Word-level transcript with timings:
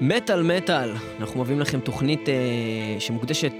מטאל 0.00 0.42
מטאל, 0.42 0.90
אנחנו 1.20 1.40
מביאים 1.40 1.60
לכם 1.60 1.80
תוכנית 1.80 2.28
אה, 2.28 2.34
שמוקדשת 2.98 3.52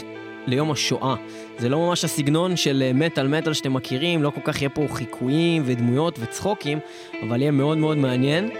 ליום 0.46 0.70
השואה. 0.70 1.14
זה 1.58 1.68
לא 1.68 1.78
ממש 1.78 2.04
הסגנון 2.04 2.56
של 2.56 2.82
אה, 2.86 2.92
מטאל 2.92 3.28
מטאל 3.28 3.52
שאתם 3.52 3.74
מכירים, 3.74 4.22
לא 4.22 4.30
כל 4.30 4.40
כך 4.44 4.62
יהיה 4.62 4.70
פה 4.70 4.86
חיקויים 4.92 5.62
ודמויות 5.66 6.18
וצחוקים, 6.20 6.78
אבל 7.22 7.40
יהיה 7.40 7.50
מאוד 7.50 7.78
מאוד 7.78 7.96
מעניין. 7.96 8.50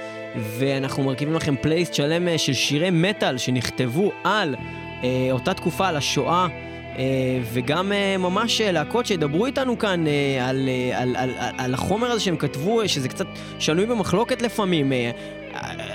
ואנחנו 0.58 1.02
מרכיבים 1.02 1.34
לכם 1.34 1.54
פלייסט 1.62 1.94
שלם 1.94 2.28
אה, 2.28 2.38
של 2.38 2.52
שירי 2.52 2.90
מטאל 2.90 3.38
שנכתבו 3.38 4.12
על 4.24 4.54
אה, 5.04 5.28
אותה 5.32 5.54
תקופה, 5.54 5.88
על 5.88 5.96
השואה. 5.96 6.46
אה, 6.98 7.40
וגם 7.52 7.92
אה, 7.92 8.16
ממש 8.18 8.60
אה, 8.60 8.72
להקות 8.72 9.06
שידברו 9.06 9.46
איתנו 9.46 9.78
כאן 9.78 10.06
אה, 10.06 10.48
על, 10.48 10.68
אה, 10.68 11.02
על, 11.02 11.16
על, 11.16 11.30
על, 11.58 11.74
החומר 11.74 12.10
הזה 12.10 12.20
שהם 12.20 12.36
כתבו, 12.36 12.80
אה, 12.80 12.88
שזה 12.88 13.08
קצת 13.08 13.26
שנוי 13.58 13.86
במחלוקת 13.86 14.42
לפעמים. 14.42 14.92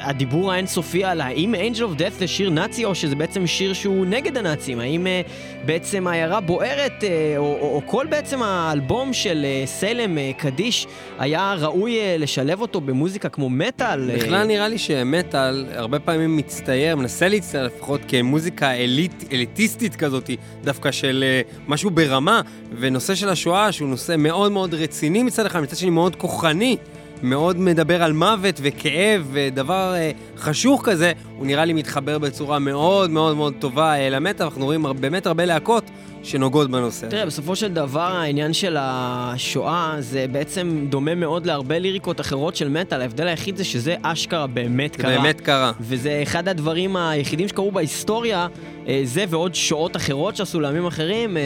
הדיבור 0.04 0.52
האינסופי 0.52 1.04
על 1.04 1.22
האם 1.22 1.56
Angel 1.56 1.80
of 1.80 2.00
Death 2.00 2.14
זה 2.20 2.28
שיר 2.28 2.50
נאצי 2.50 2.86
או 2.86 2.96
שזה 2.96 3.16
בעצם 3.16 3.48
שיר 3.48 3.74
שהוא 3.74 4.06
נגד 4.06 4.38
הנאצים, 4.38 4.80
האם 4.80 5.08
uh, 5.08 5.66
בעצם 5.66 6.08
העיירה 6.08 6.42
בוערת 6.42 6.92
uh, 7.02 7.06
או, 7.38 7.44
או, 7.44 7.76
או 7.76 7.82
כל 7.86 8.06
בעצם 8.10 8.44
האלבום 8.44 9.14
של 9.14 9.46
uh, 9.46 9.68
סלם 9.68 10.18
uh, 10.18 10.42
קדיש 10.42 10.88
היה 11.20 11.56
ראוי 11.60 11.98
uh, 11.98 12.22
לשלב 12.22 12.62
אותו 12.62 12.82
במוזיקה 12.82 13.30
כמו 13.30 13.50
מטאל. 13.50 14.12
בכלל 14.16 14.44
uh... 14.44 14.48
נראה 14.48 14.68
לי 14.68 14.78
שמטאל 14.78 15.66
הרבה 15.76 16.00
פעמים 16.00 16.38
מצטייר, 16.38 16.96
מנסה 16.96 17.28
להצטייר 17.28 17.64
לפחות 17.64 18.02
כמוזיקה 18.08 18.72
אליט, 18.72 19.24
אליטיסטית 19.32 19.96
כזאת, 19.96 20.30
דווקא 20.64 20.92
של 20.92 21.24
uh, 21.48 21.62
משהו 21.68 21.90
ברמה, 21.90 22.42
ונושא 22.80 23.16
של 23.16 23.30
השואה 23.30 23.72
שהוא 23.72 23.90
נושא 23.90 24.16
מאוד 24.18 24.52
מאוד 24.52 24.74
רציני 24.74 25.24
מצד 25.24 25.46
אחד, 25.46 25.62
מצד 25.62 25.78
שני 25.78 25.90
מאוד 25.90 26.16
כוחני. 26.16 26.78
מאוד 27.24 27.60
מדבר 27.60 28.04
על 28.04 28.14
מוות 28.14 28.60
וכאב 28.64 29.30
ודבר 29.32 29.94
אה, 29.96 30.12
חשוך 30.38 30.82
כזה, 30.86 31.12
הוא 31.38 31.46
נראה 31.46 31.66
לי 31.66 31.74
מתחבר 31.74 32.20
בצורה 32.20 32.60
מאוד 32.60 33.10
מאוד 33.10 33.38
מאוד 33.38 33.54
טובה 33.60 33.96
אה, 33.96 34.10
למטה, 34.10 34.44
אנחנו 34.44 34.66
רואים 34.66 34.86
באמת 35.00 35.26
הרבה 35.26 35.46
להקות 35.46 35.84
שנוגעות 36.24 36.72
בנושא. 36.72 37.10
תראה, 37.10 37.26
בסופו 37.26 37.56
של 37.56 37.74
דבר 37.74 38.00
העניין 38.02 38.54
של 38.54 38.78
השואה 38.80 39.96
זה 40.00 40.26
בעצם 40.32 40.86
דומה 40.90 41.16
מאוד 41.16 41.46
להרבה 41.46 41.80
ליריקות 41.80 42.22
אחרות 42.22 42.56
של 42.56 42.70
מטאל, 42.70 43.02
ההבדל 43.02 43.28
היחיד 43.28 43.58
זה 43.58 43.64
שזה 43.64 43.96
אשכרה 44.02 44.48
באמת 44.48 44.96
קרה. 44.96 45.18
באמת 45.18 45.42
קרה. 45.42 45.72
וזה 45.80 46.20
אחד 46.24 46.48
הדברים 46.48 46.96
היחידים 46.96 47.48
שקרו 47.48 47.72
בהיסטוריה, 47.72 48.48
אה, 48.88 49.02
זה 49.04 49.26
ועוד 49.30 49.56
שואות 49.56 49.96
אחרות 49.96 50.36
שעשו 50.36 50.60
לעמים 50.60 50.86
אחרים. 50.86 51.38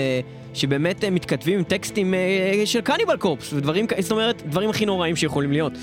אה, 0.58 0.62
שבאמת 0.62 1.04
אה, 1.04 1.10
מתכתבים 1.10 1.58
עם 1.58 1.64
טקסטים 1.64 2.14
אה, 2.14 2.62
של 2.66 2.82
קניבל 2.82 3.18
קורפס, 3.18 3.54
ודברים, 3.54 3.86
זאת 4.00 4.12
אומרת, 4.12 4.44
דברים 4.46 4.70
הכי 4.70 4.86
נוראים 4.86 5.16
שיכולים 5.16 5.52
להיות. 5.52 5.74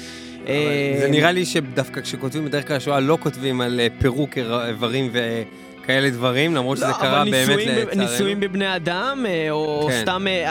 אה, 0.49 0.97
זה 1.01 1.09
נראה 1.11 1.33
לי 1.33 1.45
שדווקא 1.45 2.01
כשכותבים 2.01 2.45
בדרך 2.45 2.69
כלל 2.69 2.77
השואה 2.77 3.01
לא 3.01 3.19
כותבים 3.21 3.61
על 3.61 3.81
פירוק 3.99 4.39
איברים 4.39 5.11
ו... 5.13 5.43
כאלה 5.87 6.11
דברים, 6.11 6.55
למרות 6.55 6.77
שזה 6.77 6.87
לא, 6.87 6.93
קרה 6.93 7.25
באמת 7.25 7.49
לצערנו. 7.49 8.03
ניסויים 8.03 8.41
בבני 8.41 8.77
אדם, 8.77 9.25
אה, 9.29 9.51
או 9.51 9.87
כן. 9.91 10.01
סתם 10.03 10.27
אה, 10.27 10.43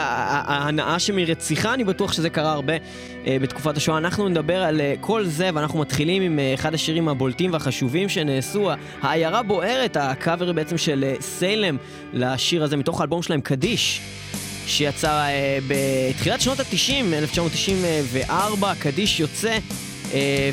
ההנאה 0.46 0.98
שמרציחה, 0.98 1.74
אני 1.74 1.84
בטוח 1.84 2.12
שזה 2.12 2.30
קרה 2.30 2.52
הרבה 2.52 2.72
אה, 3.26 3.36
בתקופת 3.40 3.76
השואה. 3.76 3.98
אנחנו 3.98 4.28
נדבר 4.28 4.62
על 4.62 4.80
כל 5.00 5.24
זה, 5.24 5.50
ואנחנו 5.54 5.78
מתחילים 5.78 6.22
עם 6.22 6.38
אחד 6.54 6.74
השירים 6.74 7.08
הבולטים 7.08 7.52
והחשובים 7.52 8.08
שנעשו, 8.08 8.70
העיירה 9.02 9.42
בוערת, 9.42 9.96
הקאבר 10.00 10.52
בעצם 10.52 10.78
של 10.78 11.04
סיילם 11.20 11.76
לשיר 12.12 12.64
הזה, 12.64 12.76
מתוך 12.76 13.00
האלבום 13.00 13.22
שלהם, 13.22 13.40
קדיש. 13.40 14.00
שיצא 14.66 15.26
בתחילת 15.68 16.40
שנות 16.40 16.60
ה-90, 16.60 17.14
1994, 17.14 18.72
קדיש 18.78 19.20
יוצא 19.20 19.48
אה, 19.48 19.58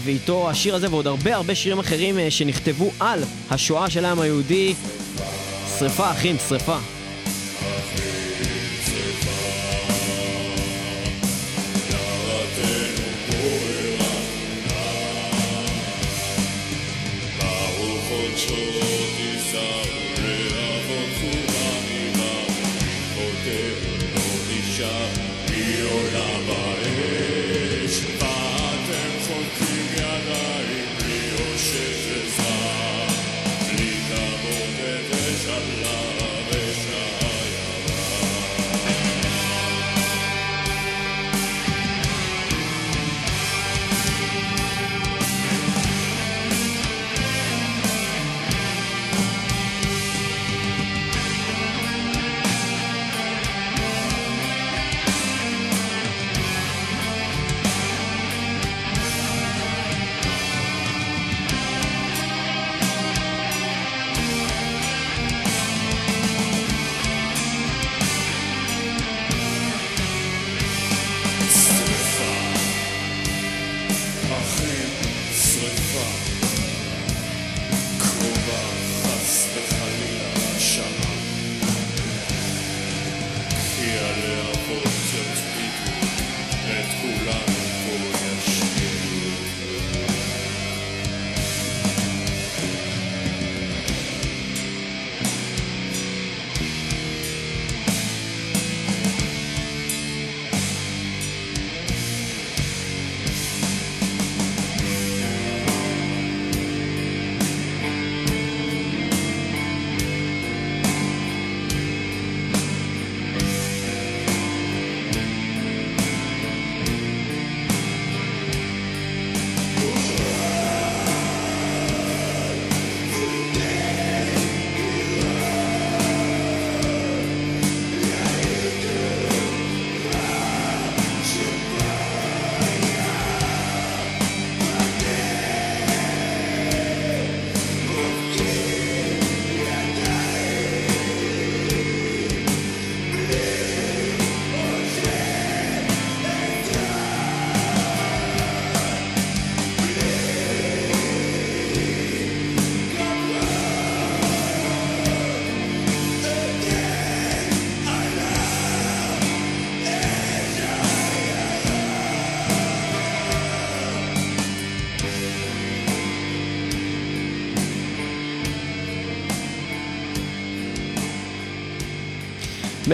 ואיתו 0.04 0.50
השיר 0.50 0.76
הזה 0.76 0.88
ועוד 0.90 1.08
הרבה 1.08 1.36
הרבה 1.36 1.56
שירים 1.56 1.80
אחרים 1.80 2.20
אה, 2.20 2.31
שנכתבו 2.31 2.92
על 3.00 3.23
השואה 3.50 3.90
של 3.90 4.06
העם 4.06 4.20
היהודי. 4.20 4.73
שריפה, 5.80 6.12
אחים, 6.12 6.36
שריפה. 6.50 6.78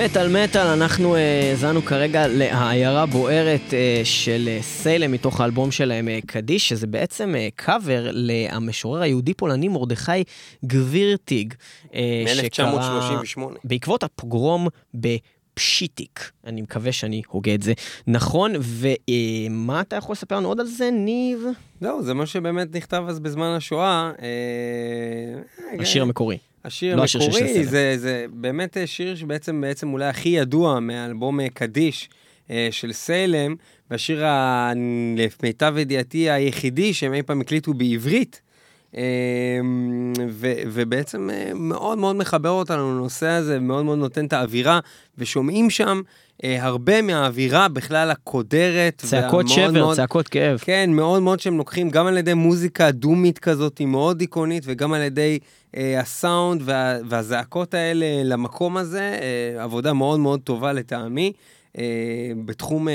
מטאל 0.05 0.43
מטאל, 0.43 0.67
אנחנו 0.67 1.15
האזנו 1.15 1.79
uh, 1.79 1.85
כרגע 1.85 2.27
לעיירה 2.27 3.05
בוערת 3.05 3.61
uh, 3.69 3.73
של 4.03 4.49
uh, 4.59 4.63
סיילם 4.63 5.11
מתוך 5.11 5.41
האלבום 5.41 5.71
שלהם 5.71 6.07
uh, 6.07 6.25
קדיש, 6.25 6.69
שזה 6.69 6.87
בעצם 6.87 7.35
קאבר 7.55 8.09
uh, 8.09 8.11
למשורר 8.13 9.01
היהודי-פולני 9.01 9.67
מרדכי 9.67 10.23
גבירטיג. 10.65 11.53
Uh, 11.85 11.95
מ-1938. 11.95 13.41
בעקבות 13.63 14.03
הפוגרום 14.03 14.67
בפשיטיק. 14.93 16.31
אני 16.45 16.61
מקווה 16.61 16.91
שאני 16.91 17.21
הוגה 17.27 17.53
את 17.53 17.61
זה 17.61 17.73
נכון, 18.07 18.53
ומה 18.59 19.81
אתה 19.81 19.95
יכול 19.95 20.13
לספר 20.13 20.37
לנו 20.37 20.47
עוד 20.47 20.59
על 20.59 20.67
זה, 20.67 20.89
ניב? 20.91 21.43
זהו, 21.81 22.03
זה 22.03 22.13
מה 22.13 22.25
שבאמת 22.25 22.75
נכתב 22.75 23.03
אז 23.07 23.19
בזמן 23.19 23.55
השואה. 23.57 24.11
השיר 25.79 26.01
המקורי. 26.01 26.37
השיר 26.67 26.95
לא 26.95 27.03
המקורי, 27.15 27.65
זה, 27.65 27.97
זה 27.97 28.25
באמת 28.29 28.77
שיר 28.85 29.15
שבעצם 29.15 29.61
בעצם 29.61 29.93
אולי 29.93 30.05
הכי 30.05 30.29
ידוע 30.29 30.79
מאלבום 30.79 31.47
קדיש 31.47 32.09
אה, 32.49 32.67
של 32.71 32.93
סיילם, 32.93 33.55
והשיר 33.91 34.25
למיטב 35.43 35.75
ידיעתי 35.77 36.29
היחידי 36.29 36.93
שהם 36.93 37.13
אי 37.13 37.23
פעם 37.23 37.41
הקליטו 37.41 37.73
בעברית. 37.73 38.41
אה, 38.95 39.01
ו, 40.29 40.53
ובעצם 40.67 41.29
אה, 41.29 41.51
מאוד 41.55 41.97
מאוד 41.97 42.15
מחבר 42.15 42.49
אותנו 42.49 42.95
לנושא 42.95 43.27
הזה, 43.27 43.59
מאוד 43.59 43.85
מאוד 43.85 43.97
נותן 43.97 44.25
את 44.25 44.33
האווירה, 44.33 44.79
ושומעים 45.17 45.69
שם 45.69 46.01
אה, 46.43 46.63
הרבה 46.63 47.01
מהאווירה 47.01 47.67
בכלל 47.67 48.11
הקודרת. 48.11 49.01
צעקות 49.05 49.49
שבר, 49.49 49.71
מאוד, 49.71 49.95
צעקות 49.95 50.27
כאב. 50.27 50.57
כן, 50.57 50.89
מאוד 50.93 51.21
מאוד 51.21 51.39
שהם 51.39 51.57
לוקחים 51.57 51.89
גם 51.89 52.07
על 52.07 52.17
ידי 52.17 52.33
מוזיקה 52.33 52.91
דומית 52.91 53.39
כזאת, 53.39 53.81
מאוד 53.81 54.21
איקונית, 54.21 54.63
וגם 54.67 54.93
על 54.93 55.01
ידי 55.01 55.39
אה, 55.77 55.99
הסאונד 55.99 56.61
וה, 56.65 56.97
והזעקות 57.09 57.73
האלה 57.73 58.05
למקום 58.23 58.77
הזה, 58.77 59.19
אה, 59.21 59.63
עבודה 59.63 59.93
מאוד 59.93 60.19
מאוד 60.19 60.39
טובה 60.41 60.73
לטעמי. 60.73 61.33
אה, 61.77 61.83
בתחום 62.45 62.87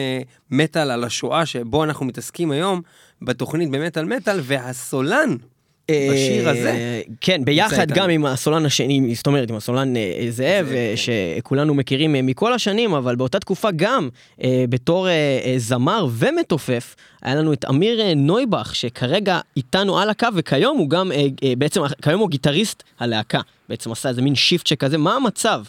מטאל 0.50 0.91
על 0.91 1.05
השואה, 1.05 1.47
שבו 1.47 1.85
אנחנו 1.85 2.06
מתעסקים 2.06 2.50
היום, 2.50 2.83
בתוכנית 3.23 3.71
במטאל 3.71 4.05
מטאל, 4.05 4.41
והסולן 4.43 5.37
בשיר 5.90 6.49
הזה. 6.49 6.70
אה, 6.70 7.00
כן, 7.20 7.44
ביחד 7.44 7.87
גם 7.93 8.11
עם 8.11 8.26
הסולן 8.26 8.67
השני, 8.67 9.14
זאת 9.14 9.26
אומרת, 9.26 9.50
עם 9.50 9.56
הסולן 9.56 9.96
אה, 9.96 10.26
זאב, 10.31 10.67
כן. 10.67 10.94
שכולנו 10.96 11.75
מכירים 11.75 12.17
אה, 12.17 12.23
מכל 12.23 12.52
השנים, 12.52 12.94
אבל 12.94 13.17
באותה 13.17 13.38
תקופה 13.38 13.69
גם, 13.76 14.08
בתור 14.69 15.06
זמר 15.56 16.06
ומתופף, 16.11 16.96
היה 17.23 17.34
לנו 17.34 17.52
את 17.52 17.64
אמיר 17.69 18.14
נויבך, 18.17 18.75
שכרגע 18.75 19.40
איתנו 19.56 19.99
על 19.99 20.11
הקו, 20.11 20.29
וכיום 20.34 20.79
הוא 20.79 20.90
גם, 20.90 21.12
בעצם, 21.58 21.81
כיום 22.02 22.20
הוא 22.20 22.31
גיטריסט 22.31 22.82
הלהקה. 23.00 23.40
בעצם 23.69 23.93
עשה 23.93 24.08
איזה 24.08 24.23
מין 24.23 24.34
shift 24.35 24.67
שכזה, 24.67 24.99
מה 24.99 25.14
המצב? 25.14 25.62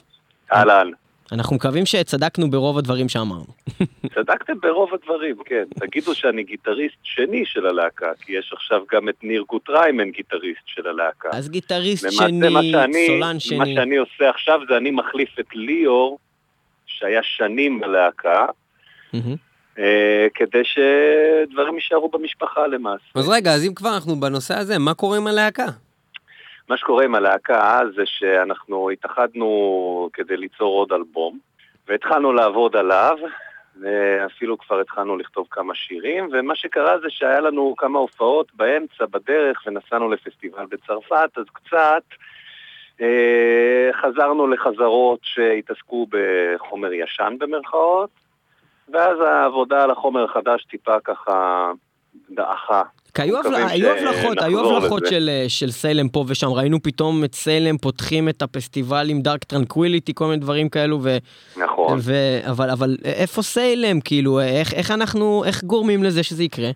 אהלן. 0.53 0.87
אנחנו 1.31 1.55
מקווים 1.55 1.85
שצדקנו 1.85 2.51
ברוב 2.51 2.77
הדברים 2.77 3.09
שאמרנו. 3.09 3.45
צדקתם 4.15 4.53
ברוב 4.61 4.89
הדברים, 4.93 5.35
כן. 5.45 5.63
תגידו 5.79 6.15
שאני 6.15 6.43
גיטריסט 6.43 6.97
שני 7.03 7.43
של 7.45 7.65
הלהקה, 7.65 8.11
כי 8.21 8.33
יש 8.33 8.53
עכשיו 8.53 8.81
גם 8.91 9.09
את 9.09 9.23
ניר 9.23 9.43
גוטריימן 9.49 10.11
גיטריסט 10.11 10.61
של 10.65 10.87
הלהקה. 10.87 11.29
אז 11.31 11.49
גיטריסט 11.49 12.11
שני, 12.11 12.51
שאני, 12.71 13.07
סולן 13.07 13.39
שני. 13.39 13.57
מה 13.57 13.65
שאני 13.65 13.97
עושה 13.97 14.29
עכשיו 14.29 14.59
זה 14.69 14.77
אני 14.77 14.91
מחליף 14.91 15.39
את 15.39 15.47
ליאור, 15.53 16.19
שהיה 16.85 17.21
שנים 17.23 17.79
בלהקה. 17.79 18.45
אה, 19.79 20.27
כדי 20.33 20.61
שדברים 20.63 21.75
יישארו 21.75 22.09
במשפחה 22.09 22.67
למעשה. 22.67 23.03
אז 23.15 23.29
רגע, 23.29 23.53
אז 23.53 23.65
אם 23.65 23.73
כבר 23.73 23.95
אנחנו 23.95 24.19
בנושא 24.19 24.53
הזה, 24.53 24.79
מה 24.79 24.93
קורה 24.93 25.17
עם 25.17 25.27
הלהקה? 25.27 25.65
מה 26.69 26.77
שקורה 26.77 27.03
עם 27.03 27.15
הלהקה 27.15 27.81
זה 27.95 28.03
שאנחנו 28.05 28.89
התאחדנו 28.89 30.09
כדי 30.13 30.37
ליצור 30.37 30.79
עוד 30.79 30.93
אלבום, 30.93 31.39
והתחלנו 31.87 32.33
לעבוד 32.33 32.75
עליו, 32.75 33.17
ואפילו 33.81 34.57
כבר 34.57 34.79
התחלנו 34.79 35.17
לכתוב 35.17 35.47
כמה 35.51 35.75
שירים, 35.75 36.29
ומה 36.31 36.55
שקרה 36.55 36.99
זה 36.99 37.07
שהיה 37.09 37.39
לנו 37.39 37.73
כמה 37.77 37.99
הופעות 37.99 38.47
באמצע, 38.53 39.05
בדרך, 39.05 39.63
ונסענו 39.65 40.11
לפסטיבל 40.11 40.65
בצרפת, 40.65 41.29
אז 41.37 41.45
קצת 41.53 42.03
אה, 43.01 43.89
חזרנו 44.01 44.47
לחזרות 44.47 45.19
שהתעסקו 45.23 46.07
בחומר 46.09 46.93
ישן 46.93 47.35
במרכאות, 47.39 48.09
ואז 48.89 49.19
העבודה 49.19 49.83
על 49.83 49.91
החומר 49.91 50.23
החדש 50.23 50.63
טיפה 50.63 50.99
ככה 50.99 51.71
דעכה. 52.29 52.81
כי 53.15 53.21
היו, 53.21 53.39
הבלחות, 53.39 54.37
היו 54.41 54.77
הבלחות 54.77 55.05
של, 55.05 55.29
אה, 55.29 55.45
של 55.47 55.71
סיילם 55.71 56.09
פה 56.09 56.25
ושם, 56.27 56.47
ראינו 56.47 56.83
פתאום 56.83 57.23
את 57.23 57.35
סיילם 57.35 57.77
פותחים 57.77 58.29
את 58.29 58.41
הפסטיבל 58.41 59.07
עם 59.09 59.21
Dark 59.21 59.43
Tranquillity, 59.43 60.13
כל 60.15 60.25
מיני 60.25 60.37
דברים 60.37 60.69
כאלו, 60.69 60.99
ו... 61.03 61.17
נכון. 61.57 61.99
ו, 62.01 62.13
אבל, 62.51 62.69
אבל 62.69 62.97
איפה 63.05 63.41
סיילם, 63.41 64.01
כאילו, 64.01 64.39
איך, 64.41 64.73
איך 64.73 64.91
אנחנו, 64.91 65.43
איך 65.45 65.63
גורמים 65.63 66.03
לזה 66.03 66.23
שזה 66.23 66.43
יקרה? 66.43 66.69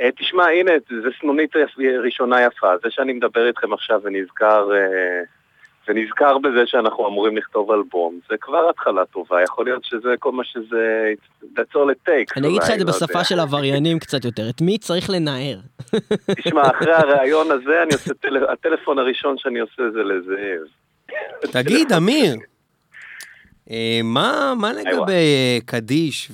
אה, 0.00 0.08
תשמע, 0.18 0.44
הנה, 0.44 0.72
זו 1.02 1.08
סנונית 1.20 1.50
ראשונה 2.04 2.42
יפה. 2.42 2.68
זה 2.84 2.90
שאני 2.90 3.12
מדבר 3.12 3.46
איתכם 3.46 3.72
עכשיו 3.72 4.00
ונזכר 4.04 4.70
אה, 4.74 5.22
ונזכר 5.88 6.38
בזה 6.38 6.66
שאנחנו 6.66 7.08
אמורים 7.08 7.36
לכתוב 7.36 7.70
אלבום, 7.70 8.18
זה 8.30 8.36
כבר 8.40 8.68
התחלה 8.70 9.04
טובה, 9.04 9.42
יכול 9.42 9.64
להיות 9.64 9.84
שזה 9.84 10.14
כל 10.18 10.32
מה 10.32 10.42
שזה, 10.44 11.12
that's 11.42 11.74
all 11.74 11.90
it 11.90 12.08
takes. 12.08 12.32
אני 12.36 12.48
אגיד 12.48 12.62
לך 12.62 12.70
את 12.70 12.78
זה 12.78 12.84
לא 12.84 12.90
בשפה 12.90 13.24
של 13.24 13.40
עבריינים 13.40 13.98
קצת 13.98 14.24
יותר, 14.24 14.50
את 14.50 14.60
מי 14.60 14.78
צריך 14.78 15.10
לנער? 15.10 15.56
תשמע, 16.38 16.62
אחרי 16.62 16.92
הראיון 16.92 17.50
הזה, 17.50 17.82
אני 17.82 17.94
עושה, 17.94 18.12
הטלפון 18.52 18.98
הראשון 18.98 19.38
שאני 19.38 19.60
עושה 19.60 19.82
זה 19.92 20.02
לזאב. 20.02 20.66
תגיד, 21.52 21.92
אמיר, 21.98 22.36
אה, 23.70 24.00
מה 24.02 24.72
לגבי 24.72 25.60
קדיש 25.64 26.30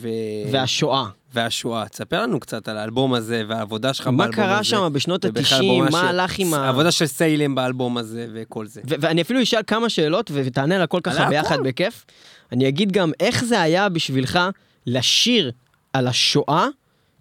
והשואה? 0.52 1.19
והשואה. 1.34 1.88
תספר 1.88 2.22
לנו 2.22 2.40
קצת 2.40 2.68
על 2.68 2.76
האלבום 2.76 3.14
הזה 3.14 3.42
והעבודה 3.48 3.94
שלך 3.94 4.06
באלבום 4.06 4.20
הזה. 4.20 4.30
מה 4.30 4.36
קרה 4.36 4.64
שם 4.64 4.88
בשנות 4.92 5.24
ה-90, 5.24 5.90
מה 5.90 6.08
הלך 6.08 6.38
עם 6.38 6.54
ה... 6.54 6.56
העבודה 6.56 6.90
של 6.90 7.06
סיילם 7.06 7.54
באלבום 7.54 7.98
הזה 7.98 8.26
וכל 8.34 8.66
זה. 8.66 8.80
ואני 8.84 9.22
אפילו 9.22 9.42
אשאל 9.42 9.62
כמה 9.66 9.88
שאלות 9.88 10.30
ותענה 10.34 10.76
על 10.76 10.82
הכל 10.82 11.00
ככה 11.02 11.28
ביחד 11.28 11.58
בכיף. 11.62 12.04
אני 12.52 12.68
אגיד 12.68 12.92
גם 12.92 13.10
איך 13.20 13.44
זה 13.44 13.60
היה 13.60 13.88
בשבילך 13.88 14.38
לשיר 14.86 15.52
על 15.92 16.06
השואה 16.06 16.66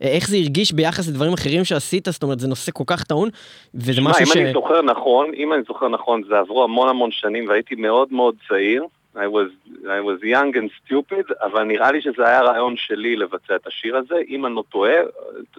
איך 0.02 0.28
זה 0.30 0.38
הרגיש 0.38 0.72
ביחס 0.72 1.08
לדברים 1.08 1.34
אחרים 1.34 1.66
שעשית, 1.66 2.08
זאת 2.12 2.24
אומרת, 2.24 2.40
זה 2.40 2.48
נושא 2.48 2.72
כל 2.72 2.84
כך 2.88 3.04
טעון, 3.04 3.30
וזה 3.76 4.02
משהו 4.02 4.26
ש... 4.26 4.38
אם 4.38 4.42
אני 4.42 4.54
זוכר 4.54 4.82
נכון, 4.82 5.32
אם 5.38 5.54
אני 5.54 5.62
זוכר 5.68 5.88
נכון, 5.88 6.22
זה 6.30 6.40
עברו 6.40 6.64
המון 6.64 6.90
המון 6.90 7.12
שנים 7.12 7.48
והייתי 7.48 7.76
מאוד 7.76 8.14
מאוד 8.14 8.36
צעיר, 8.48 8.84
I 9.20 9.28
was, 9.28 9.50
I 9.98 10.00
was 10.10 10.20
young 10.24 10.52
and 10.56 10.70
stupid, 10.80 11.34
אבל 11.42 11.64
נראה 11.64 11.92
לי 11.92 12.02
שזה 12.02 12.28
היה 12.28 12.42
רעיון 12.42 12.76
שלי 12.78 13.16
לבצע 13.16 13.56
את 13.56 13.68
השיר 13.68 13.98
הזה. 13.98 14.16
אם 14.30 14.46
אני 14.46 14.56
לא 14.56 14.64
טועה, 14.70 14.96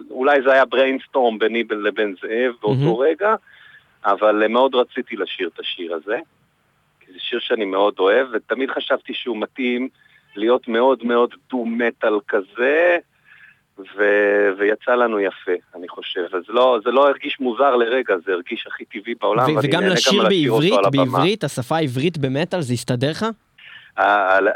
אולי 0.09 0.41
זה 0.41 0.51
היה 0.51 0.63
brainstorm 0.63 1.37
ביני 1.39 1.63
לבין 1.69 2.15
זאב 2.21 2.53
באותו 2.61 3.01
mm-hmm. 3.01 3.03
רגע, 3.03 3.35
אבל 4.05 4.47
מאוד 4.47 4.75
רציתי 4.75 5.15
לשיר 5.15 5.49
את 5.53 5.59
השיר 5.59 5.93
הזה. 5.93 6.19
כי 6.99 7.11
זה 7.13 7.19
שיר 7.19 7.39
שאני 7.39 7.65
מאוד 7.65 7.93
אוהב, 7.99 8.27
ותמיד 8.33 8.71
חשבתי 8.71 9.13
שהוא 9.13 9.37
מתאים 9.37 9.89
להיות 10.35 10.67
מאוד 10.67 11.03
מאוד 11.03 11.35
דו-מטאל 11.49 12.19
כזה, 12.27 12.97
ו- 13.79 14.49
ויצא 14.57 14.91
לנו 14.91 15.19
יפה, 15.19 15.51
אני 15.75 15.87
חושב. 15.87 16.25
אז 16.33 16.43
לא, 16.47 16.79
זה 16.83 16.91
לא 16.91 17.07
הרגיש 17.07 17.39
מוזר 17.39 17.75
לרגע, 17.75 18.15
זה 18.25 18.31
הרגיש 18.31 18.67
הכי 18.67 18.85
טבעי 18.85 19.13
בעולם. 19.21 19.45
ו- 19.45 19.59
וגם 19.63 19.83
לשיר 19.83 20.23
בעברית, 20.29 20.73
בעברית, 20.91 21.43
השפה 21.43 21.75
העברית 21.75 22.17
במטאל, 22.17 22.61
זה 22.61 22.73
הסתדר 22.73 23.09
לך? 23.11 23.25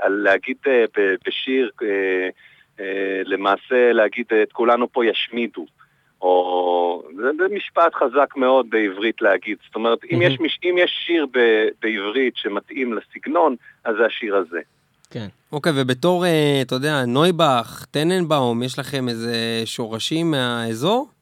להגיד 0.07 0.57
אה, 0.67 0.85
בשיר, 1.27 1.69
אה, 1.81 1.87
אה, 2.79 3.21
למעשה 3.25 3.93
להגיד 3.93 4.25
את 4.43 4.51
כולנו 4.51 4.91
פה 4.91 5.05
ישמידו. 5.05 5.65
או... 6.21 7.03
זה, 7.15 7.23
זה 7.37 7.55
משפט 7.55 7.93
חזק 7.95 8.35
מאוד 8.35 8.69
בעברית 8.69 9.21
להגיד. 9.21 9.57
זאת 9.65 9.75
אומרת, 9.75 9.99
אם, 10.11 10.21
יש, 10.21 10.37
אם 10.63 10.75
יש 10.77 10.91
שיר 11.05 11.25
ב, 11.33 11.39
בעברית 11.81 12.33
שמתאים 12.37 12.93
לסגנון, 12.93 13.55
אז 13.85 13.95
זה 13.99 14.05
השיר 14.05 14.35
הזה. 14.35 14.59
כן. 15.09 15.27
אוקיי, 15.51 15.71
ובתור, 15.75 16.25
אתה 16.61 16.75
יודע, 16.75 17.05
נויבך, 17.05 17.85
טננבאום, 17.91 18.63
יש 18.63 18.79
לכם 18.79 19.09
איזה 19.09 19.61
שורשים 19.65 20.31
מהאזור? 20.31 21.14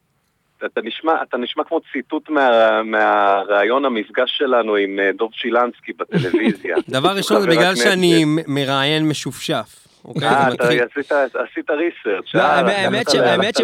אתה 0.65 0.81
נשמע, 0.83 1.13
אתה 1.29 1.37
נשמע 1.37 1.63
כמו 1.63 1.79
ציטוט 1.91 2.29
מה, 2.29 2.83
מהראיון 2.83 3.85
המפגש 3.85 4.37
שלנו 4.37 4.75
עם 4.75 4.99
אה, 4.99 5.11
דוב 5.17 5.31
שילנסקי 5.33 5.93
בטלוויזיה. 5.93 6.75
דבר 6.89 7.09
ראשון 7.09 7.41
זה 7.41 7.47
בגלל 7.47 7.75
שאני 7.75 8.23
מראיין 8.47 9.07
משופשף. 9.07 9.83
אוקיי, 10.05 10.27
אה, 10.27 10.47
אתה 10.47 11.23
עשית 11.43 11.69
ריסרצ'. 11.69 12.33
לא, 12.33 12.41
האמת 12.41 13.55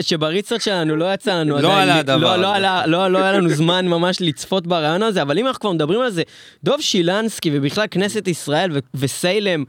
שבריסרצ' 0.00 0.64
שלנו 0.64 0.96
לא 0.96 1.14
יצא 1.14 1.40
לנו 1.40 1.58
לא 1.62 1.80
עלה 1.82 1.98
הדבר. 1.98 2.36
לא, 2.36 2.58
לא, 2.86 3.08
לא 3.08 3.18
היה 3.18 3.32
לנו 3.32 3.48
זמן 3.48 3.86
ממש 3.88 4.16
לצפות 4.20 4.66
ברעיון 4.66 5.02
הזה, 5.02 5.22
אבל 5.22 5.38
אם 5.38 5.46
אנחנו 5.46 5.60
כבר 5.60 5.72
מדברים 5.72 6.00
על 6.00 6.10
זה, 6.10 6.22
דוב 6.64 6.80
שילנסקי 6.80 7.50
ובכלל 7.52 7.86
כנסת 7.90 8.28
ישראל 8.28 8.70
וסיילם, 8.94 9.64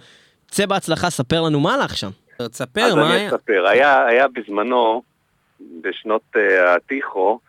צא 0.48 0.66
בהצלחה, 0.66 1.10
ספר 1.10 1.42
לנו 1.42 1.60
מה 1.60 1.74
הלך 1.74 1.98
שם. 1.98 2.10
תספר, 2.38 2.96
מה 2.96 3.14
היה? 3.14 3.16
אז 3.16 3.22
אני 3.22 3.28
אספר, 3.28 3.68
היה 4.08 4.26
בזמנו, 4.28 5.02
בשנות 5.82 6.22
uh, 6.36 6.40
הטיחו, 6.76 7.40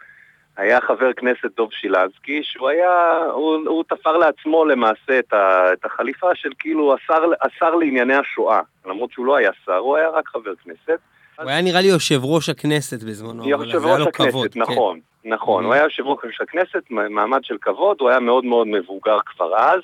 היה 0.57 0.81
חבר 0.81 1.13
כנסת 1.13 1.57
דוב 1.57 1.73
שילנסקי, 1.73 2.41
שהוא 2.43 2.69
היה, 2.69 3.19
הוא, 3.33 3.59
הוא 3.67 3.85
תפר 3.89 4.17
לעצמו 4.17 4.65
למעשה 4.65 5.19
את, 5.19 5.33
ה, 5.33 5.73
את 5.73 5.85
החליפה 5.85 6.35
של 6.35 6.51
כאילו 6.59 6.95
השר, 6.95 7.23
השר 7.43 7.75
לענייני 7.75 8.15
השואה. 8.15 8.61
למרות 8.87 9.13
שהוא 9.13 9.27
לא 9.27 9.37
היה 9.37 9.51
שר, 9.65 9.77
הוא 9.77 9.97
היה 9.97 10.09
רק 10.09 10.29
חבר 10.29 10.55
כנסת. 10.65 10.99
הוא 11.39 11.51
היה 11.51 11.63
נראה 11.63 11.81
לי 11.81 11.89
יושב 11.89 12.21
ראש 12.25 12.49
הכנסת 12.49 13.03
בזמנו, 13.03 13.55
אבל 13.55 13.81
זה 13.81 13.87
היה 13.87 13.99
לו 13.99 14.13
כבוד. 14.13 14.49
נכון, 14.57 15.01
כן. 15.23 15.31
נכון. 15.31 15.65
הוא 15.65 15.75
היה 15.75 15.83
יושב 15.83 16.03
ראש 16.07 16.41
הכנסת, 16.41 16.91
מעמד 16.91 17.45
של 17.45 17.57
כבוד, 17.61 17.97
הוא 18.01 18.11
היה 18.11 18.21
מאוד 18.21 18.45
מאוד 18.45 18.67
מבוגר 18.67 19.19
כבר 19.27 19.57
אז. 19.57 19.81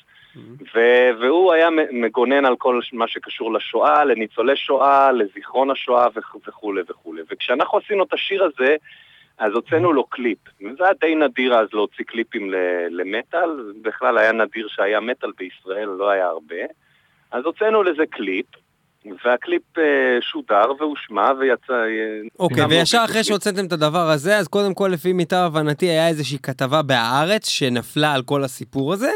ו- 0.75 1.11
והוא 1.21 1.53
היה 1.53 1.69
מגונן 1.93 2.45
על 2.45 2.57
כל 2.57 2.81
מה 2.93 3.09
שקשור 3.09 3.53
לשואה, 3.53 4.05
לניצולי 4.05 4.57
שואה, 4.57 5.13
לזיכרון 5.13 5.71
השואה 5.71 6.07
וכולי 6.47 6.83
וכולי. 6.89 7.23
וכשאנחנו 7.31 7.79
עשינו 7.79 8.05
את 8.05 8.13
השיר 8.13 8.45
הזה, 8.45 8.77
אז 9.39 9.53
הוצאנו 9.53 9.93
לו 9.93 10.05
קליפ. 10.05 10.39
זה 10.61 10.85
היה 10.85 10.93
די 11.01 11.15
נדיר 11.15 11.55
אז 11.55 11.69
להוציא 11.73 12.05
קליפים 12.05 12.51
למטאל, 12.91 13.73
בכלל 13.83 14.19
היה 14.19 14.33
נדיר 14.33 14.69
שהיה 14.69 15.01
מטאל 15.01 15.31
בישראל, 15.39 15.89
לא 15.89 16.11
היה 16.11 16.27
הרבה. 16.27 16.65
אז 17.31 17.45
הוצאנו 17.45 17.83
לזה 17.83 18.03
קליפ, 18.11 18.47
והקליפ 19.25 19.79
אה, 19.79 20.19
שודר 20.21 20.73
והושמע 20.79 21.31
ויצא... 21.39 21.73
אה, 21.73 22.29
אוקיי, 22.39 22.65
וישר 22.65 23.03
אחרי 23.05 23.25
שהוצאתם 23.25 23.67
את 23.67 23.73
הדבר 23.73 24.11
הזה, 24.11 24.39
אז 24.39 24.49
קודם 24.49 24.75
כל, 24.75 24.91
לפי 24.93 25.13
מיטב 25.13 25.37
הבנתי, 25.37 25.87
היה 25.87 26.09
איזושהי 26.09 26.39
כתבה 26.39 26.83
בהארץ 26.83 27.49
שנפלה 27.49 28.13
על 28.13 28.23
כל 28.23 28.45
הסיפור 28.45 28.93
הזה, 28.93 29.11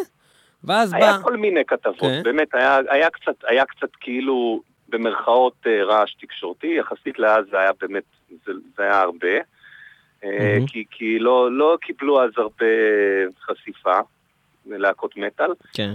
ואז 0.64 0.92
היה 0.92 1.06
בא... 1.06 1.10
היה 1.12 1.22
כל 1.22 1.36
מיני 1.36 1.64
כתבות, 1.64 2.02
okay. 2.02 2.04
כן. 2.04 2.22
באמת, 2.22 2.54
היה, 2.54 2.78
היה, 2.88 3.10
קצת, 3.10 3.44
היה 3.44 3.64
קצת 3.64 3.90
כאילו, 4.00 4.62
במרכאות, 4.88 5.66
אה, 5.66 5.84
רעש 5.84 6.14
תקשורתי, 6.20 6.66
יחסית 6.66 7.18
לאז 7.18 7.44
זה 7.50 7.58
היה 7.58 7.70
באמת, 7.80 8.04
זה, 8.46 8.52
זה 8.76 8.82
היה 8.82 9.00
הרבה. 9.00 9.38
Mm-hmm. 10.22 10.26
כי, 10.66 10.84
כי 10.90 11.18
לא, 11.18 11.52
לא 11.52 11.78
קיבלו 11.80 12.24
אז 12.24 12.30
הרבה 12.36 12.66
חשיפה 13.40 13.98
ללהקות 14.66 15.16
מטאל. 15.16 15.52
כן. 15.74 15.94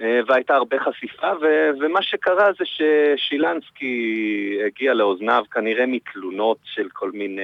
אה, 0.00 0.20
והייתה 0.28 0.54
הרבה 0.54 0.76
חשיפה, 0.80 1.26
ו- 1.42 1.70
ומה 1.80 2.02
שקרה 2.02 2.48
זה 2.58 2.64
ששילנסקי 2.64 4.58
הגיע 4.66 4.94
לאוזניו 4.94 5.44
כנראה 5.50 5.86
מתלונות 5.86 6.58
של 6.64 6.88
כל 6.92 7.10
מיני, 7.10 7.42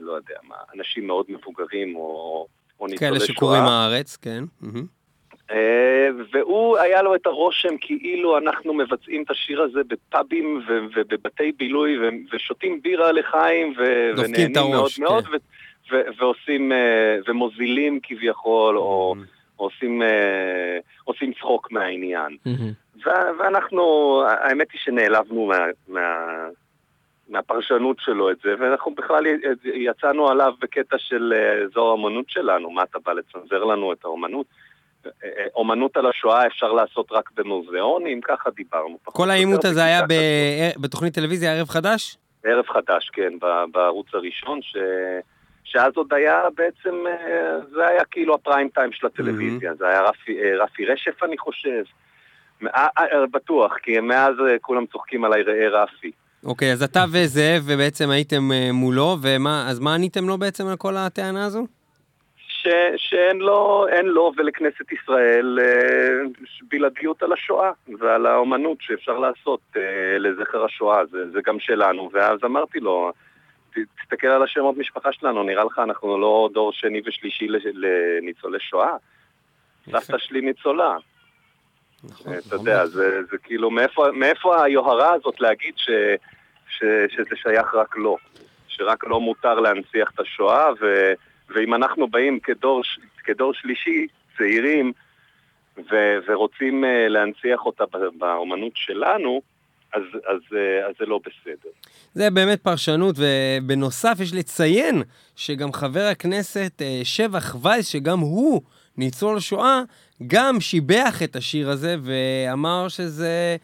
לא 0.00 0.12
יודע 0.12 0.34
מה, 0.42 0.56
אנשים 0.76 1.06
מאוד 1.06 1.26
מבוגרים 1.28 1.96
או, 1.96 2.46
או 2.80 2.86
ניצולי 2.86 2.98
שואה. 2.98 3.10
כאלה 3.10 3.20
שקוראים 3.20 3.62
הארץ, 3.62 4.16
כן. 4.16 4.44
והוא, 6.32 6.78
היה 6.78 7.02
לו 7.02 7.14
את 7.14 7.26
הרושם 7.26 7.76
כאילו 7.80 8.38
אנחנו 8.38 8.74
מבצעים 8.74 9.22
את 9.22 9.30
השיר 9.30 9.62
הזה 9.62 9.80
בפאבים 9.88 10.62
ובבתי 10.94 11.52
בילוי 11.52 11.98
ושותים 12.32 12.82
בירה 12.82 13.12
לחיים 13.12 13.74
ונהנים 13.76 14.52
מאוד 14.52 14.90
כן. 14.90 15.02
מאוד 15.02 15.24
ועושים, 15.90 16.72
אה, 16.72 17.16
ומוזילים 17.28 18.00
כביכול, 18.02 18.78
או 18.78 19.14
עושים, 19.56 20.02
אה, 20.02 20.78
עושים 21.04 21.32
צחוק 21.32 21.72
מהעניין. 21.72 22.36
ואנחנו, 23.38 24.22
האמת 24.26 24.66
היא 24.72 24.80
שנעלבנו 24.84 25.46
מה, 25.46 25.58
מה, 25.88 26.26
מהפרשנות 27.28 27.96
שלו 28.00 28.30
את 28.30 28.36
זה, 28.44 28.54
ואנחנו 28.58 28.94
בכלל 28.94 29.24
יצאנו 29.64 30.28
עליו 30.28 30.52
בקטע 30.60 30.96
של 30.98 31.32
אה, 31.36 31.68
זו 31.74 31.90
האמנות 31.90 32.30
שלנו, 32.30 32.70
מה 32.70 32.82
אתה 32.82 32.98
בא 32.98 33.12
לצנזר 33.12 33.64
לנו 33.64 33.92
את 33.92 34.04
האמנות? 34.04 34.46
אומנות 35.54 35.96
על 35.96 36.06
השואה 36.06 36.46
אפשר 36.46 36.72
לעשות 36.72 37.06
רק 37.12 37.30
במוזיאונים, 37.34 38.20
ככה 38.20 38.50
דיברנו. 38.50 38.98
כל 39.04 39.30
העימות 39.30 39.64
הזה 39.64 39.84
היה 39.84 40.00
בתוכנית 40.76 41.14
טלוויזיה 41.14 41.54
ערב 41.54 41.68
חדש? 41.68 42.16
ערב 42.44 42.64
חדש, 42.66 43.10
כן, 43.12 43.32
בערוץ 43.72 44.06
הראשון, 44.14 44.62
ש... 44.62 44.76
שאז 45.64 45.92
עוד 45.94 46.12
היה 46.12 46.40
בעצם, 46.56 46.94
אה, 47.06 47.58
זה 47.74 47.86
היה 47.86 48.04
כאילו 48.10 48.34
הפריים 48.34 48.68
טיים 48.68 48.92
של 48.92 49.06
הטלוויזיה, 49.06 49.72
mm-hmm. 49.72 49.78
זה 49.78 49.88
היה 49.88 50.02
רפי, 50.02 50.38
אה, 50.42 50.64
רפי 50.64 50.86
רשף 50.86 51.22
אני 51.22 51.38
חושב, 51.38 51.82
אה, 52.66 52.86
בטוח, 53.32 53.72
כי 53.82 54.00
מאז 54.00 54.34
כולם 54.60 54.86
צוחקים 54.86 55.24
עליי 55.24 55.42
ראה 55.42 55.82
רפי. 55.82 56.10
אוקיי, 56.44 56.72
אז 56.72 56.82
אתה 56.82 57.04
וזאב 57.12 57.62
ובעצם 57.66 58.10
הייתם 58.10 58.50
מולו, 58.72 59.16
ומה, 59.22 59.70
אז 59.70 59.78
מה 59.78 59.94
עניתם 59.94 60.28
לו 60.28 60.38
בעצם 60.38 60.66
על 60.66 60.76
כל 60.76 60.96
הטענה 60.96 61.44
הזו? 61.44 61.66
ש, 62.64 62.68
שאין 62.96 63.38
לו, 63.38 63.86
לו 64.02 64.32
ולכנסת 64.36 64.92
ישראל 64.92 65.58
בלעדיות 66.62 67.22
על 67.22 67.32
השואה 67.32 67.70
ועל 67.98 68.26
האומנות 68.26 68.78
שאפשר 68.80 69.18
לעשות 69.18 69.60
לזכר 70.18 70.64
השואה, 70.64 71.06
זה, 71.06 71.30
זה 71.30 71.40
גם 71.44 71.60
שלנו, 71.60 72.10
ואז 72.12 72.38
אמרתי 72.44 72.80
לו, 72.80 73.12
תסתכל 74.00 74.26
על 74.26 74.42
השמות 74.42 74.76
משפחה 74.76 75.12
שלנו, 75.12 75.42
נראה 75.42 75.64
לך 75.64 75.78
אנחנו 75.78 76.18
לא 76.18 76.48
דור 76.52 76.72
שני 76.72 77.00
ושלישי 77.06 77.48
לניצולי 77.48 78.60
שואה. 78.60 78.96
סבתא 79.90 80.18
שלי 80.18 80.40
ניצולה. 80.40 80.96
נכון, 82.04 82.32
אתה 82.48 82.54
יודע, 82.54 82.86
זה, 82.86 83.22
זה 83.30 83.38
כאילו, 83.38 83.70
מאיפה, 83.70 84.06
מאיפה 84.12 84.64
היוהרה 84.64 85.12
הזאת 85.12 85.40
להגיד 85.40 85.74
ש, 85.76 85.90
ש, 86.68 86.84
שזה 87.08 87.36
שייך 87.36 87.74
רק 87.74 87.96
לו? 87.96 88.16
שרק 88.68 89.04
לא 89.04 89.20
מותר 89.20 89.54
להנציח 89.54 90.10
את 90.14 90.20
השואה, 90.20 90.66
ו, 90.80 91.12
ואם 91.50 91.74
אנחנו 91.74 92.08
באים 92.08 92.40
כדור, 92.40 92.82
כדור 93.24 93.54
שלישי, 93.54 94.06
צעירים, 94.38 94.92
ו, 95.78 95.94
ורוצים 96.28 96.84
אה, 96.84 97.08
להנציח 97.08 97.66
אותה 97.66 97.84
באומנות 98.18 98.72
שלנו, 98.74 99.42
אז, 99.92 100.02
אז, 100.26 100.56
אה, 100.56 100.86
אז 100.88 100.94
זה 100.98 101.06
לא 101.06 101.18
בסדר. 101.18 101.70
זה 102.14 102.30
באמת 102.30 102.60
פרשנות, 102.60 103.16
ובנוסף 103.18 104.16
יש 104.20 104.34
לציין 104.34 105.02
שגם 105.36 105.72
חבר 105.72 106.04
הכנסת 106.10 106.72
אה, 106.82 107.00
שבח 107.04 107.56
וייס, 107.62 107.86
שגם 107.88 108.18
הוא 108.18 108.62
ניצול 108.96 109.40
שואה, 109.40 109.82
גם 110.26 110.60
שיבח 110.60 111.22
את 111.24 111.36
השיר 111.36 111.70
הזה 111.70 111.96
ואמר 112.02 112.88
שזה... 112.88 113.56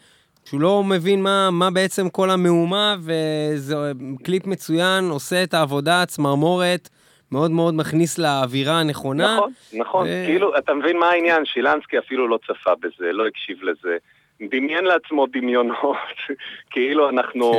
שהוא 0.45 0.61
לא 0.61 0.83
מבין 0.83 1.21
מה, 1.23 1.51
מה 1.51 1.71
בעצם 1.71 2.09
כל 2.09 2.29
המהומה, 2.29 2.95
וזה 2.99 3.75
קליפ 4.23 4.47
מצוין, 4.47 5.09
עושה 5.09 5.43
את 5.43 5.53
העבודה, 5.53 6.05
צמרמורת, 6.05 6.89
מאוד 7.31 7.51
מאוד 7.51 7.73
מכניס 7.73 8.17
לאווירה 8.17 8.79
הנכונה. 8.79 9.35
נכון, 9.35 9.51
נכון. 9.73 10.07
ו... 10.07 10.23
כאילו, 10.25 10.57
אתה 10.57 10.73
מבין 10.73 10.97
מה 10.97 11.09
העניין? 11.09 11.45
שילנסקי 11.45 11.99
אפילו 11.99 12.27
לא 12.27 12.39
צפה 12.47 12.71
בזה, 12.75 13.11
לא 13.11 13.27
הקשיב 13.27 13.63
לזה. 13.63 13.97
דמיין 14.49 14.83
לעצמו 14.83 15.27
דמיונות, 15.27 15.97
כאילו 16.71 17.09
אנחנו 17.09 17.51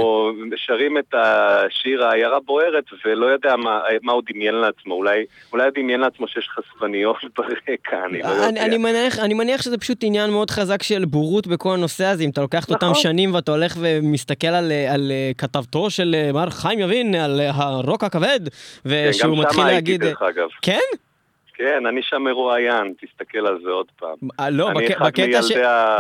כן. 0.50 0.56
שרים 0.56 0.98
את 0.98 1.14
השיר 1.14 2.04
העיירה 2.04 2.40
בוערת 2.40 2.84
ולא 3.04 3.26
יודע 3.26 3.56
מה, 3.56 3.80
מה 4.02 4.12
הוא 4.12 4.22
דמיין 4.32 4.54
לעצמו, 4.54 4.94
אולי, 4.94 5.24
אולי 5.52 5.70
דמיין 5.74 6.00
לעצמו 6.00 6.28
שיש 6.28 6.48
חשפניות 6.48 7.16
ברקע, 7.36 8.04
אני 8.04 8.22
לא 8.22 8.28
יודע. 8.28 8.48
אני, 8.48 8.60
אני, 8.60 8.78
מניח, 8.78 9.18
אני 9.18 9.34
מניח 9.34 9.62
שזה 9.62 9.78
פשוט 9.78 9.98
עניין 10.02 10.30
מאוד 10.30 10.50
חזק 10.50 10.82
של 10.82 11.04
בורות 11.04 11.46
בכל 11.46 11.74
הנושא 11.74 12.04
הזה, 12.04 12.24
אם 12.24 12.30
אתה 12.30 12.40
לוקח 12.40 12.64
את 12.64 12.70
נכון. 12.70 12.88
אותם 12.88 13.00
שנים 13.00 13.34
ואתה 13.34 13.52
הולך 13.52 13.76
ומסתכל 13.80 14.46
על, 14.46 14.72
על 14.94 15.12
כתבתו 15.38 15.90
של 15.90 16.16
מר 16.34 16.50
חיים 16.50 16.78
יבין, 16.78 17.14
על 17.14 17.40
הרוק 17.54 18.04
הכבד, 18.04 18.40
ושהוא 18.86 19.36
כן, 19.36 19.40
מתחיל 19.42 19.64
להגיד... 19.64 20.00
גם 20.00 20.06
שם 20.08 20.14
הייתי 20.14 20.22
דרך 20.22 20.22
אגב. 20.22 20.48
כן? 20.62 21.12
כן, 21.54 21.87
אני 21.87 22.02
שם 22.02 22.23
מרואיין, 22.23 22.94
תסתכל 23.00 23.47
על 23.47 23.59
זה 23.64 23.71
עוד 23.71 23.87
פעם. 23.99 24.28
אה, 24.40 24.50
לא, 24.50 24.71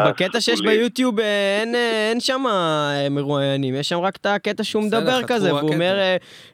בקטע 0.06 0.40
שיש 0.40 0.60
ביוטיוב 0.60 1.20
אה, 1.20 1.62
אין 2.10 2.20
שם 2.20 2.42
אה, 2.46 3.06
מרואיינים, 3.10 3.74
יש 3.74 3.88
שם 3.88 3.98
רק 3.98 4.16
את 4.16 4.26
הקטע 4.26 4.64
שהוא 4.64 4.82
מדבר 4.82 5.22
כזה, 5.26 5.54
והוא 5.54 5.74
אומר, 5.74 5.94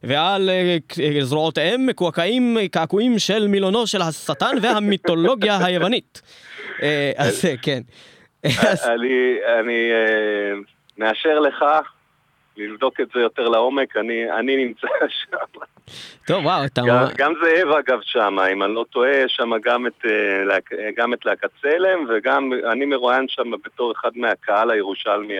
ועל 0.03 0.51
זרועותיהם 1.21 1.87
מקועקעים 1.87 2.57
קעקועים 2.71 3.19
של 3.19 3.47
מילונו 3.47 3.87
של 3.87 4.03
השטן 4.03 4.57
והמיתולוגיה 4.63 5.59
היוונית. 5.67 6.23
אז 7.17 7.45
כן. 7.63 7.81
אני 9.61 9.91
מאשר 10.99 11.39
לך 11.39 11.65
לבדוק 12.59 13.01
את 13.01 13.09
זה 13.15 13.21
יותר 13.21 13.49
לעומק, 13.49 13.97
אני, 13.97 14.33
אני 14.33 14.65
נמצא 14.65 14.87
שם. 15.09 15.61
טוב, 16.27 16.45
וואו, 16.45 16.65
אתה... 16.65 16.83
גם, 16.87 17.05
גם 17.17 17.33
זאב 17.43 17.69
אגב 17.69 17.99
שם, 18.03 18.39
אם 18.53 18.63
אני 18.63 18.75
לא 18.75 18.85
טועה, 18.91 19.29
שם 19.29 19.51
גם 19.65 19.87
את, 19.87 20.05
אה, 20.05 20.91
גם 20.97 21.15
את 21.15 21.27
להקת 21.27 21.51
צלם, 21.63 22.07
וגם 22.09 22.51
אני 22.73 22.85
מרואיין 22.85 23.27
שם 23.29 23.51
בתור 23.65 23.93
אחד 23.93 24.11
מהקהל 24.17 24.71
הירושלמי 24.71 25.35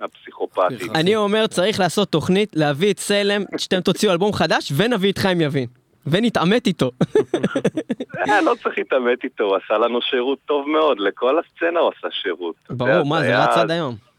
הפסיכופתי. 0.00 0.88
אני 0.94 1.16
אומר, 1.16 1.46
צריך 1.46 1.80
לעשות 1.80 2.08
תוכנית, 2.08 2.50
להביא 2.54 2.92
את 2.92 2.96
צלם, 2.96 3.42
שאתם 3.56 3.80
תוציאו 3.80 4.12
אלבום 4.12 4.32
חדש, 4.32 4.72
ונביא 4.76 5.12
את 5.12 5.18
חיים 5.18 5.40
יבין. 5.40 5.66
ונתעמת 6.06 6.66
איתו. 6.66 6.90
אה, 8.28 8.40
לא 8.40 8.54
צריך 8.62 8.78
להתעמת 8.78 9.24
איתו, 9.24 9.44
הוא 9.44 9.56
עשה 9.56 9.78
לנו 9.78 10.02
שירות 10.02 10.38
טוב 10.46 10.68
מאוד, 10.68 11.00
לכל 11.00 11.38
הסצנה 11.38 11.80
הוא 11.80 11.90
עשה 11.98 12.08
שירות. 12.22 12.54
ברור, 12.70 13.06
מה, 13.06 13.22
זה 13.22 13.44
רץ 13.44 13.56
עד 13.56 13.70
היום. 13.70 14.11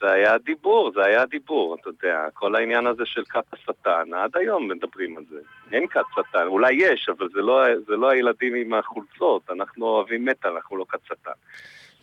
זה 0.00 0.12
היה 0.12 0.38
דיבור, 0.38 0.90
זה 0.94 1.04
היה 1.04 1.26
דיבור, 1.26 1.76
אתה 1.80 1.88
יודע, 1.88 2.26
כל 2.34 2.56
העניין 2.56 2.86
הזה 2.86 3.02
של 3.06 3.22
כת 3.24 3.44
השטן, 3.52 4.14
עד 4.14 4.30
היום 4.34 4.68
מדברים 4.68 5.16
על 5.16 5.24
זה. 5.30 5.38
אין 5.72 5.86
כת 5.86 6.04
שטן, 6.12 6.46
אולי 6.46 6.72
יש, 6.72 7.08
אבל 7.18 7.28
זה 7.34 7.40
לא, 7.40 7.62
זה 7.86 7.96
לא 7.96 8.10
הילדים 8.10 8.54
עם 8.54 8.74
החולצות, 8.74 9.42
אנחנו 9.50 9.86
אוהבים 9.86 10.24
מטא, 10.24 10.48
אנחנו 10.48 10.76
לא 10.76 10.84
כת 10.88 10.98
שטן. 11.04 11.30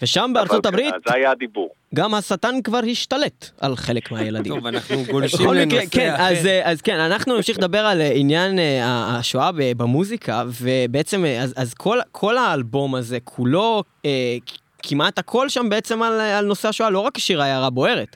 ושם 0.02 0.32
בארצות 0.34 0.66
הברית, 0.66 0.94
זה 1.08 1.14
היה 1.14 1.32
הדיבור. 1.32 1.70
גם 1.96 2.14
השטן 2.14 2.62
כבר 2.64 2.80
השתלט 2.92 3.50
על 3.62 3.76
חלק 3.76 4.12
מהילדים. 4.12 4.56
טוב, 4.56 4.68
אנחנו 4.68 4.96
גולשים 5.12 5.54
לנושא 5.54 5.86
כן, 5.92 6.14
אז, 6.18 6.38
אחר. 6.38 6.62
אז 6.64 6.82
כן, 6.82 7.00
אנחנו 7.00 7.36
נמשיך 7.36 7.58
לדבר 7.58 7.86
על 7.86 8.02
עניין 8.02 8.60
אה, 8.60 9.18
השואה 9.20 9.50
במוזיקה, 9.78 10.44
ובעצם, 10.62 11.26
אה, 11.26 11.42
אז, 11.42 11.54
אז 11.58 11.74
כל, 11.74 11.98
כל 12.12 12.38
האלבום 12.38 12.96
הזה, 12.96 13.18
כולו, 13.24 13.84
אה, 14.06 14.38
כמעט 14.88 15.20
הכל 15.20 15.50
שם 15.50 15.70
בעצם 15.70 16.04
על, 16.04 16.22
על 16.22 16.46
נושא 16.46 16.68
השואה, 16.68 16.90
לא 16.90 17.00
רק 17.00 17.18
שיר 17.18 17.42
העיירה 17.42 17.70
בוערת. 17.70 18.16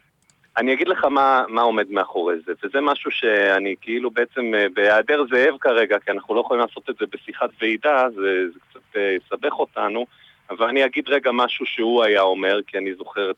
אני 0.57 0.73
אגיד 0.73 0.87
לך 0.87 1.03
מה, 1.03 1.43
מה 1.47 1.61
עומד 1.61 1.91
מאחורי 1.91 2.35
זה, 2.45 2.53
וזה 2.63 2.81
משהו 2.81 3.11
שאני 3.11 3.75
כאילו 3.81 4.11
בעצם 4.11 4.53
אה, 4.55 4.65
בהיעדר 4.73 5.23
זאב 5.31 5.57
כרגע, 5.59 5.99
כי 5.99 6.11
אנחנו 6.11 6.35
לא 6.35 6.39
יכולים 6.39 6.61
לעשות 6.61 6.89
את 6.89 6.95
זה 6.99 7.05
בשיחת 7.11 7.49
ועידה, 7.61 8.05
זה, 8.15 8.21
זה 8.53 8.59
קצת 8.69 8.95
אה, 8.95 9.15
יסבך 9.17 9.59
אותנו, 9.59 10.05
אבל 10.49 10.65
אני 10.67 10.85
אגיד 10.85 11.09
רגע 11.09 11.31
משהו 11.33 11.65
שהוא 11.65 12.03
היה 12.03 12.21
אומר, 12.21 12.59
כי 12.67 12.77
אני 12.77 12.93
זוכר 12.95 13.31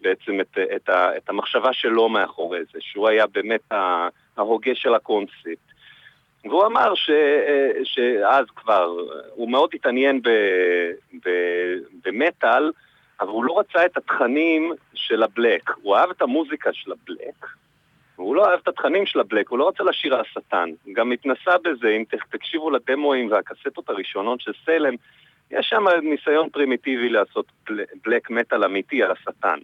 בעצם 0.00 0.40
את, 0.40 0.58
את, 0.76 0.88
ה, 0.88 1.16
את 1.16 1.28
המחשבה 1.28 1.72
שלו 1.72 2.08
מאחורי 2.08 2.60
זה, 2.72 2.78
שהוא 2.80 3.08
היה 3.08 3.26
באמת 3.26 3.72
ההוגה 4.36 4.74
של 4.74 4.94
הקונספט. 4.94 5.58
והוא 6.44 6.66
אמר 6.66 6.94
ש, 6.94 7.10
אה, 7.10 7.70
שאז 7.84 8.46
כבר, 8.56 8.96
הוא 9.34 9.50
מאוד 9.50 9.70
התעניין 9.74 10.22
ב, 10.22 10.28
ב, 11.24 11.30
במטאל, 12.04 12.72
אבל 13.20 13.28
הוא 13.28 13.44
לא 13.44 13.58
רצה 13.58 13.86
את 13.86 13.96
התכנים 13.96 14.72
של 14.94 15.22
הבלק. 15.22 15.70
הוא 15.82 15.96
אהב 15.96 16.10
את 16.10 16.22
המוזיקה 16.22 16.72
של 16.72 16.92
הבלק, 16.92 17.46
והוא 18.18 18.36
לא 18.36 18.50
אהב 18.50 18.60
את 18.62 18.68
התכנים 18.68 19.06
של 19.06 19.20
הבלק, 19.20 19.48
הוא 19.48 19.58
לא 19.58 19.68
רצה 19.68 19.84
לשיר 19.84 20.14
על 20.14 20.20
השטן. 20.20 20.70
גם 20.92 21.12
התנסה 21.12 21.58
בזה, 21.64 21.88
אם 21.88 22.04
תקשיבו 22.30 22.70
לדמואים 22.70 23.30
והקסטות 23.30 23.88
הראשונות 23.88 24.40
של 24.40 24.52
סלם, 24.66 24.94
יש 25.50 25.66
שם 25.68 25.84
ניסיון 26.02 26.48
פרימיטיבי 26.50 27.08
לעשות 27.08 27.46
בל- 27.68 27.84
בלק 28.04 28.30
מטאל 28.30 28.64
אמיתי 28.64 29.02
על 29.02 29.10
השטן. 29.10 29.58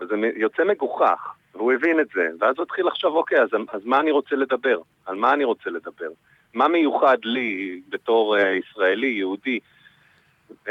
וזה 0.00 0.14
יוצא 0.36 0.64
מגוחך, 0.64 1.34
והוא 1.56 1.72
הבין 1.72 2.00
את 2.00 2.06
זה, 2.14 2.28
ואז 2.40 2.54
הוא 2.56 2.62
התחיל 2.62 2.86
לחשוב, 2.86 3.16
אוקיי, 3.16 3.38
אז, 3.40 3.48
אז 3.72 3.80
מה 3.84 4.00
אני 4.00 4.10
רוצה 4.10 4.36
לדבר? 4.36 4.80
על 5.06 5.16
מה 5.16 5.32
אני 5.32 5.44
רוצה 5.44 5.70
לדבר? 5.70 6.08
מה 6.54 6.68
מיוחד 6.68 7.16
לי 7.24 7.80
בתור 7.88 8.36
uh, 8.36 8.40
ישראלי, 8.40 9.06
יהודי? 9.06 9.58
Uh, 10.50 10.70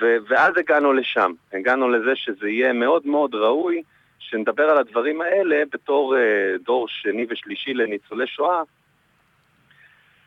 ו- 0.00 0.16
ואז 0.28 0.56
הגענו 0.56 0.92
לשם, 0.92 1.32
הגענו 1.52 1.88
לזה 1.88 2.16
שזה 2.16 2.48
יהיה 2.48 2.72
מאוד 2.72 3.06
מאוד 3.06 3.34
ראוי 3.34 3.82
שנדבר 4.18 4.70
על 4.70 4.78
הדברים 4.78 5.20
האלה 5.20 5.62
בתור 5.72 6.14
uh, 6.14 6.18
דור 6.64 6.88
שני 6.88 7.26
ושלישי 7.28 7.74
לניצולי 7.74 8.26
שואה, 8.26 8.62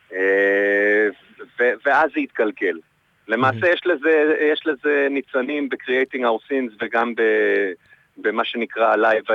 uh, 0.10 0.14
ו- 1.60 1.74
ואז 1.86 2.12
זה 2.14 2.20
יתגלגל. 2.20 2.80
למעשה 3.28 3.70
יש 3.70 3.82
לזה, 3.86 4.36
יש 4.52 4.68
לזה 4.68 5.08
ניצנים 5.10 5.70
ב-Creating 5.70 6.22
Our 6.22 6.52
Sins 6.52 6.74
וגם 6.82 7.16
ב- 7.16 7.72
במה 8.18 8.46
שנקרא 8.46 8.96
Live 8.96 9.32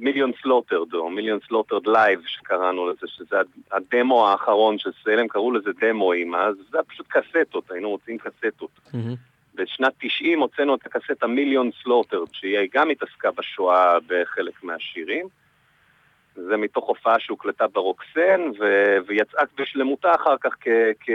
Millions 0.00 0.32
Slaughtered, 0.42 0.94
או 0.94 1.10
Millions 1.10 1.38
Slaughtered 1.48 1.86
Live 1.86 2.20
שקראנו 2.26 2.88
לזה, 2.90 3.06
שזה 3.06 3.40
הד- 3.40 3.46
הדמו 3.72 4.28
האחרון 4.28 4.78
של 4.78 4.90
סיילם, 5.04 5.28
קראו 5.28 5.52
לזה 5.52 5.70
דמואים, 5.80 6.34
אז 6.34 6.54
זה 6.70 6.78
היה 6.78 6.84
פשוט 6.84 7.06
קסטות, 7.08 7.70
היינו 7.70 7.90
מוצאים 7.90 8.18
קסטות. 8.18 8.70
בשנת 9.54 9.92
90 9.98 10.40
הוצאנו 10.40 10.74
את 10.74 10.86
הקסטה 10.86 11.26
Millions 11.26 11.70
Slaughtered, 11.82 12.28
שהיא 12.32 12.68
גם 12.74 12.90
התעסקה 12.90 13.30
בשואה 13.30 13.96
בחלק 14.06 14.64
מהשירים. 14.64 15.26
זה 16.34 16.56
מתוך 16.56 16.84
הופעה 16.88 17.18
שהוקלטה 17.20 17.66
ברוקסן, 17.68 18.40
ו- 18.60 18.96
ויצאה 19.06 19.44
בשלמותה 19.58 20.14
אחר 20.14 20.36
כך 20.40 20.54
כ- 20.60 21.10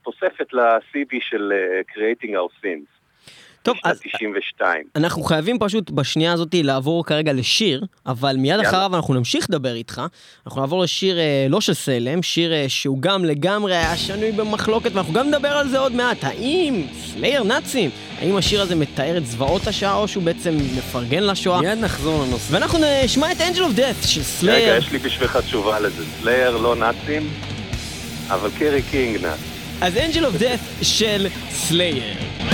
כתוספת 0.00 0.52
ל-CD 0.52 1.16
של 1.20 1.52
אה, 1.52 1.80
Creating 1.92 2.30
Our 2.30 2.62
Sins. 2.64 2.95
טוב, 3.66 3.76
אז 3.84 3.98
בשנת 3.98 4.14
92. 4.14 4.82
אנחנו 4.96 5.22
חייבים 5.22 5.58
פשוט 5.58 5.90
בשנייה 5.90 6.32
הזאת 6.32 6.54
לעבור 6.54 7.04
כרגע 7.04 7.32
לשיר, 7.32 7.84
אבל 8.06 8.36
מיד 8.36 8.50
יאללה. 8.50 8.68
אחריו 8.68 8.96
אנחנו 8.96 9.14
נמשיך 9.14 9.46
לדבר 9.48 9.74
איתך. 9.74 10.02
אנחנו 10.46 10.60
נעבור 10.60 10.82
לשיר 10.82 11.18
אה, 11.18 11.46
לא 11.48 11.60
של 11.60 11.74
סיילם, 11.74 12.22
שיר 12.22 12.52
אה, 12.52 12.64
שהוא 12.68 12.98
גם 13.00 13.24
לגמרי 13.24 13.76
היה 13.76 13.96
שנוי 13.96 14.32
במחלוקת, 14.32 14.92
ואנחנו 14.94 15.12
גם 15.12 15.28
נדבר 15.28 15.48
על 15.48 15.68
זה 15.68 15.78
עוד 15.78 15.92
מעט. 15.92 16.24
האם 16.24 16.86
סלייר 17.04 17.42
נאצים, 17.42 17.90
האם 18.18 18.36
השיר 18.36 18.62
הזה 18.62 18.74
מתאר 18.74 19.16
את 19.16 19.26
זוועות 19.26 19.66
השואה, 19.66 19.94
או 19.94 20.08
שהוא 20.08 20.22
בעצם 20.22 20.56
מפרגן 20.78 21.22
לשואה? 21.22 21.60
מיד 21.60 21.78
נחזור 21.78 22.24
לנושא. 22.24 22.54
ואנחנו 22.54 22.78
נשמע 23.04 23.32
את 23.32 23.40
Angel 23.40 23.62
of 23.62 23.72
Death 23.72 23.96
של 24.02 24.20
רגע, 24.20 24.28
סלייר. 24.28 24.76
יש 24.76 24.92
לי 24.92 24.98
בשבילך 24.98 25.36
תשובה 25.36 25.80
לזה. 25.80 26.04
סלייר 26.20 26.56
לא 26.56 26.76
נאצים, 26.76 27.30
אבל 28.28 28.50
קרי 28.58 28.82
קינג 28.82 29.22
נאצ. 29.22 29.38
אז 29.80 29.96
אנג'ל 29.96 30.26
אוף 30.26 30.34
דאט 30.36 30.60
של 30.82 31.26
סלייר. 31.50 32.45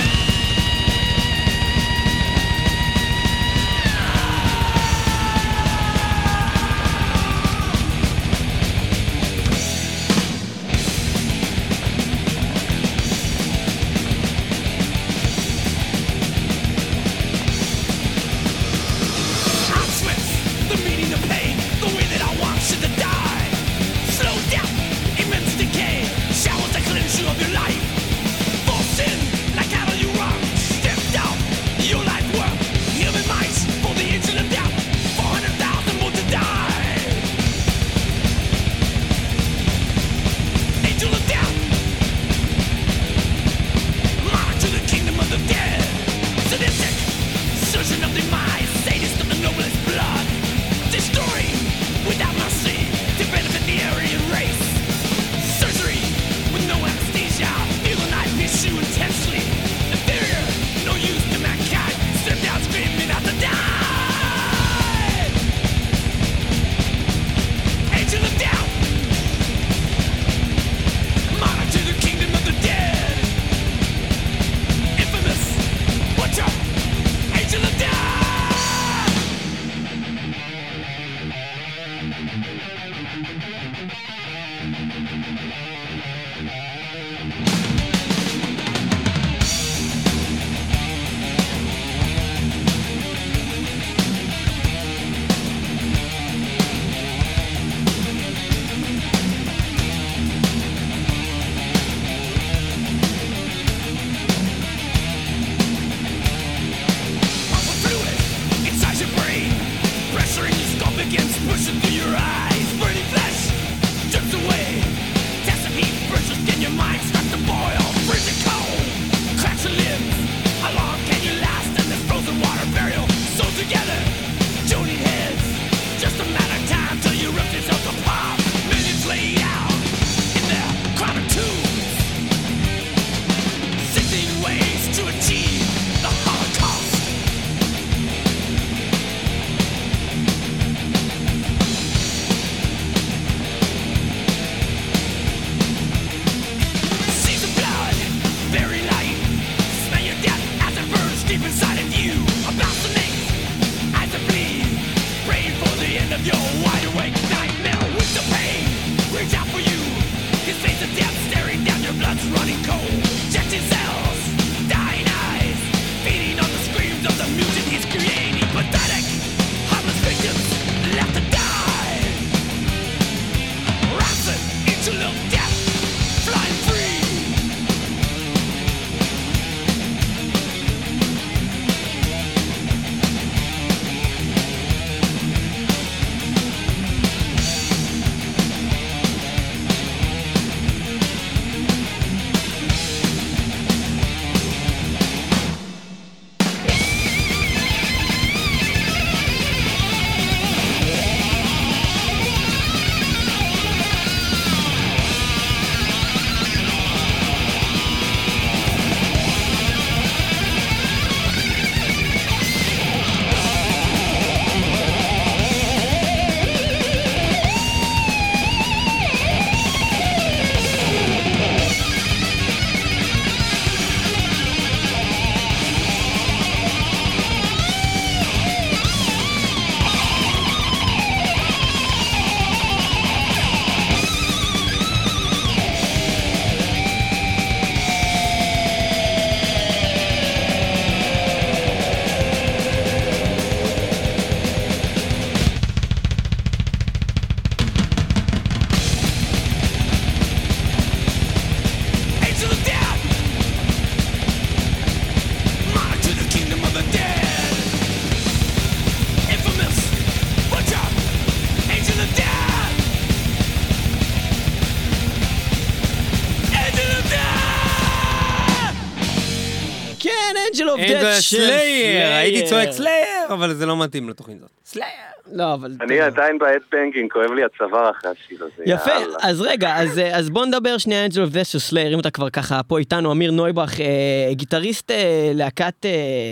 הייתי 272.43 272.49
צועק 272.49 272.71
סלייר, 272.71 273.33
אבל 273.33 273.53
זה 273.53 273.65
לא 273.65 273.83
מתאים 273.83 274.09
לתוכנית 274.09 274.37
הזאת. 274.37 274.49
סלייר. 274.65 275.13
לא, 275.31 275.53
אבל... 275.53 275.71
אני 275.81 275.99
עדיין 275.99 276.37
ב 276.37 276.43
headbanging, 276.43 277.11
כואב 277.11 277.31
לי 277.31 277.41
הצוואר 277.43 277.91
אחרי 277.91 278.11
השיר 278.11 278.37
הזה. 278.43 278.63
יפה. 278.65 278.91
אז 279.21 279.41
רגע, 279.41 279.75
אז, 279.75 279.99
אה, 279.99 280.17
אז 280.17 280.29
בוא 280.29 280.45
נדבר 280.45 280.77
שנייה 280.77 281.05
Angel 281.05 281.21
of 281.21 281.43
של 281.43 281.59
סלייר, 281.59 281.93
אם 281.93 281.99
אתה 281.99 282.11
כבר 282.11 282.29
ככה 282.29 282.63
פה 282.63 282.79
איתנו, 282.79 283.11
אמיר 283.11 283.31
נויבך, 283.31 283.81
אה, 283.81 284.33
גיטריסט 284.33 284.91
אה, 284.91 285.31
להקת 285.33 285.85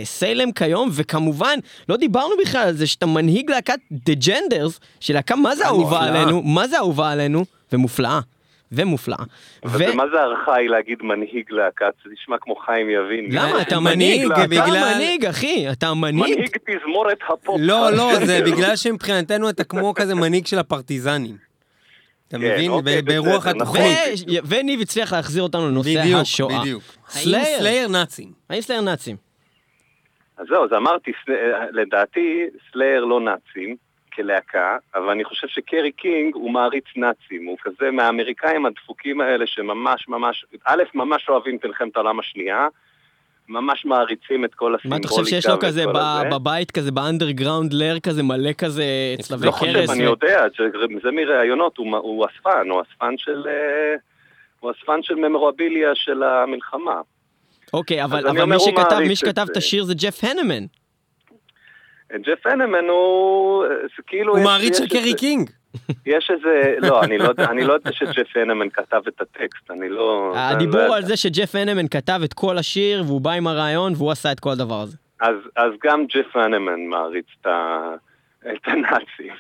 סיילם 0.04 0.52
כיום, 0.52 0.90
וכמובן, 0.94 1.60
לא 1.90 1.98
דיברנו 1.98 2.34
בכלל 2.42 2.62
על 2.62 2.74
זה 2.74 2.88
שאתה 2.88 3.06
מנהיג 3.06 3.50
להקת 3.50 3.80
The 3.92 4.14
Genders, 4.14 4.80
של 5.00 5.14
להקה 5.14 5.36
מה 5.36 5.56
זה 5.56 5.66
אהובה. 5.66 6.04
עלינו, 6.04 6.42
מה 6.42 6.68
זה 6.68 6.78
אהובה 6.78 7.12
עלינו, 7.12 7.46
ומופלאה, 7.74 8.20
ומופלאה. 8.72 9.18
ו... 9.66 9.68
אבל 9.68 9.94
מה 9.94 10.04
זה 10.14 10.22
ארכאי 10.22 10.68
להגיד 10.68 10.98
מנהיג 11.04 11.46
להקת? 11.52 11.94
זה 12.04 12.10
נשמע 12.14 12.36
כמו 12.42 12.56
חיים 12.56 12.90
יבין. 12.90 13.26
למה? 13.32 13.62
אתה 13.62 13.80
מנהיג, 13.80 14.26
מנהיג, 14.26 14.32
אתה 14.32 14.48
בגלל- 14.48 14.94
מנהיג, 14.96 15.26
אחי, 15.26 15.66
אתה 15.72 15.94
מנהיג. 15.94 16.36
מנהיג 16.38 16.58
תזמורת 16.58 17.18
הפופ. 17.30 17.58
לא, 17.64 17.92
לא, 17.92 18.26
זה 18.26 18.40
בגלל 18.52 18.76
שמבחינתנו 18.76 19.50
אתה 19.50 19.64
כמו 19.64 19.94
כזה 19.94 20.16
מנהיג 20.16 20.46
של 20.46 20.60
הפרטיזנים. 20.60 21.38
אתה 22.28 22.38
כן, 22.40 22.44
מבין? 22.54 22.72
אוקיי, 22.72 23.02
ברוח 23.02 23.48
נכון. 23.48 23.62
התוכנית. 23.62 23.88
ו... 24.28 24.48
וניב 24.50 24.82
הצליח 24.82 25.14
להחזיר 25.14 25.44
אותנו 25.44 25.68
לנושא 25.70 26.02
בדיוק, 26.02 26.22
השואה. 26.22 26.60
בדיוק. 26.60 26.84
האם 26.84 27.24
סלייר. 27.24 27.60
סלייר 27.60 27.88
נאצים? 27.88 28.32
האם 28.50 28.62
סלייר 28.62 28.82
נאצים? 28.82 29.16
אז 30.38 30.46
זהו, 30.50 30.64
אז 30.66 30.74
אמרתי, 30.78 31.12
סל- 31.26 31.34
לדעתי 31.82 32.44
סלייר 32.72 33.06
לא 33.06 33.20
נאצים 33.22 33.76
כלהקה, 34.16 34.78
אבל 34.96 35.10
אני 35.10 35.24
חושב 35.24 35.48
שקרי 35.48 35.92
קינג 35.92 36.36
הוא 36.36 36.52
מעריץ 36.52 36.86
נאצים, 36.96 37.46
הוא 37.46 37.58
כזה 37.64 37.92
מהאמריקאים 37.92 38.66
הדפוקים 38.66 39.22
האלה 39.22 39.48
שממש 39.48 40.08
ממש, 40.08 40.46
א', 40.66 40.84
ממש 40.94 41.30
אוהבים 41.30 41.56
את 41.56 41.66
מלחמת 41.66 41.96
העולם 41.96 42.20
השנייה, 42.20 42.68
ממש 43.50 43.86
מעריצים 43.86 44.46
את 44.46 44.56
כל 44.56 44.72
מה 44.72 44.78
הסימבוליקה 44.78 45.08
אתה 45.08 45.16
חושב 45.16 45.26
שיש 45.26 45.46
לו 45.46 45.60
כזה 45.60 45.86
ב-. 45.88 46.22
בבית 46.32 46.72
כזה 46.72 46.92
ב 46.92 46.98
underground 46.98 47.74
lair 47.74 48.00
כזה 48.00 48.24
מלא 48.24 48.54
כזה 48.54 48.84
צלבי 49.22 49.46
לא 49.46 49.52
קרס? 49.52 49.60
חושב, 49.60 49.92
אני 49.92 50.08
ו- 50.08 50.10
יודע, 50.10 50.46
זה 51.04 51.12
מראיונות, 51.12 51.78
הוא 51.78 51.98
הוא 51.98 52.26
אספן, 52.26 52.70
הוא 52.70 52.82
אספן 52.82 53.18
של... 53.18 53.48
אה, 53.48 53.96
הוא 54.60 54.72
אספן 54.72 55.04
של 55.04 55.16
memorabilia 55.16 55.96
של 55.96 56.24
המלחמה. 56.24 57.02
אוקיי, 57.74 58.04
אבל 58.04 58.18
אני 58.18 58.30
אבל 58.30 58.42
אומר, 58.42 58.56
מי 58.56 58.60
שכתב 58.60 59.00
מי 59.08 59.16
שכתב. 59.16 59.46
את 59.52 59.58
השיר 59.58 59.84
זה 59.84 59.94
ג'ף 59.94 60.24
הנמן. 60.24 60.66
ג'ף 62.18 62.46
הנמן 62.48 62.86
הוא... 62.90 63.64
זה 63.68 64.04
כאילו... 64.08 64.36
הוא 64.36 64.44
מעריץ 64.44 64.78
של 64.78 64.88
קרי 64.88 65.14
קינג. 65.14 65.50
יש 66.06 66.32
איזה... 66.32 66.76
לא, 66.88 67.04
אני 67.04 67.18
לא 67.18 67.24
יודע- 67.24 67.50
אני 67.50 67.64
לא 67.64 67.74
יודע 67.74 67.92
שג'ף 67.92 68.38
הנמן 68.38 68.70
כתב 68.70 69.02
את 69.08 69.22
הטקסט, 69.22 69.72
אני 69.72 69.90
לא... 69.90 70.34
הדיבור 70.36 70.88
זה- 70.88 70.96
על 70.96 71.04
זה 71.06 71.18
שג'ף 71.18 71.56
הנמן 71.56 71.88
כתב 71.88 72.20
את 72.24 72.34
כל 72.34 72.58
השיר 72.58 73.04
והוא 73.08 73.22
בא 73.22 73.32
עם 73.32 73.48
הרעיון 73.48 73.94
והוא 73.96 74.12
עשה 74.12 74.32
את 74.32 74.40
כל 74.40 74.50
הדבר 74.50 74.82
הזה. 74.82 74.98
אז, 75.22 75.36
אז 75.56 75.72
גם 75.84 76.06
ג'ף 76.06 76.36
הנמן 76.36 76.86
מעריץ 76.86 77.26
את, 77.42 77.48
הנאצים. 78.66 79.34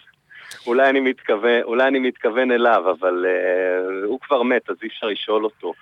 אולי 0.67 0.89
אני 0.89 0.99
מתכוון, 0.99 1.61
אולי 1.63 1.87
אני 1.87 1.99
מתכוון 1.99 2.51
אליו, 2.51 2.83
אבל 2.99 3.25
uh, 3.25 4.05
הוא 4.05 4.19
כבר 4.19 4.43
מת, 4.43 4.69
אז 4.69 4.75
אי 4.83 4.87
אפשר 4.87 5.07
לשאול 5.07 5.43
אותו. 5.43 5.73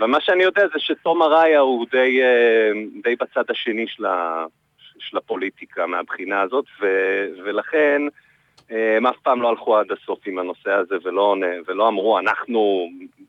ומה 0.00 0.20
שאני 0.20 0.42
יודע 0.42 0.62
זה 0.62 0.78
שתום 0.78 1.22
אריה 1.22 1.60
הוא 1.60 1.86
די, 1.90 2.20
uh, 2.22 3.02
די 3.02 3.16
בצד 3.20 3.50
השני 3.50 3.84
של, 3.88 4.04
ה... 4.04 4.44
של 5.10 5.16
הפוליטיקה 5.16 5.86
מהבחינה 5.86 6.40
הזאת, 6.40 6.64
ו... 6.80 6.86
ולכן 7.44 8.02
אה, 8.70 8.96
הם 8.96 9.06
אף 9.06 9.16
פעם 9.22 9.42
לא 9.42 9.48
הלכו 9.48 9.76
עד 9.76 9.86
הסוף 9.92 10.18
עם 10.26 10.38
הנושא 10.38 10.70
הזה 10.70 10.94
ולא, 11.04 11.36
ולא 11.66 11.88
אמרו, 11.88 12.18
אנחנו 12.18 12.88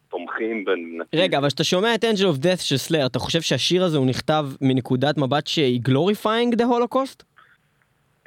תומכים 0.10 0.66
בנאצים. 0.66 1.20
רגע, 1.20 1.38
אבל 1.38 1.48
כשאתה 1.48 1.64
שומע 1.64 1.96
את 1.96 2.04
Angel 2.04 2.26
of 2.26 2.38
Death 2.38 2.60
של 2.60 2.78
סלייר, 2.78 3.06
אתה 3.06 3.20
חושב 3.20 3.42
שהשיר 3.42 3.84
הזה 3.84 3.98
הוא 3.98 4.08
נכתב 4.08 4.46
מנקודת 4.62 5.18
מבט 5.18 5.48
שהיא 5.48 5.82
glorifying 5.82 6.56
the 6.56 6.66
Holocaust? 6.66 7.24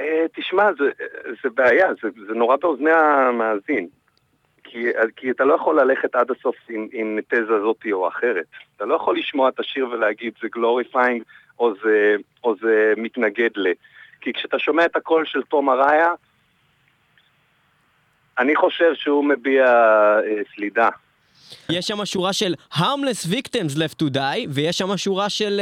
אה, 0.01 0.27
תשמע, 0.37 0.65
זה, 0.79 0.85
זה 1.43 1.51
בעיה, 1.55 1.87
זה, 2.03 2.09
זה 2.27 2.35
נורא 2.35 2.57
באוזני 2.57 2.91
המאזין. 2.91 3.89
כי, 4.65 4.87
כי 5.17 5.31
אתה 5.31 5.45
לא 5.45 5.55
יכול 5.55 5.81
ללכת 5.81 6.15
עד 6.15 6.31
הסוף 6.31 6.57
עם, 6.69 6.89
עם 6.93 7.19
תזה 7.29 7.61
זאתי 7.67 7.93
או 7.93 8.09
אחרת. 8.09 8.45
אתה 8.77 8.85
לא 8.85 8.95
יכול 8.95 9.19
לשמוע 9.19 9.49
את 9.49 9.61
השיר 9.61 9.89
ולהגיד 9.89 10.33
זה 10.43 10.49
glorifying 10.53 11.23
או 11.61 11.73
זה, 11.83 12.17
או 12.45 12.55
זה 12.61 12.93
מתנגד 12.97 13.51
ל... 13.57 13.67
כי 14.21 14.33
כשאתה 14.33 14.59
שומע 14.59 14.85
את 14.85 14.97
הקול 14.97 15.25
של 15.27 15.43
תום 15.43 15.71
אראיה, 15.71 16.13
אני 18.39 18.57
חושב 18.57 18.95
שהוא 18.95 19.25
מביע 19.25 19.65
אה, 19.65 20.43
סלידה. 20.55 20.89
יש 21.71 21.87
שם 21.87 22.05
שורה 22.05 22.33
של 22.33 22.55
harmless 22.75 23.27
victims 23.27 23.77
left 23.77 24.03
to 24.03 24.15
die, 24.15 24.47
ויש 24.49 24.79
שם 24.79 24.97
שורה 24.97 25.31
של 25.31 25.61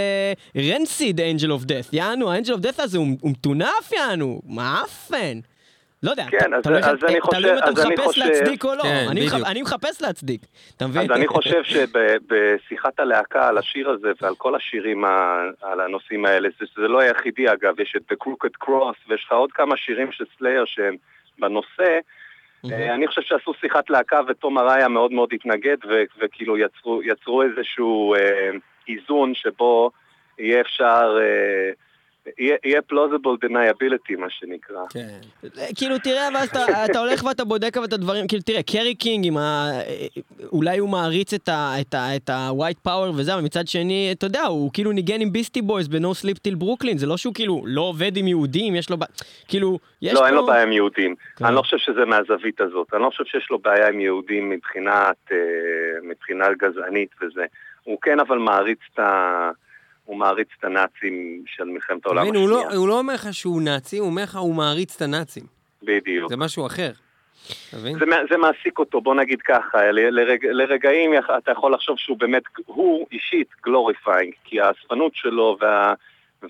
uh, 0.54 0.58
rancid 0.58 1.16
angel 1.16 1.48
of 1.48 1.68
death. 1.68 1.88
יענו, 1.92 2.32
ה 2.32 2.35
Angel 2.35 2.52
of 2.52 2.60
Death 2.60 2.80
הזה 2.80 2.98
הוא 2.98 3.06
מטונף, 3.24 3.92
יענו, 3.92 4.40
מעפן. 4.46 5.40
לא 6.02 6.10
יודע, 6.10 6.24
כן, 6.30 6.54
אז- 6.54 6.62
תלוי 6.62 6.78
איך- 6.78 6.86
אז 6.86 6.92
אני 6.94 6.98
תלוי 7.00 7.16
אם 7.16 7.20
חושב- 7.22 7.44
אתה 7.58 7.68
אז 7.68 7.86
אני 7.86 7.94
מחפש 7.94 8.06
חושב- 8.06 8.20
להצדיק 8.24 8.64
או 8.64 8.74
לא. 8.74 8.82
כן, 8.82 9.06
אני 9.10 9.26
מח-. 9.26 9.46
אני 9.50 9.62
מחפש 9.62 10.02
להצדיק, 10.02 10.40
אתה 10.76 10.86
מבין? 10.86 11.02
אז 11.02 11.10
אני 11.18 11.26
חושב 11.26 11.62
שבשיחת 11.64 13.00
הלהקה 13.00 13.48
על 13.48 13.58
השיר 13.58 13.90
הזה 13.90 14.12
ועל 14.22 14.34
כל 14.34 14.54
השירים 14.54 15.04
ה- 15.04 15.42
על 15.62 15.80
הנושאים 15.80 16.24
האלה, 16.24 16.48
זה, 16.60 16.66
זה 16.76 16.88
לא 16.88 17.00
היחידי 17.00 17.52
אגב, 17.52 17.80
יש 17.80 17.94
את 17.96 18.12
The 18.12 18.16
Crooked 18.26 18.66
Cross 18.68 18.96
ויש 19.08 19.24
לך 19.24 19.32
עוד 19.32 19.52
כמה 19.52 19.76
שירים 19.76 20.12
של 20.12 20.24
סלייר 20.38 20.64
שהם 20.66 20.96
בנושא. 21.38 21.98
אה, 22.72 22.94
אני 22.94 23.06
חושב 23.06 23.22
שעשו 23.22 23.52
שיחת 23.60 23.90
להקה 23.90 24.20
ותום 24.28 24.58
אראיה 24.58 24.88
מאוד 24.88 25.12
מאוד 25.12 25.28
התנגד 25.32 25.76
ו- 25.88 26.02
וכאילו 26.20 26.58
יצרו, 26.58 27.00
יצרו 27.04 27.42
איזשהו 27.42 28.14
אה, 28.14 28.50
איזון 28.88 29.34
שבו 29.34 29.90
יהיה 30.38 30.60
אפשר 30.60 31.18
אה, 31.20 31.70
יהיה 32.38 32.80
plausible 32.92 33.46
deniability, 33.46 34.16
מה 34.18 34.30
שנקרא. 34.30 34.80
כן. 34.90 35.18
כאילו, 35.76 35.98
תראה, 35.98 36.28
ואז 36.34 36.48
אתה, 36.48 36.84
אתה 36.84 36.98
הולך 36.98 37.24
ואתה 37.24 37.44
בודק 37.44 37.76
אבל 37.76 37.86
את 37.86 37.92
הדברים, 37.92 38.26
כאילו, 38.28 38.42
תראה, 38.42 38.62
קרי 38.62 38.94
קינג, 38.94 39.26
עם 39.26 39.36
ה... 39.36 39.70
אולי 40.52 40.78
הוא 40.78 40.88
מעריץ 40.88 41.34
את 41.34 41.48
ה-white 42.28 42.88
power 42.88 43.10
וזה, 43.16 43.34
אבל 43.34 43.42
מצד 43.42 43.68
שני, 43.68 44.08
אתה 44.12 44.26
יודע, 44.26 44.42
הוא 44.42 44.70
כאילו 44.72 44.92
ניגן 44.92 45.20
עם 45.20 45.32
ביסטי 45.32 45.62
בויז 45.62 45.88
ב-No 45.88 46.24
Sleep 46.24 46.36
Till 46.48 46.62
Brooklyn, 46.62 46.96
זה 46.96 47.06
לא 47.06 47.16
שהוא 47.16 47.34
כאילו 47.34 47.62
לא 47.66 47.80
עובד 47.80 48.16
עם 48.16 48.26
יהודים, 48.26 48.74
יש 48.74 48.90
לו... 48.90 48.96
ב- 48.96 49.04
כאילו, 49.48 49.78
יש 50.02 50.14
לא, 50.14 50.20
פה... 50.20 50.26
אין 50.26 50.34
לו 50.34 50.46
בעיה 50.46 50.62
עם 50.62 50.72
יהודים. 50.72 51.14
כן. 51.36 51.44
אני 51.44 51.54
לא 51.54 51.62
חושב 51.62 51.78
שזה 51.78 52.04
מהזווית 52.04 52.60
הזאת. 52.60 52.94
אני 52.94 53.02
לא 53.02 53.10
חושב 53.10 53.24
שיש 53.24 53.50
לו 53.50 53.58
בעיה 53.58 53.88
עם 53.88 54.00
יהודים 54.00 54.50
מבחינת, 54.50 55.16
אה, 55.32 55.36
מבחינה 56.02 56.46
גזענית 56.58 57.10
וזה. 57.22 57.44
הוא 57.84 57.98
כן 58.02 58.20
אבל 58.20 58.38
מעריץ 58.38 58.78
את 58.94 58.98
ה... 58.98 59.50
הוא 60.08 60.16
מעריץ 60.16 60.48
את 60.58 60.64
הנאצים 60.64 61.42
של 61.46 61.64
מלחמת 61.64 62.06
העולם 62.06 62.22
מבין, 62.22 62.34
הוא 62.36 62.44
השנייה. 62.44 62.68
לא- 62.68 62.74
הוא 62.76 62.88
לא 62.88 62.98
אומר 62.98 63.14
לך 63.14 63.28
שהוא 63.34 63.62
נאצי, 63.62 63.98
הוא 63.98 64.06
אומר 64.06 64.22
לך 64.22 64.36
הוא 64.36 64.54
מעריץ 64.54 64.96
את 64.96 65.02
הנאצים. 65.02 65.42
בדיוק. 65.82 66.28
זה 66.30 66.36
משהו 66.36 66.66
אחר. 66.66 66.90
זה, 67.70 67.90
זה 68.30 68.36
מעסיק 68.36 68.78
אותו, 68.78 69.00
בוא 69.00 69.14
נגיד 69.14 69.42
ככה, 69.42 69.90
ל- 69.92 70.20
לרג, 70.20 70.46
לרגעים 70.46 71.10
אתה 71.38 71.50
יכול 71.52 71.74
לחשוב 71.74 71.96
שהוא 71.98 72.18
באמת, 72.18 72.42
הוא 72.66 73.06
אישית 73.12 73.48
glorifying, 73.64 74.32
כי 74.44 74.60
האספנות 74.60 75.12
שלו 75.14 75.56
וה, 75.60 75.94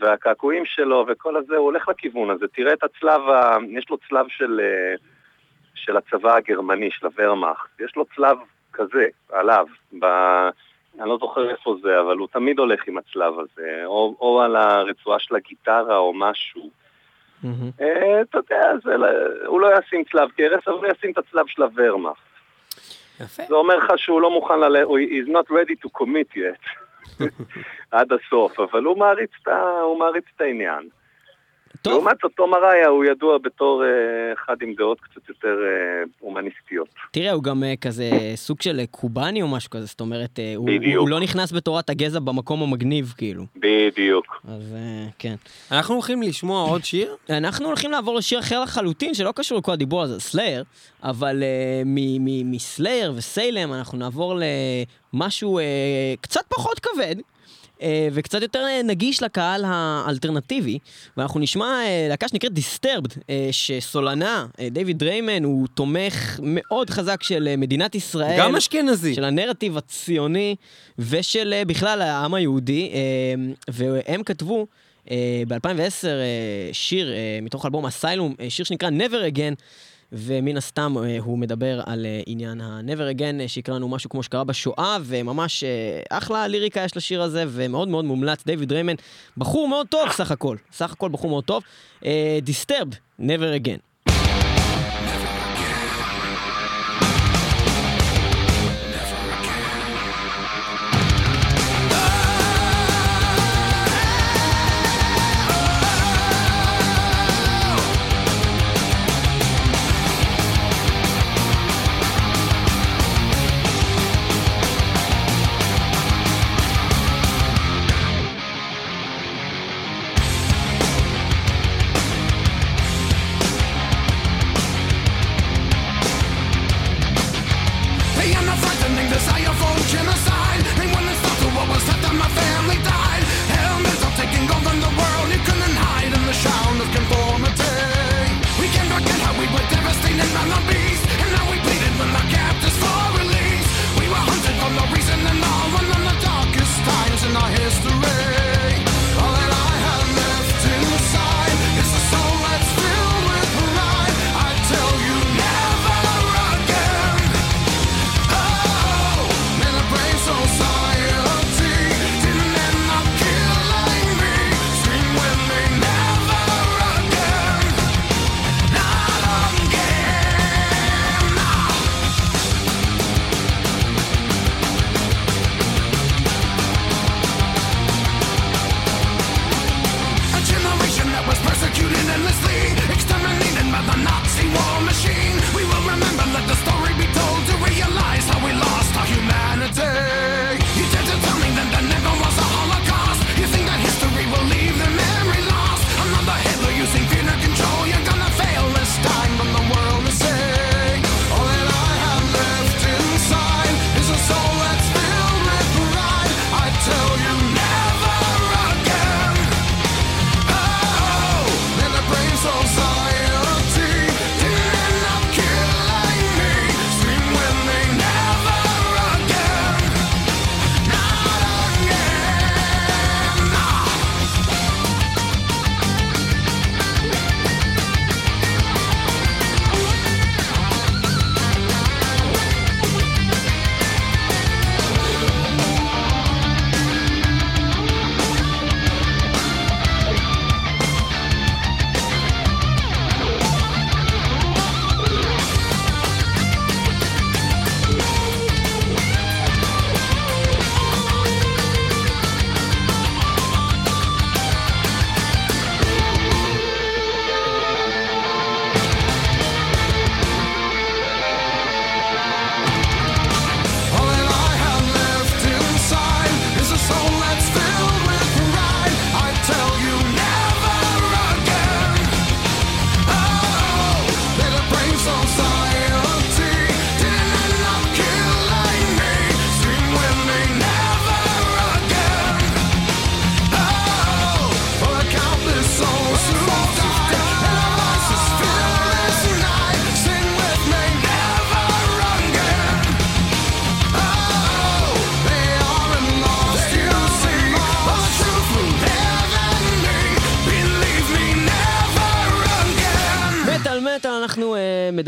והקעקועים 0.00 0.62
שלו 0.66 1.06
וכל 1.08 1.36
הזה, 1.36 1.56
הוא 1.56 1.64
הולך 1.64 1.88
לכיוון 1.88 2.30
הזה. 2.30 2.46
תראה 2.48 2.72
את 2.72 2.84
הצלב, 2.84 3.20
ה, 3.28 3.56
יש 3.70 3.90
לו 3.90 3.96
צלב 4.08 4.26
של, 4.28 4.60
אה, 4.62 4.94
של 5.74 5.96
הצבא 5.96 6.34
הגרמני, 6.36 6.88
של 6.90 7.06
הוורמאכט, 7.06 7.80
יש 7.80 7.92
לו 7.96 8.04
צלב 8.16 8.36
כזה, 8.72 9.06
עליו, 9.32 9.66
ב, 9.98 10.06
אני 11.00 11.08
לא 11.08 11.18
זוכר 11.20 11.50
איפה 11.50 11.76
זה, 11.82 12.00
אבל 12.00 12.16
הוא 12.16 12.28
תמיד 12.32 12.58
הולך 12.58 12.88
עם 12.88 12.98
הצלב 12.98 13.34
הזה, 13.38 13.82
או, 13.84 14.16
או 14.20 14.42
על 14.42 14.56
הרצועה 14.56 15.18
של 15.18 15.36
הגיטרה 15.36 15.96
או 15.96 16.12
משהו. 16.14 16.70
אה, 17.80 18.20
אתה 18.20 18.38
יודע, 18.38 18.72
זה, 18.84 18.94
הוא 19.46 19.60
לא 19.60 19.70
ישים 19.78 20.04
צלב 20.04 20.30
קרס, 20.30 20.68
אבל 20.68 20.76
הוא 20.76 20.86
ישים 20.86 21.10
את 21.10 21.18
הצלב 21.18 21.46
של 21.46 21.62
הוורמאכט. 21.62 22.20
יפה. 23.20 23.42
זה 23.48 23.54
אומר 23.54 23.76
לך 23.76 23.92
שהוא 23.96 24.20
לא 24.20 24.30
מוכן 24.30 24.60
ל... 24.60 24.76
is 24.76 25.28
not 25.28 25.50
ready 25.50 25.74
to 25.84 26.00
commit 26.00 26.36
yet. 26.36 26.64
עד 27.90 28.12
הסוף, 28.12 28.60
אבל 28.60 28.84
הוא 28.84 28.98
מעריץ 28.98 29.30
את, 29.42 29.48
ה... 29.48 29.80
הוא 29.80 29.98
מעריץ 29.98 30.24
את 30.36 30.40
העניין. 30.40 30.88
טוב, 31.82 31.92
לעומת 31.92 32.16
זאת, 32.22 32.32
תום 32.36 32.54
אריה 32.54 32.88
הוא 32.88 33.04
ידוע 33.04 33.38
בתור 33.38 33.84
אה, 33.84 34.32
אחד 34.32 34.56
עם 34.62 34.74
דעות 34.74 35.00
קצת 35.00 35.28
יותר 35.28 35.48
אה, 35.48 36.04
הומניסטיות. 36.18 36.88
תראה, 37.10 37.32
הוא 37.32 37.42
גם 37.42 37.64
אה, 37.64 37.74
כזה 37.80 38.10
סוג 38.34 38.62
של 38.62 38.80
קובאני 38.90 39.42
או 39.42 39.48
משהו 39.48 39.70
כזה, 39.70 39.86
זאת 39.86 40.00
אומרת, 40.00 40.38
הוא. 40.56 40.70
הוא 40.96 41.08
לא 41.08 41.20
נכנס 41.20 41.52
בתורת 41.52 41.90
הגזע 41.90 42.20
במקום 42.20 42.62
המגניב, 42.62 43.14
כאילו. 43.16 43.44
בדיוק. 43.56 44.40
אז 44.48 44.74
כן. 45.18 45.34
אנחנו 45.72 45.94
הולכים 45.94 46.22
לשמוע 46.22 46.70
עוד 46.70 46.84
שיר? 46.84 47.16
אנחנו 47.30 47.66
הולכים 47.66 47.90
לעבור 47.90 48.16
לשיר 48.16 48.38
אחר 48.38 48.62
לחלוטין, 48.62 49.14
שלא 49.14 49.32
קשור 49.36 49.58
לכל 49.58 49.72
הדיבור 49.72 50.02
הזה, 50.02 50.20
סלייר, 50.20 50.64
אבל 51.02 51.42
מסלייר 52.44 53.12
וסיילם 53.16 53.72
אנחנו 53.72 53.98
נעבור 53.98 54.34
למשהו 55.14 55.60
קצת 56.20 56.44
פחות 56.48 56.78
כבד. 56.80 57.16
Uh, 57.78 57.82
וקצת 58.12 58.42
יותר 58.42 58.64
uh, 58.80 58.86
נגיש 58.86 59.22
לקהל 59.22 59.64
האלטרנטיבי, 59.66 60.78
ואנחנו 61.16 61.40
נשמע 61.40 61.80
uh, 61.84 62.08
להקה 62.08 62.28
שנקראת 62.28 62.52
uh, 63.16 63.30
שסולנה, 63.50 64.46
דיוויד 64.70 64.98
דריימן, 64.98 65.44
הוא 65.44 65.66
תומך 65.74 66.40
מאוד 66.42 66.90
חזק 66.90 67.22
של 67.22 67.54
מדינת 67.58 67.94
ישראל. 67.94 68.38
גם 68.38 68.56
אשכנזי. 68.56 69.14
של 69.14 69.24
הנרטיב 69.24 69.76
הציוני 69.76 70.56
ושל 70.98 71.54
אה, 71.56 71.64
בכלל 71.64 72.02
העם 72.02 72.34
היהודי, 72.34 72.90
אה, 72.94 73.34
והם 73.68 74.22
כתבו 74.22 74.66
ב-2010 75.48 76.06
שיר 76.72 77.12
אה, 77.12 77.38
מתוך 77.42 77.64
אלבום 77.64 77.86
אסיילום, 77.86 78.34
אה, 78.40 78.50
שיר 78.50 78.64
שנקרא 78.64 78.88
Never 78.88 79.34
Again, 79.34 79.54
ומן 80.12 80.56
הסתם 80.56 80.94
אה, 80.98 81.18
הוא 81.20 81.38
מדבר 81.38 81.80
על 81.86 82.06
אה, 82.06 82.20
עניין 82.26 82.60
ה-Never 82.60 83.16
Again, 83.18 83.40
אה, 83.40 83.48
שיקרא 83.48 83.74
לנו 83.74 83.88
משהו 83.88 84.10
כמו 84.10 84.22
שקרה 84.22 84.44
בשואה, 84.44 84.96
וממש 85.02 85.64
אחלה 86.10 86.48
ליריקה 86.48 86.80
יש 86.80 86.96
לשיר 86.96 87.22
הזה, 87.22 87.44
ומאוד 87.48 87.88
מאוד 87.88 88.04
מומלץ. 88.04 88.44
דיוויד 88.46 88.72
ריימן, 88.72 88.94
בחור 89.36 89.68
מאוד 89.68 89.86
טוב 89.86 90.08
סך 90.10 90.30
הכל, 90.30 90.56
סך 90.72 90.92
הכל 90.92 91.08
בחור 91.08 91.30
מאוד 91.30 91.44
טוב. 91.44 91.62
דיסטרבד, 92.42 92.94
Never 93.20 93.64
Again. 93.64 93.87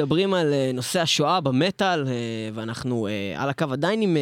מדברים 0.01 0.35
על 0.35 0.53
אה, 0.53 0.71
נושא 0.75 1.01
השואה 1.01 1.41
במטאל, 1.41 2.07
אה, 2.09 2.13
ואנחנו 2.55 3.07
אה, 3.07 3.43
על 3.43 3.49
הקו 3.49 3.65
עדיין 3.73 4.03
עם 4.03 4.17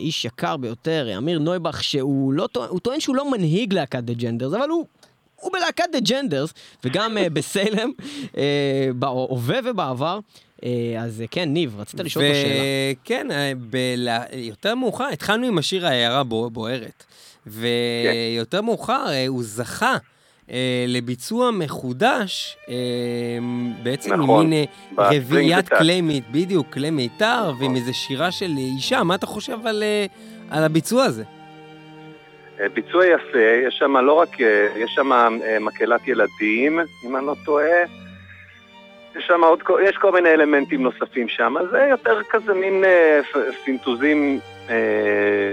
איש 0.00 0.24
יקר 0.24 0.56
ביותר, 0.56 1.08
אמיר 1.18 1.38
נויבך, 1.38 1.82
שהוא 1.84 2.32
לא, 2.32 2.48
טוען 2.82 3.00
שהוא 3.00 3.16
לא 3.16 3.30
מנהיג 3.30 3.72
להקת 3.74 3.98
The 4.04 4.12
Genders, 4.12 4.54
אבל 4.54 4.68
הוא... 4.68 4.86
הוא 5.36 5.52
בלהקת 5.52 5.84
The 5.92 6.00
Genders, 6.00 6.54
וגם 6.84 7.16
בסיילם, 7.32 7.90
בהווה 8.94 9.58
ובעבר. 9.64 10.18
אז 10.98 11.22
כן, 11.30 11.48
ניב, 11.48 11.80
רצית 11.80 12.00
לשאול 12.00 12.24
אותו 12.24 12.34
שאלה. 12.34 12.62
וכן, 13.02 13.26
אה, 13.30 13.52
בל- 13.70 14.08
יותר 14.32 14.74
מאוחר, 14.74 15.04
התחלנו 15.12 15.46
עם 15.46 15.58
השיר 15.58 15.86
העיירה 15.86 16.22
בו- 16.24 16.50
בוערת. 16.50 17.04
ויותר 17.46 18.60
מאוחר 18.62 19.04
הוא 19.28 19.42
זכה 19.44 19.96
אה, 20.52 20.56
לביצוע 20.88 21.50
מחודש, 21.50 22.56
אה, 22.68 22.74
בעצם 23.82 24.14
נכון, 24.14 24.44
עם 24.44 24.50
מין 24.50 24.64
אה, 24.98 25.08
רביעיית. 25.16 25.68
כלי, 25.68 26.00
מי- 26.00 26.20
בדיוק, 26.30 26.66
כלי 26.72 26.90
מיתר, 26.90 27.50
נכון. 27.50 27.62
ועם 27.62 27.76
איזה 27.76 27.92
שירה 27.92 28.30
של 28.30 28.50
אישה. 28.56 29.02
מה 29.02 29.14
אתה 29.14 29.26
חושב 29.26 29.66
על, 29.66 29.82
אה, 29.82 30.06
על 30.50 30.64
הביצוע 30.64 31.04
הזה? 31.04 31.24
אה, 32.60 32.68
ביצוע 32.68 33.06
יפה, 33.06 33.38
יש 33.68 33.74
שם 33.78 33.96
לא 33.96 34.12
רק, 34.12 34.40
אה, 34.40 34.46
יש 34.76 34.90
שם 34.94 35.12
אה, 35.12 35.28
מקהלת 35.60 36.08
ילדים, 36.08 36.80
אם 37.06 37.16
אני 37.16 37.26
לא 37.26 37.34
טועה. 37.44 37.66
יש 39.18 39.24
שם 39.26 39.40
עוד, 39.44 39.58
יש 39.88 39.96
כל 39.96 40.12
מיני 40.12 40.28
אלמנטים 40.28 40.82
נוספים 40.82 41.28
שם, 41.28 41.54
אז 41.60 41.66
זה 41.70 41.86
יותר 41.90 42.18
כזה 42.30 42.54
מין 42.54 42.84
אה, 42.84 43.20
פינטוזים 43.64 44.38
אה, 44.70 45.52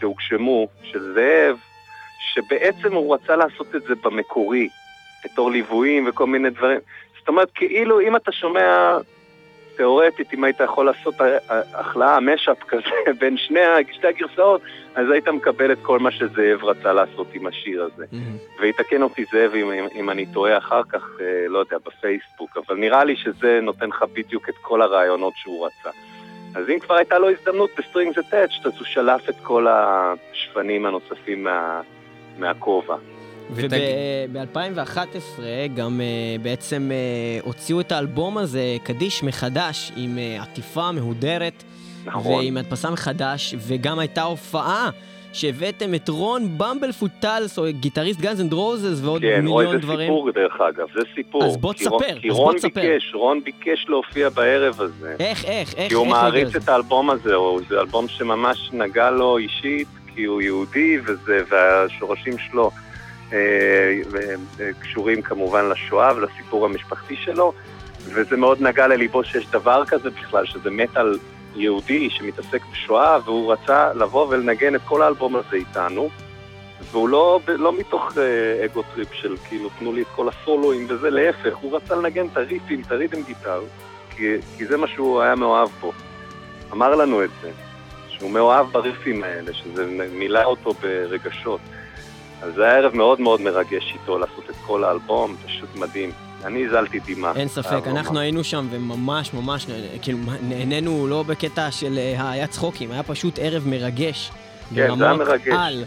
שהוגשמו 0.00 0.68
של 0.82 1.14
זאב, 1.14 1.56
שבעצם 2.34 2.92
הוא 2.92 3.14
רצה 3.14 3.36
לעשות 3.36 3.74
את 3.76 3.82
זה 3.82 3.94
במקורי, 4.04 4.68
בתור 5.24 5.50
ליוויים 5.50 6.08
וכל 6.08 6.26
מיני 6.26 6.50
דברים. 6.50 6.78
זאת 7.18 7.28
אומרת, 7.28 7.48
כאילו 7.54 8.00
אם 8.00 8.16
אתה 8.16 8.32
שומע, 8.32 8.98
תיאורטית, 9.76 10.34
אם 10.34 10.44
היית 10.44 10.60
יכול 10.60 10.86
לעשות 10.86 11.20
אה, 11.20 11.38
אה, 11.50 11.60
החלאה, 11.74 12.20
משאפ 12.20 12.62
כזה 12.68 12.82
בין 13.20 13.36
שני, 13.36 13.60
שתי 13.92 14.06
הגרסאות, 14.06 14.60
אז 14.94 15.10
היית 15.10 15.28
מקבל 15.28 15.72
את 15.72 15.78
כל 15.82 15.98
מה 15.98 16.10
שזאב 16.10 16.64
רצה 16.64 16.92
לעשות 16.92 17.26
עם 17.34 17.46
השיר 17.46 17.82
הזה. 17.82 18.04
מהמם. 18.12 18.36
ויתקן 18.60 19.02
אותי 19.02 19.24
זאב 19.32 19.54
אם, 19.54 19.72
אם, 19.72 19.86
אם 19.94 20.10
אני 20.10 20.26
טועה 20.26 20.58
אחר 20.58 20.82
כך, 20.88 21.08
אה, 21.20 21.48
לא 21.48 21.58
יודע, 21.58 21.76
בפייסבוק, 21.86 22.56
אבל 22.56 22.76
נראה 22.76 23.04
לי 23.04 23.16
שזה 23.16 23.60
נותן 23.62 23.88
לך 23.88 24.04
בדיוק 24.12 24.48
את 24.48 24.54
כל 24.60 24.82
הרעיונות 24.82 25.32
שהוא 25.36 25.66
רצה. 25.66 25.90
אז 26.54 26.68
אם 26.68 26.78
כבר 26.78 26.94
הייתה 26.94 27.18
לו 27.18 27.30
הזדמנות 27.30 27.70
ב 27.78 27.83
Strings 27.83 28.18
Attached, 28.18 28.66
אז 28.66 28.72
הוא 28.78 28.86
שלף 28.86 29.28
את 29.28 29.36
כל 29.42 29.66
השפנים 29.70 30.86
הנוספים 30.86 31.44
מה, 31.44 31.80
מהכובע. 32.38 32.94
ותגיד- 33.54 33.80
וב-2011 34.32 35.40
גם 35.76 36.00
uh, 36.00 36.42
בעצם 36.42 36.90
uh, 36.90 37.46
הוציאו 37.46 37.80
את 37.80 37.92
האלבום 37.92 38.38
הזה, 38.38 38.76
קדיש, 38.82 39.22
מחדש, 39.22 39.92
עם 39.96 40.18
uh, 40.18 40.42
עטיפה 40.42 40.92
מהודרת, 40.92 41.62
נכון. 42.04 42.32
ועם 42.32 42.56
הדפסה 42.56 42.90
מחדש, 42.90 43.54
וגם 43.58 43.98
הייתה 43.98 44.22
הופעה 44.22 44.90
שהבאתם 45.32 45.94
את 45.94 46.08
רון 46.08 46.48
Bumblefoot 46.58 47.58
Thal, 47.58 47.64
הגיטריסט 47.70 48.20
Guns 48.20 48.40
N' 48.40 48.52
Roses, 48.52 49.00
ועוד 49.04 49.22
כן, 49.22 49.46
אוי, 49.46 49.56
מיליון 49.64 49.72
זה 49.80 49.86
דברים. 49.86 50.06
סיפור 50.08 50.30
דרך 50.30 50.60
אגב, 50.68 50.86
זה 50.94 51.00
סיפור. 51.14 51.44
אז 51.44 51.56
בוא 51.56 51.72
כי 51.72 51.86
רון- 51.88 52.02
תספר, 52.02 52.20
כי 52.20 52.30
אז 52.30 52.36
בוא 52.36 52.44
רון 52.44 52.56
תספר. 52.56 52.68
ביקש, 52.80 53.14
רון 53.14 53.40
ביקש 53.44 53.86
להופיע 53.88 54.28
בערב 54.28 54.80
הזה. 54.80 55.16
איך, 55.20 55.44
איך, 55.44 55.74
איך, 55.74 55.88
כי 55.88 55.94
הוא 55.94 56.06
איך 56.06 56.12
נגיע 56.14 56.22
מעריץ? 56.22 56.56
את 56.56 56.68
האלבום 56.68 57.10
הזה, 57.10 57.34
או 57.34 57.60
זה 57.68 57.80
אלבום 57.80 58.08
שממש 58.08 58.70
נגע 58.72 59.10
לו 59.10 59.38
אישית, 59.38 59.88
כי 60.14 60.24
הוא 60.24 60.42
יהודי, 60.42 60.98
וזה, 61.04 61.42
והשורשים 61.50 62.38
שלו 62.38 62.70
אה, 63.32 63.38
אה, 64.60 64.72
קשורים 64.80 65.22
כמובן 65.22 65.68
לשואה 65.68 66.16
ולסיפור 66.16 66.64
המשפחתי 66.64 67.16
שלו, 67.16 67.52
וזה 68.04 68.36
מאוד 68.36 68.62
נגע 68.62 68.86
לליבו 68.86 69.24
שיש 69.24 69.46
דבר 69.50 69.84
כזה 69.84 70.10
בכלל, 70.10 70.46
שזה 70.46 70.70
מטאל 70.70 71.18
יהודי 71.56 72.10
שמתעסק 72.10 72.62
בשואה, 72.72 73.18
והוא 73.24 73.52
רצה 73.52 73.94
לבוא 73.94 74.26
ולנגן 74.28 74.74
את 74.74 74.80
כל 74.84 75.02
האלבום 75.02 75.36
הזה 75.36 75.56
איתנו. 75.56 76.08
והוא 76.90 77.08
לא, 77.08 77.40
לא 77.48 77.78
מתוך 77.78 78.18
אה, 78.18 78.64
ego 78.64 78.82
trip 78.94 79.12
של 79.12 79.36
כאילו 79.48 79.68
תנו 79.78 79.92
לי 79.92 80.02
את 80.02 80.06
כל 80.14 80.28
הסולואים 80.28 80.86
וזה, 80.88 81.10
להפך, 81.10 81.56
הוא 81.56 81.76
רצה 81.76 81.94
לנגן 81.94 82.26
את 82.26 82.36
הריפים, 82.36 82.80
את 82.80 82.92
ה 82.92 82.96
rhythm 82.96 83.22
guitar, 83.22 83.60
כי, 84.10 84.34
כי 84.58 84.66
זה 84.66 84.76
מה 84.76 84.86
שהוא 84.86 85.22
היה 85.22 85.34
מאוהב 85.34 85.68
בו. 85.80 85.92
אמר 86.72 86.94
לנו 86.94 87.24
את 87.24 87.30
זה, 87.42 87.50
שהוא 88.22 88.30
מאוהב 88.30 88.66
בריפים 88.72 89.24
האלה, 89.24 89.52
שזה 89.52 89.86
מילא 90.12 90.44
אותו 90.44 90.72
ברגשות. 90.72 91.60
אז 92.42 92.54
זה 92.54 92.64
היה 92.64 92.76
ערב 92.76 92.96
מאוד 92.96 93.20
מאוד 93.20 93.40
מרגש 93.40 93.94
איתו 93.94 94.18
לעשות 94.18 94.50
את 94.50 94.54
כל 94.66 94.84
האלבום, 94.84 95.36
פשוט 95.46 95.76
מדהים. 95.76 96.10
אני 96.44 96.66
הזלתי 96.66 97.00
דמעה. 97.06 97.32
אין 97.36 97.48
ספק, 97.48 97.72
האלבום. 97.72 97.96
אנחנו 97.96 98.18
היינו 98.18 98.44
שם 98.44 98.66
וממש 98.70 99.34
ממש, 99.34 99.66
כאילו, 100.02 100.18
נהנינו 100.42 101.06
לא 101.06 101.22
בקטע 101.22 101.70
של 101.70 101.98
אה, 101.98 102.30
היה 102.30 102.46
צחוקים, 102.46 102.90
היה 102.90 103.02
פשוט 103.02 103.38
ערב 103.42 103.68
מרגש. 103.68 104.30
כן, 104.74 104.96
זה 104.98 105.04
היה 105.04 105.14
מרגש. 105.14 105.54
על. 105.58 105.84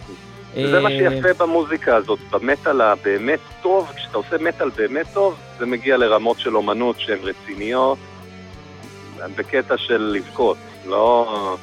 וזה 0.55 0.79
מה 0.79 0.89
אה, 0.89 0.97
שיפה 0.97 1.45
במוזיקה 1.45 1.95
הזאת, 1.95 2.19
במטאל 2.31 2.81
הבאמת 2.81 3.39
טוב, 3.61 3.91
כשאתה 3.95 4.17
עושה 4.17 4.37
מטאל 4.37 4.69
באמת 4.69 5.05
טוב, 5.13 5.35
זה 5.59 5.65
מגיע 5.65 5.97
לרמות 5.97 6.39
של 6.39 6.55
אומנות 6.55 6.99
שהן 6.99 7.19
רציניות, 7.21 7.97
בקטע 9.35 9.77
של 9.77 10.01
לבכות, 10.01 10.57
לא... 10.85 11.57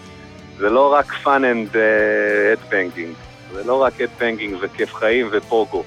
זה 0.62 0.70
לא 0.70 0.92
רק 0.92 1.12
and 1.26 1.74
uh, 1.74 1.76
headbanging, 2.54 3.14
זה 3.52 3.64
לא 3.64 3.82
רק 3.82 3.92
headbanging 4.00 4.54
וכיף 4.60 4.94
חיים 4.94 5.28
ופוגו, 5.32 5.82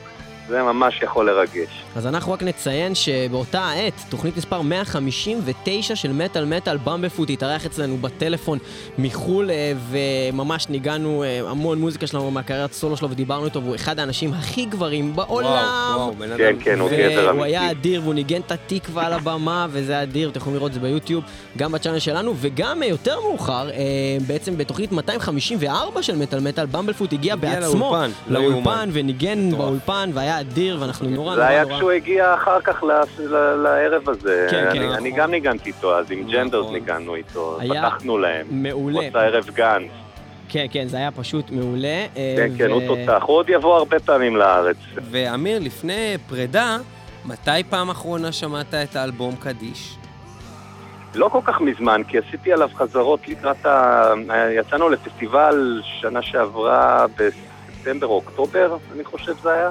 זה 0.47 0.63
ממש 0.63 1.01
יכול 1.01 1.29
לרגש. 1.29 1.83
אז 1.95 2.07
אנחנו 2.07 2.31
רק 2.31 2.43
נציין 2.43 2.95
שבאותה 2.95 3.61
העת, 3.61 3.93
תוכנית 4.09 4.37
מספר 4.37 4.61
159 4.61 5.95
של 5.95 6.13
מטאל 6.13 6.45
מטאל 6.45 6.77
במבפוט 6.77 7.29
התארח 7.29 7.65
אצלנו 7.65 7.97
בטלפון 7.97 8.57
מחו"ל, 8.97 9.51
אה, 9.51 9.73
וממש 9.89 10.69
ניגענו 10.69 11.23
אה, 11.23 11.49
המון 11.49 11.79
מוזיקה 11.79 12.07
שלנו 12.07 12.31
מהקריירת 12.31 12.73
סולו 12.73 12.97
שלו 12.97 13.09
ודיברנו 13.09 13.45
איתו, 13.45 13.63
והוא 13.63 13.75
אחד 13.75 13.99
האנשים 13.99 14.33
הכי 14.33 14.65
גברים 14.65 15.15
בעולם. 15.15 15.47
וואו, 15.47 15.99
וואו, 15.99 16.13
בן 16.13 16.37
כן, 16.37 16.45
אדם. 16.45 16.59
כן, 16.59 16.79
הוא 16.79 16.89
גבר 16.89 17.31
והוא 17.33 17.43
היה 17.43 17.61
אמיתי. 17.61 17.79
אדיר, 17.79 18.01
והוא 18.01 18.13
ניגן 18.13 18.41
את 18.41 18.51
התקווה 18.51 19.05
על 19.05 19.13
הבמה, 19.13 19.67
וזה 19.69 19.91
היה 19.91 20.03
אדיר, 20.03 20.29
אתם 20.29 20.39
יכולים 20.39 20.57
לראות 20.57 20.69
את 20.69 20.73
זה 20.73 20.79
ביוטיוב, 20.79 21.23
גם 21.57 21.71
בצ'אנל 21.71 21.99
שלנו, 21.99 22.33
וגם 22.37 22.83
אה, 22.83 22.87
יותר 22.87 23.19
מאוחר, 23.19 23.69
בעצם 24.27 24.57
בתוכנית 24.57 24.91
254 24.91 26.03
של 26.03 26.15
מטאל 26.15 26.39
מטאל, 26.39 26.65
במבלפוט 26.65 27.13
הגיע 27.13 27.25
הגיע 27.25 27.35
בעצמו 27.35 27.95
לאולפן, 28.27 28.89
לא. 28.89 28.93
וניגן. 28.93 29.51
באולפן, 29.51 30.09
והיה 30.13 30.34
אדיר, 30.39 30.77
ואנחנו 30.81 31.09
נורא 31.09 31.35
זה 31.35 31.41
נורא 31.41 31.49
היה 31.51 31.63
נורא... 31.63 31.75
כשהוא 31.75 31.91
הגיע 31.91 32.33
אחר 32.33 32.61
כך 32.61 32.83
לערב 33.63 34.09
הזה, 34.09 34.47
כן, 34.51 34.57
כן, 34.63 34.69
אני- 34.69 34.79
נכון. 34.85 34.95
אני 34.97 35.11
גם 35.11 35.31
ניגנתי 35.31 35.69
איתו, 35.69 35.97
אז 35.97 36.11
עם 36.11 36.19
נכון. 36.19 36.31
ג'נדרס 36.31 36.71
ניגענו 36.71 37.15
איתו, 37.15 37.57
היה 37.59 37.81
פתחנו 37.91 38.17
להם. 38.17 38.45
מעולה. 38.49 38.99
הוא 38.99 39.07
עשה 39.07 39.19
ערב 39.21 39.45
גאנס. 39.53 39.91
כן, 40.49 40.65
כן, 40.71 40.87
זה 40.87 40.97
היה 40.97 41.11
פשוט 41.11 41.51
מעולה. 41.51 41.87
אה, 42.17 42.33
כן, 42.37 42.49
כן, 42.57 42.71
הוא 42.71 42.81
תותח. 42.87 43.23
הוא 43.25 43.35
עוד 43.37 43.49
יבוא 43.49 43.75
הרבה 43.77 43.99
פעמים 43.99 44.35
לארץ. 44.35 44.77
ואמיר, 45.11 45.59
לפני 45.59 46.17
פרידה, 46.29 46.77
מתי 47.25 47.63
פעם 47.69 47.89
אחרונה 47.89 48.31
שמעת 48.31 48.73
את 48.73 48.95
האלבום 48.95 49.35
קדיש? 49.35 49.97
לא 51.15 51.29
כל 51.29 51.39
כך 51.45 51.61
מזמן, 51.61 52.01
כי 52.07 52.17
עשיתי 52.17 52.53
עליו 52.53 52.69
חזרות 52.75 53.27
לקראת 53.27 53.65
ה... 53.65 54.03
יצאנו 54.59 54.89
לפסטיבל 54.89 55.81
שנה 56.01 56.21
שעברה 56.21 57.05
בספטמבר 57.17 58.07
או 58.07 58.15
אוקטובר, 58.15 58.77
אני 58.95 59.03
חושב 59.03 59.33
זה 59.43 59.51
היה, 59.53 59.69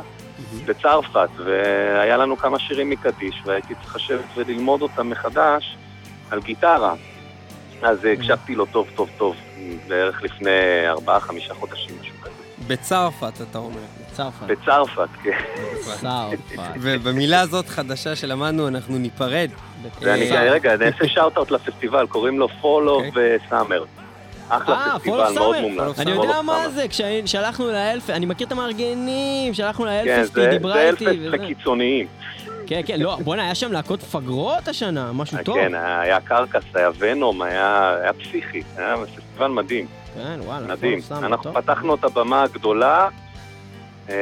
בצרפת, 0.66 1.28
והיה 1.44 2.16
לנו 2.16 2.36
כמה 2.36 2.58
שירים 2.58 2.90
מקדיש, 2.90 3.42
והייתי 3.44 3.74
צריך 3.82 3.96
לשבת 3.96 4.24
וללמוד 4.36 4.82
אותם 4.82 5.10
מחדש 5.10 5.76
על 6.30 6.40
גיטרה. 6.40 6.94
אז 7.82 7.98
הקשבתי 8.04 8.54
לו 8.54 8.66
טוב 8.66 8.88
טוב 8.94 9.08
טוב, 9.18 9.36
בערך 9.88 10.22
לפני 10.22 10.88
ארבעה-חמישה 10.88 11.54
חודשים, 11.54 11.96
משהו 12.00 12.14
כזה. 12.22 12.34
בצרפת, 12.66 13.40
אתה 13.50 13.58
אומר. 13.58 13.80
צרפת. 14.12 14.46
בצרפת, 14.46 15.08
כן. 15.22 15.38
צרפת. 16.00 16.38
ובמילה 16.82 17.40
הזאת 17.40 17.68
חדשה 17.68 18.16
שלמדנו, 18.16 18.68
אנחנו 18.68 18.98
ניפרד. 18.98 19.50
אה, 20.06 20.50
רגע, 20.50 20.76
נעשה 20.76 21.08
שאוט-אאוט 21.08 21.50
לפסטיבל, 21.50 22.06
קוראים 22.06 22.38
לו 22.38 22.48
Fall 22.48 22.88
אוקיי. 22.88 23.36
of 23.36 23.50
סאמר. 23.50 23.84
אחלה 24.48 24.74
אה, 24.74 24.98
פסטיבל, 24.98 25.16
מאוד 25.34 25.56
Summer. 25.56 25.60
מומלץ. 25.60 25.98
אני 25.98 26.10
יודע 26.10 26.42
מה. 26.42 26.68
זה, 26.68 26.86
כששלחנו 26.88 27.66
לאלף, 27.72 28.10
אני 28.10 28.26
מכיר 28.26 28.46
את 28.46 28.52
המארגנים, 28.52 29.54
שלחנו 29.54 29.84
כן, 29.84 29.90
לאלפסטי, 30.06 30.40
זה 30.40 30.46
דיברה 30.50 30.72
זה 30.74 30.90
איתי. 30.90 31.06
אלפס 31.06 31.18
וזה. 31.20 31.28
לקיצוניים. 31.36 32.06
כן, 32.66 32.80
כן, 32.86 33.00
לא, 33.00 33.16
בואנה, 33.24 33.42
היה 33.44 33.54
שם 33.54 33.72
להקות 33.72 34.02
פגרות 34.02 34.68
השנה, 34.68 35.12
משהו 35.12 35.38
טוב. 35.44 35.54
כן, 35.56 35.72
היה 35.74 36.20
קרקס, 36.20 36.62
היה 36.74 36.90
ונום, 36.98 37.42
היה 37.42 37.94
היה 38.02 38.12
פסיכי, 38.12 38.62
היה 38.76 38.94
פסטיבל 39.06 39.46
מדהים, 39.46 39.86
כן, 40.14 40.40
וואלה, 40.44 40.66
מדהים. 40.66 40.98
אנחנו. 41.10 41.54
פתחנו 41.54 41.94
את 41.94 42.04
הבמה 42.04 42.42
הגדולה, 42.42 43.08
אה, 44.10 44.14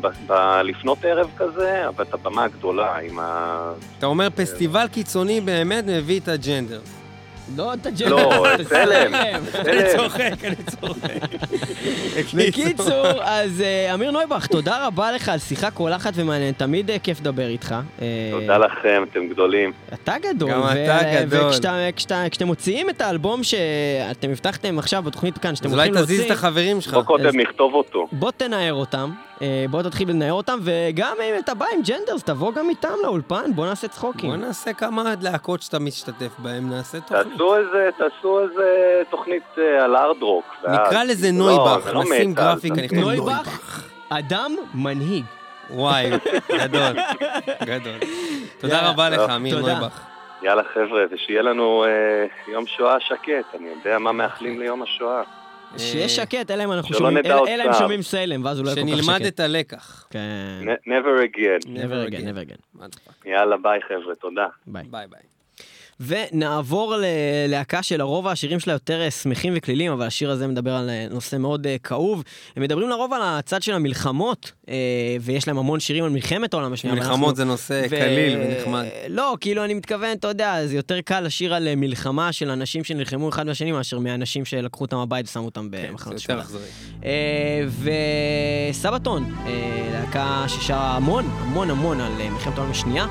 ב- 0.00 0.06
ב- 0.32 0.60
לפנות 0.64 1.04
ערב 1.04 1.30
כזה, 1.36 1.88
אבל 1.88 2.04
את 2.04 2.14
הבמה 2.14 2.44
הגדולה 2.44 2.98
עם 2.98 3.18
ה... 3.18 3.58
אתה 3.98 4.06
אומר 4.06 4.28
פסטיבל 4.34 4.86
קיצוני 4.92 5.40
באמת 5.40 5.84
מביא 5.86 6.20
את 6.20 6.28
הג'נדר. 6.28 6.80
לא 7.56 7.74
את 7.74 7.86
הג'נדר. 7.86 8.16
לא, 8.16 8.54
את 8.54 8.60
צלם. 8.68 9.14
אני. 9.14 9.82
צוחק, 9.96 10.44
אני 10.44 10.54
צוחק. 10.56 11.10
בקיצור, 12.34 13.06
אז 13.22 13.60
אה, 13.60 13.94
אמיר 13.94 14.10
נויבך, 14.10 14.46
תודה 14.46 14.86
רבה 14.86 15.12
לך 15.12 15.28
על 15.28 15.38
שיחה 15.38 15.70
קולחת 15.70 16.12
ומעניינת, 16.14 16.58
תמיד 16.58 16.90
אה, 16.90 16.98
כיף 16.98 17.20
לדבר 17.20 17.46
איתך. 17.48 17.74
אה, 18.02 18.06
תודה 18.30 18.58
לכם, 18.58 19.02
אתם 19.10 19.28
גדולים. 19.28 19.72
אתה 19.94 20.14
גדול. 20.22 20.50
גם 20.50 20.62
אתה 20.62 20.98
גדול. 21.24 21.40
וכשאתה- 21.48 21.76
כשאתה- 21.96 22.24
כשאתם 22.30 22.46
מוציאים 22.46 22.90
את 22.90 23.00
האלבום 23.00 23.44
שאתם 23.44 24.30
הבטחתם 24.30 24.78
עכשיו 24.78 25.02
בתוכנית 25.02 25.38
כאן, 25.38 25.54
שאתם 25.56 25.68
אז 25.68 25.72
אולי 25.74 25.86
הולכים 25.88 26.04
תזיז 26.04 26.18
להוציא, 26.18 26.32
את 26.34 26.38
החברים 26.38 26.80
שלך. 26.80 26.94
בוא 26.94 27.02
קודם 27.02 27.40
נכתוב 27.40 27.74
אותו. 27.74 28.08
בוא 28.12 28.30
תנער 28.36 28.72
אותם, 28.74 29.10
בוא 29.70 29.82
תתחיל 29.82 30.10
לנער 30.10 30.32
אותם, 30.32 30.58
וגם 30.62 31.16
אם 31.24 31.38
אתה 31.38 31.54
בא 31.54 31.66
עם 31.74 31.80
ג'נדרס, 31.82 32.22
תבוא 32.22 32.52
גם 32.52 32.68
איתם 32.70 32.92
לאולפן, 33.02 33.52
בוא 33.54 33.66
נעשה 33.66 33.88
צחוקים. 33.88 34.30
בוא 34.30 34.36
נעשה 34.36 34.72
כמה 34.72 35.02
להקות 35.20 35.62
שאתה 35.62 35.78
משתתף 35.78 36.32
בהן, 36.38 36.68
נעשה 36.70 37.00
תוכנית. 37.00 37.22
תעשו 37.32 37.56
איזה, 37.56 37.88
תעשו 37.98 38.40
איזה 38.40 38.64
תוכנית 39.10 39.42
אה, 39.58 39.84
על 39.84 39.96
הארד 39.96 40.22
רוק. 40.22 40.44
ואז- 40.64 40.88
נקרא 40.88 41.04
לזה 41.04 41.28
לא, 41.32 41.38
נויבך, 41.38 41.84
זה 41.84 41.92
לא 41.92 42.02
נשים 42.02 42.34
גרפיקה, 42.34 42.74
נכתוב 42.74 42.98
נויבך. 42.98 43.82
אדם 44.08 44.56
מנהיג. 44.74 45.24
וואי, 45.70 46.10
גדול, 46.60 46.96
גדול. 47.64 47.98
תודה. 48.60 48.90
רבה 48.90 49.10
לך. 49.10 49.30
אמיר. 49.36 49.58
נויבך. 49.60 50.00
יאללה 50.42 50.62
חבר'ה, 50.74 51.04
ושיהיה 51.10 51.42
לנו 51.42 51.84
אה, 51.84 51.90
יום 52.52 52.66
שואה 52.66 53.00
שקט. 53.00 53.54
אני 53.60 53.68
יודע 53.76 53.98
מה 53.98 54.12
מאחלים 54.12 54.60
ליום 54.60 54.82
השואה. 54.82 55.22
שיהיה 55.78 56.08
שקט, 56.08 56.50
אלא 56.50 56.64
אם 56.64 56.72
אנחנו 56.72 56.88
שלא 56.88 56.98
שומעים, 56.98 57.16
אלא- 57.26 57.34
אם. 57.66 57.72
שומעים 57.78 58.02
Salem, 58.02 58.44
ואז 58.44 58.58
הוא 58.58 58.66
לא 58.66 58.70
יהיה 58.70 58.82
כל 58.84 58.90
כך 58.92 58.96
שקט. 58.98 59.04
שנלמד 59.04 59.26
את 59.26 59.40
הלקח. 59.40 60.06
כן. 60.10 60.18
Ne- 60.64 60.88
never 60.88 61.22
again. 61.22 61.66
never 61.66 62.10
again, 62.10 62.20
never 62.20 62.50
again. 62.50 62.88
יאללה, 63.26 63.56
ביי 63.56 63.80
חבר'ה, 63.88 64.14
תודה. 64.14 64.46
ביי. 64.66 64.82
ביי 64.90 65.06
ביי. 65.06 65.20
ונעבור 66.00 66.94
ללהקה 67.46 67.82
שלרוב 67.82 68.26
השירים 68.28 68.60
שלה 68.60 68.72
יותר 68.72 69.00
אה, 69.02 69.10
שמחים 69.10 69.52
וקלילים, 69.56 69.92
אבל 69.92 70.06
השיר 70.06 70.30
הזה 70.30 70.46
מדבר 70.46 70.72
על 70.72 70.90
אה, 70.90 71.06
נושא 71.10 71.36
מאוד 71.36 71.66
אה, 71.66 71.76
כאוב. 71.82 72.22
הם 72.56 72.62
מדברים 72.62 72.88
לרוב 72.90 73.12
על 73.12 73.20
הצד 73.24 73.62
של 73.62 73.72
המלחמות, 73.72 74.52
ויש 75.20 75.48
להם 75.48 75.58
המון 75.58 75.80
שירים 75.80 76.04
על 76.04 76.10
מלחמת 76.10 76.54
העולם 76.54 76.72
השנייה. 76.72 76.96
אנחנו- 76.96 77.10
מלחמות 77.10 77.36
זה 77.36 77.44
נושא 77.44 77.82
ו- 77.86 77.88
קליל 77.90 78.38
ונחמד. 78.40 78.84
לא, 79.08 79.36
כאילו, 79.40 79.64
אני 79.64 79.74
מתכוון, 79.74 80.12
אתה 80.12 80.28
יודע, 80.28 80.66
זה 80.66 80.76
יותר 80.76 81.00
קל 81.00 81.20
לשיר 81.20 81.54
על 81.54 81.74
מלחמה 81.74 82.32
של 82.32 82.50
אנשים 82.50 82.84
שנלחמו 82.84 83.28
אחד 83.28 83.46
בשני, 83.48 83.72
מאשר 83.72 83.98
מאנשים 83.98 84.44
שלקחו 84.44 84.84
אותם 84.84 84.96
הביתה 84.96 85.28
ושמו 85.30 85.44
אותם 85.44 85.68
כן, 85.72 85.80
זה 85.82 85.88
במחנות 85.88 86.14
יותר 86.14 86.24
שמירה. 86.24 86.42
אכזרי. 86.42 86.62
אה, 87.04 87.62
וסבתון, 88.70 89.34
אה, 89.46 89.52
להקה 89.92 90.44
ששרה 90.48 90.96
המון, 90.96 91.24
המון 91.38 91.70
המון 91.70 92.00
על 92.00 92.12
מלחמת 92.30 92.58
העולם 92.58 92.70
השנייה. 92.70 93.06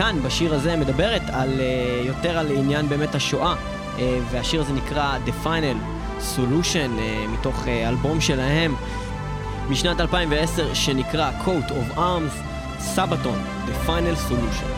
כאן, 0.00 0.22
בשיר 0.22 0.54
הזה, 0.54 0.76
מדברת 0.76 1.22
על, 1.32 1.60
אה, 1.60 2.02
יותר 2.04 2.38
על 2.38 2.46
עניין 2.56 2.88
באמת 2.88 3.14
השואה, 3.14 3.54
אה, 3.98 4.18
והשיר 4.30 4.60
הזה 4.60 4.72
נקרא 4.72 5.18
The 5.26 5.46
Final 5.46 5.76
Solution, 6.36 6.98
אה, 6.98 7.24
מתוך 7.32 7.68
אלבום 7.68 8.20
שלהם 8.20 8.74
משנת 9.68 10.00
2010, 10.00 10.74
שנקרא 10.74 11.30
Coat 11.44 11.70
of 11.70 11.96
Arms, 11.96 12.34
סבתון, 12.78 13.38
The 13.66 13.88
Final 13.88 14.30
Solution. 14.30 14.70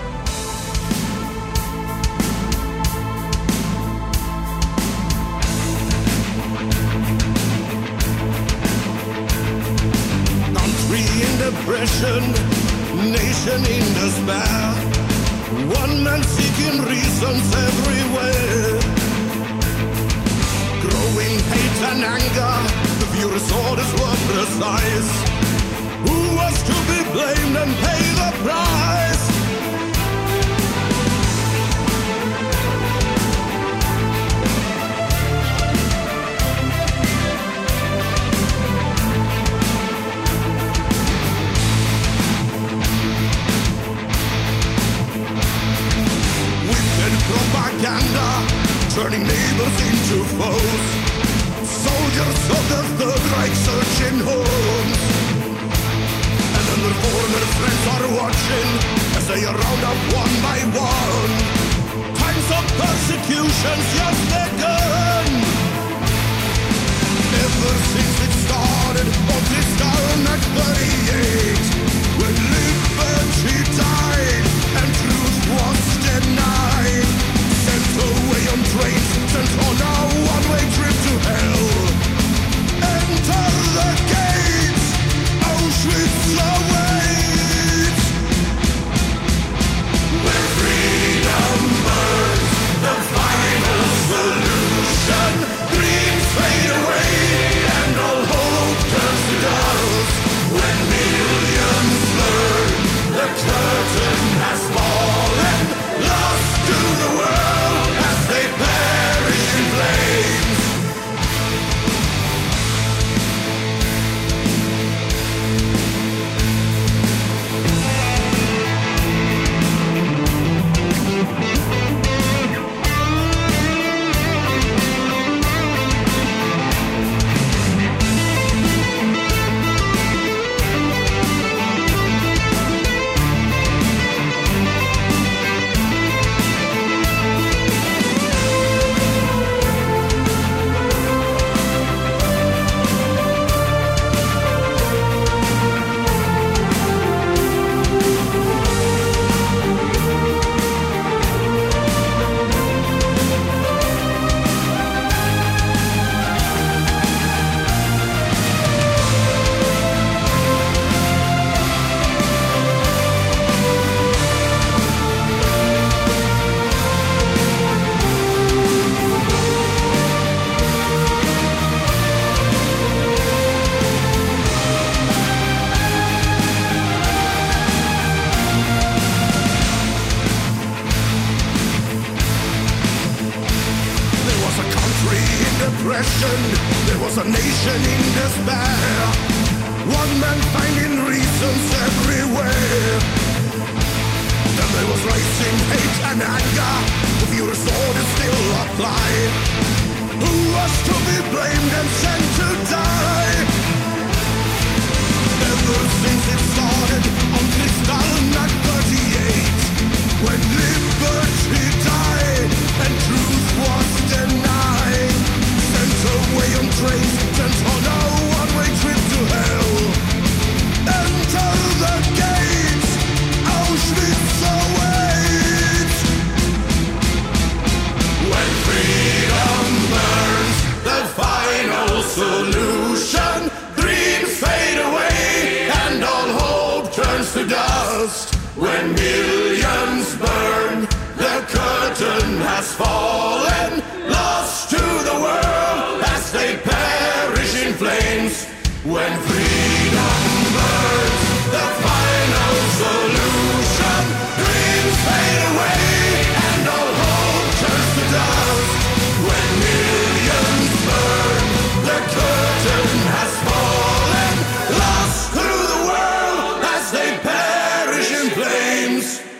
Nation 13.16 13.62
in 13.76 13.84
despair. 13.98 15.01
One 15.52 16.02
man 16.02 16.22
seeking 16.22 16.80
reasons 16.82 17.44
everywhere. 17.68 18.80
Growing 20.80 21.38
hate 21.52 21.80
and 21.90 22.04
anger, 22.16 22.56
the 23.00 23.06
furious 23.14 23.52
orders 23.52 23.92
were 24.00 24.16
precise. 24.28 25.10
Who 26.08 26.18
was 26.40 26.56
to 26.68 26.74
be 26.88 26.98
blamed 27.12 27.56
and 27.62 27.72
pay 27.84 28.02
the 28.20 28.30
price? 28.42 29.21
beautiful 50.38 50.61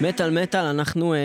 מטאל 0.03 0.42
מטאל, 0.42 0.64
אנחנו 0.64 1.14
אה, 1.14 1.18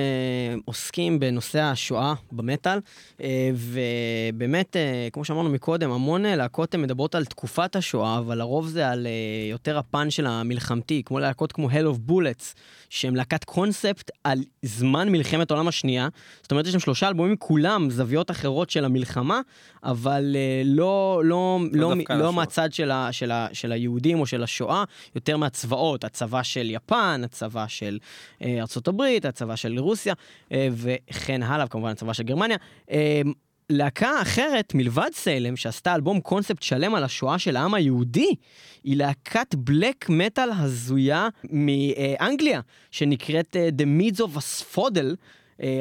עוסקים 0.66 1.20
בנושא 1.20 1.60
השואה 1.60 2.14
במטאל, 2.32 2.80
אה, 3.22 3.50
ובאמת, 3.54 4.76
אה, 4.76 5.08
כמו 5.14 5.26
שאמרנו 5.26 5.50
מקודם, 5.50 5.92
המון 5.92 6.22
להקות 6.22 6.76
מדברות 6.76 7.16
על 7.16 7.26
תקופת 7.26 7.76
השואה, 7.76 8.18
אבל 8.18 8.38
לרוב 8.38 8.68
זה 8.68 8.90
על 8.90 9.08
אה, 9.08 9.12
יותר 9.50 9.78
הפן 9.78 10.10
של 10.10 10.28
המלחמתי, 10.28 11.02
כמו 11.06 11.20
להקות 11.20 11.52
כמו 11.52 11.70
Hell 11.70 11.96
of 11.96 12.12
Bullets, 12.12 12.54
שהם 12.90 13.16
להקת 13.16 13.44
קונספט 13.44 14.12
על 14.24 14.40
זמן 14.62 15.10
מלחמת 15.10 15.52
העולם 15.52 15.68
השנייה. 15.68 16.08
זאת 16.42 16.52
אומרת, 16.52 16.68
יש 16.68 16.74
שם 16.74 16.80
שלושה 16.80 17.08
אלבומים, 17.08 17.36
כולם 17.38 17.90
זוויות 17.90 18.32
אחרות 18.32 18.70
של 18.70 18.86
המלחמה, 18.86 19.42
אבל 19.84 20.36
אה, 20.36 20.62
לא, 20.66 21.22
לא, 21.26 21.60
לא, 21.72 21.94
לא, 22.10 22.18
לא. 22.18 22.34
מהצד 22.34 22.74
של, 22.74 22.92
ה, 22.92 23.12
של, 23.12 23.32
ה, 23.32 23.48
של 23.54 23.72
היהודים 23.72 24.20
או 24.20 24.26
של 24.26 24.44
השואה, 24.44 24.84
יותר 25.16 25.38
מהצבאות, 25.38 26.04
הצבא 26.04 26.44
של 26.44 26.70
יפן, 26.70 27.22
הצבא 27.24 27.66
של 27.68 27.98
אה, 28.42 28.64
ארצות 28.68 28.88
הברית, 28.88 29.26
הצבא 29.26 29.56
של 29.56 29.80
רוסיה, 29.80 30.14
אה, 30.52 30.68
וכן 30.72 31.44
הלאה, 31.44 31.66
וכמובן 31.66 31.90
הצבא 31.90 32.14
של 32.14 32.24
גרמניה. 32.24 32.58
אה, 32.92 33.22
להקה 33.70 34.22
אחרת 34.22 34.74
מלבד 34.76 35.10
סיילם, 35.14 35.56
שעשתה 35.56 35.96
אלבום 35.96 36.20
קונספט 36.20 36.64
שלם 36.64 36.96
על 36.96 37.04
השואה 37.04 37.40
של 37.40 37.56
העם 37.56 37.74
היהודי, 37.74 38.36
היא 38.84 38.98
להקת 38.98 39.56
בלק 39.56 40.10
מטאל 40.10 40.50
הזויה 40.58 41.28
מאנגליה, 41.50 42.62
שנקראת 42.92 43.56
אה, 43.56 43.70
The 43.78 44.02
Meads 44.02 44.20
of 44.20 44.38
Asphodel. 44.38 45.16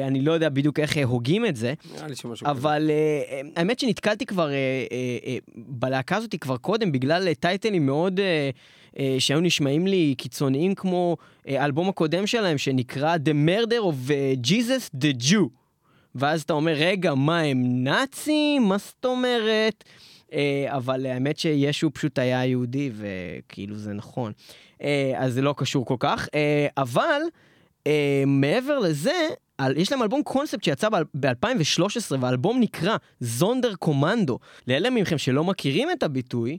אני 0.07 0.21
לא 0.21 0.31
יודע 0.31 0.49
בדיוק 0.49 0.79
איך 0.79 0.97
הוגים 1.03 1.45
את 1.45 1.55
זה. 1.55 1.73
אבל 2.45 2.91
האמת 3.55 3.79
שנתקלתי 3.79 4.25
כבר 4.25 4.49
בלהקה 5.55 6.15
הזאת 6.15 6.35
כבר 6.41 6.57
קודם, 6.57 6.91
בגלל 6.91 7.33
טייטלים 7.33 7.85
מאוד 7.85 8.19
שהיו 9.19 9.39
נשמעים 9.39 9.87
לי 9.87 10.15
קיצוניים, 10.17 10.75
כמו 10.75 11.17
אה, 11.47 11.61
האלבום 11.61 11.89
הקודם 11.89 12.27
שלהם, 12.27 12.57
שנקרא 12.57 13.15
The 13.15 13.49
Murder 13.49 13.81
of 13.83 14.11
אה, 14.11 14.33
Jesus 14.43 14.97
the 15.01 15.31
Jew. 15.31 15.47
ואז 16.15 16.41
אתה 16.41 16.53
אומר, 16.53 16.71
רגע, 16.71 17.13
מה 17.13 17.39
הם 17.39 17.83
נאצים? 17.83 18.63
מה 18.63 18.77
זאת 18.77 19.05
אומרת? 19.05 19.83
אה, 20.33 20.65
אבל 20.69 21.05
האמת 21.05 21.39
שישו 21.39 21.93
פשוט 21.93 22.19
היה 22.19 22.45
יהודי, 22.45 22.91
וכאילו 22.93 23.75
זה 23.75 23.93
נכון. 23.93 24.31
אה, 24.83 25.13
אז 25.15 25.33
זה 25.33 25.41
לא 25.41 25.53
קשור 25.57 25.85
כל 25.85 25.95
כך. 25.99 26.27
אה, 26.35 26.67
אבל 26.77 27.21
אה, 27.87 28.23
מעבר 28.27 28.79
לזה, 28.79 29.27
על, 29.57 29.77
יש 29.77 29.91
להם 29.91 30.01
אלבום 30.03 30.23
קונספט 30.23 30.63
שיצא 30.63 30.89
ב-2013, 30.89 32.15
והאלבום 32.19 32.59
נקרא 32.59 32.97
זונדר 33.19 33.75
קומנדו. 33.75 34.39
לאלה 34.67 34.89
מכם 34.89 35.17
שלא 35.17 35.43
מכירים 35.43 35.91
את 35.91 36.03
הביטוי, 36.03 36.51
אה, 36.51 36.57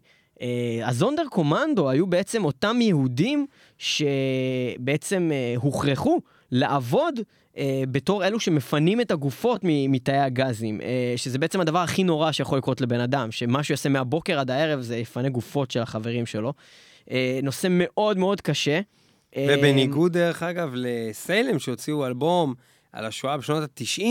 הזונדר 0.85 1.25
קומנדו 1.31 1.91
היו 1.91 2.07
בעצם 2.07 2.45
אותם 2.45 2.81
יהודים 2.81 3.47
שבעצם 3.79 5.31
אה, 5.33 5.55
הוכרחו 5.57 6.21
לעבוד 6.51 7.21
אה, 7.57 7.83
בתור 7.91 8.27
אלו 8.27 8.41
שמפנים 8.41 9.01
את 9.01 9.11
הגופות 9.11 9.61
מתאי 9.65 10.19
הגזים, 10.19 10.81
אה, 10.81 11.15
שזה 11.17 11.39
בעצם 11.39 11.61
הדבר 11.61 11.79
הכי 11.79 12.05
נורא 12.05 12.33
שיכול 12.33 12.59
לקרות 12.59 12.81
לבן 12.81 13.01
אדם, 13.01 13.31
שמה 13.31 13.63
שהוא 13.63 13.75
יעשה 13.75 13.89
מהבוקר 13.89 14.39
עד 14.39 14.51
הערב 14.51 14.81
זה 14.81 14.97
יפנה 14.97 15.29
גופות 15.29 15.71
של 15.71 15.81
החברים 15.81 16.27
שלו. 16.27 16.53
אה, 17.11 17.41
נושא 17.43 17.69
מאוד 17.71 18.19
מאוד 18.19 18.41
קשה. 18.41 18.81
אה, 19.37 19.47
ובניגוד, 19.59 20.13
דרך 20.13 20.43
אגב, 20.43 20.73
לסיילם, 20.75 21.59
שהוציאו 21.59 22.07
אלבום 22.07 22.55
על 22.93 23.05
השואה 23.05 23.37
בשנות 23.37 23.63
ה-90, 23.63 24.03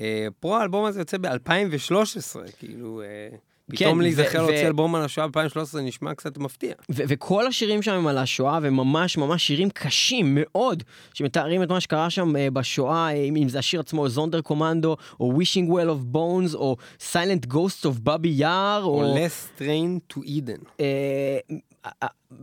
אה, 0.00 0.26
פה 0.40 0.60
האלבום 0.60 0.84
הזה 0.84 1.00
יוצא 1.00 1.18
ב-2013, 1.18 2.38
כאילו, 2.58 3.02
אה, 3.02 3.36
פתאום 3.70 3.94
כן, 3.94 4.02
להיזכר 4.02 4.42
להוציא 4.42 4.66
אלבום 4.66 4.94
על 4.94 5.02
השואה 5.02 5.28
ב-2013 5.28 5.78
נשמע 5.82 6.14
קצת 6.14 6.38
מפתיע. 6.38 6.74
וכל 6.90 7.46
השירים 7.46 7.82
שם 7.82 7.92
הם 7.92 8.06
על 8.06 8.18
השואה, 8.18 8.58
וממש 8.62 9.18
ממש 9.18 9.46
שירים 9.46 9.70
קשים 9.70 10.38
מאוד, 10.38 10.82
שמתארים 11.14 11.62
את 11.62 11.68
מה 11.68 11.80
שקרה 11.80 12.10
שם 12.10 12.36
uh, 12.36 12.50
בשואה, 12.52 13.08
אה, 13.08 13.12
אם, 13.12 13.36
אם 13.36 13.48
זה 13.48 13.58
השיר 13.58 13.80
עצמו, 13.80 14.08
זונדר 14.08 14.40
קומנדו, 14.40 14.96
או 15.20 15.32
Wishing 15.40 15.70
Well 15.70 15.88
of 15.88 16.14
Bones, 16.14 16.54
או 16.54 16.76
Silent 17.12 17.52
Ghosts 17.52 17.84
of 17.84 18.00
בבי 18.02 18.28
יער, 18.28 18.82
או 18.82 19.04
או... 19.04 19.16
Less 19.16 19.60
Train 19.60 20.14
to 20.14 20.20
Eden. 20.20 20.64
אה, 20.80 21.38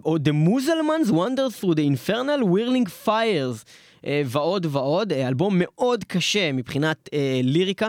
או 0.06 0.16
The 0.16 0.48
Muselmans 0.48 1.12
Wander 1.12 1.62
Through 1.62 1.76
the 1.76 1.86
Infernal 1.96 2.44
Whirling 2.44 3.06
Fires, 3.06 3.64
אה, 4.06 4.22
ועוד 4.26 4.66
ועוד, 4.70 5.14
אה, 5.14 5.28
אלבום 5.28 5.56
מאוד 5.60 6.04
קשה 6.04 6.52
מבחינת 6.52 7.10
אה, 7.14 7.40
ליריקה, 7.44 7.88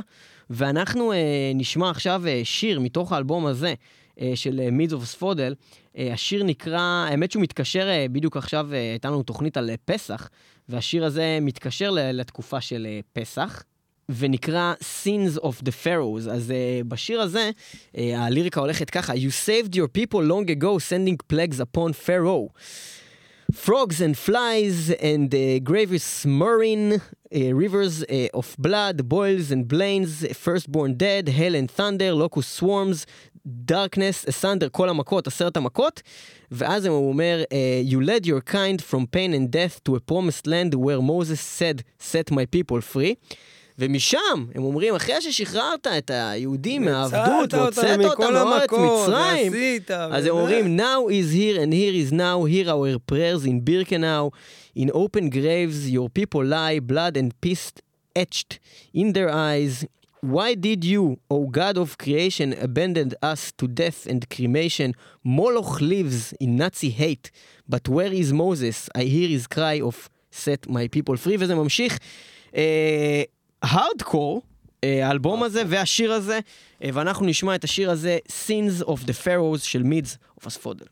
ואנחנו 0.50 1.12
אה, 1.12 1.18
נשמע 1.54 1.90
עכשיו 1.90 2.22
אה, 2.26 2.40
שיר 2.44 2.80
מתוך 2.80 3.12
האלבום 3.12 3.46
הזה. 3.46 3.74
אה, 4.20 4.32
של 4.34 4.60
of 4.90 5.20
Sfodel, 5.20 5.54
אה, 5.98 6.12
השיר 6.12 6.44
נקרא, 6.44 6.80
האמת 7.10 7.30
שהוא 7.30 7.42
מתקשר, 7.42 7.88
אה, 7.88 8.06
בדיוק 8.12 8.36
עכשיו 8.36 8.68
אה, 8.72 8.78
הייתה 8.78 9.08
לנו 9.08 9.22
תוכנית 9.22 9.56
על 9.56 9.70
אה, 9.70 9.74
פסח, 9.84 10.28
והשיר 10.68 11.04
הזה 11.04 11.38
מתקשר 11.42 11.90
ל- 11.90 12.10
לתקופה 12.10 12.60
של 12.60 12.86
אה, 12.90 13.00
פסח. 13.12 13.62
ונקרא 14.18 14.74
Sins 15.04 15.38
of 15.38 15.62
the 15.64 15.72
Pharaohs. 15.84 16.30
אז 16.30 16.50
uh, 16.50 16.84
בשיר 16.88 17.20
הזה, 17.20 17.50
uh, 17.92 17.98
הליריקה 18.16 18.60
הולכת 18.60 18.90
ככה: 18.90 19.12
You 19.14 19.32
saved 19.46 19.74
your 19.74 19.88
people 20.00 20.18
long 20.28 20.50
ago, 20.50 20.78
sending 20.78 21.34
plagues 21.34 21.60
upon 21.60 21.92
Pharaoh. 22.06 22.48
Frogs 23.52 24.00
and 24.02 24.14
flies 24.26 24.90
and 25.00 25.34
uh, 25.34 25.58
graves 25.70 26.26
murring, 26.26 27.00
uh, 27.34 27.54
rivers 27.54 28.02
uh, 28.04 28.28
of 28.34 28.54
blood, 28.58 29.08
boils 29.08 29.50
and 29.50 29.66
blains, 29.68 30.26
firstborn 30.36 30.94
dead, 30.94 31.28
hail 31.28 31.54
and 31.54 31.70
thunder, 31.70 32.12
locust 32.12 32.50
swarms, 32.54 33.06
darkness, 33.64 34.24
asunder, 34.28 34.68
כל 34.70 34.88
המכות, 34.88 35.26
עשרת 35.26 35.56
המכות, 35.56 36.02
ואז 36.50 36.86
הוא 36.86 37.08
אומר, 37.08 37.42
uh, 37.44 37.92
You 37.92 38.00
led 38.00 38.26
your 38.26 38.40
kind 38.40 38.82
from 38.82 39.06
pain 39.06 39.32
and 39.34 39.50
death 39.50 39.82
to 39.84 39.96
a 39.96 40.00
promised 40.00 40.46
land 40.46 40.74
where 40.74 41.00
Moses 41.00 41.40
said, 41.40 41.82
set 41.98 42.30
my 42.30 42.46
people 42.46 42.80
free. 42.80 43.16
ומשם, 43.78 44.46
הם 44.54 44.64
אומרים, 44.64 44.94
אחרי 44.94 45.20
ששחררת 45.20 45.86
את 45.86 46.10
היהודים 46.14 46.84
מהעבדות 46.84 47.54
והוצאת 47.54 48.00
אותם 48.04 48.32
מארץ 48.32 48.72
מצרים, 48.72 49.52
ועשית, 49.52 49.90
אז. 49.90 50.24
הם 50.26 50.30
אומרים, 50.30 50.80
now 50.80 51.08
is 51.08 51.32
here 51.32 51.58
and 51.60 51.72
here 51.72 51.94
is 51.94 52.12
now, 52.12 52.44
hear 52.44 52.68
our 52.68 52.98
prayers 53.12 53.44
in 53.44 53.60
Birkenau, 53.60 54.30
in 54.76 54.90
open 54.94 55.30
graves 55.30 55.90
your 55.90 56.08
people 56.08 56.44
lie, 56.44 56.80
blood 56.80 57.16
and 57.16 57.30
peace 57.40 57.72
etched 58.18 58.58
in 58.94 59.12
their 59.12 59.30
eyes. 59.30 59.84
Why 60.20 60.54
did 60.54 60.84
you, 60.84 61.04
O 61.30 61.46
God 61.46 61.76
of 61.78 61.96
creation, 61.96 62.48
abandon 62.68 63.08
us 63.22 63.52
to 63.58 63.64
death 63.68 64.00
and 64.10 64.20
cremation? 64.34 64.88
Moloch 65.24 65.80
lives 65.80 66.34
in 66.40 66.56
Nazi 66.56 66.90
hate, 66.90 67.30
but 67.68 67.88
where 67.88 68.12
is 68.12 68.32
Moses? 68.32 68.76
I 69.00 69.04
hear 69.14 69.28
his 69.36 69.46
cry 69.46 69.80
of 69.80 69.96
set 70.30 70.68
my 70.68 70.88
people 70.88 71.16
free, 71.16 71.36
וזה 71.38 71.54
ממשיך. 71.54 71.98
הארדקור, 73.62 74.42
האלבום 74.82 75.42
הזה 75.42 75.62
והשיר 75.66 76.12
הזה, 76.12 76.40
אה, 76.84 76.90
ואנחנו 76.92 77.26
נשמע 77.26 77.54
את 77.54 77.64
השיר 77.64 77.90
הזה, 77.90 78.18
Sins 78.28 78.84
of 78.84 78.98
the 79.06 79.24
Pharaohs 79.24 79.58
של 79.58 79.82
מידס 79.82 80.18
of 80.40 80.46
אספודל. 80.46 80.86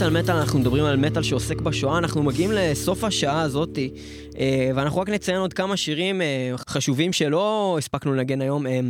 במטאל 0.00 0.22
מטאל 0.22 0.36
אנחנו 0.36 0.58
מדברים 0.58 0.84
על 0.84 0.96
מטאל 0.96 1.22
שעוסק 1.22 1.60
בשואה, 1.60 1.98
אנחנו 1.98 2.22
מגיעים 2.22 2.52
לסוף 2.52 3.04
השעה 3.04 3.42
הזאתי, 3.42 3.90
אה, 4.38 4.70
ואנחנו 4.74 5.00
רק 5.00 5.08
נציין 5.08 5.40
עוד 5.40 5.52
כמה 5.52 5.76
שירים 5.76 6.22
אה, 6.22 6.52
חשובים 6.68 7.12
שלא 7.12 7.76
הספקנו 7.78 8.14
לנגן 8.14 8.40
היום. 8.40 8.66
אה, 8.66 8.80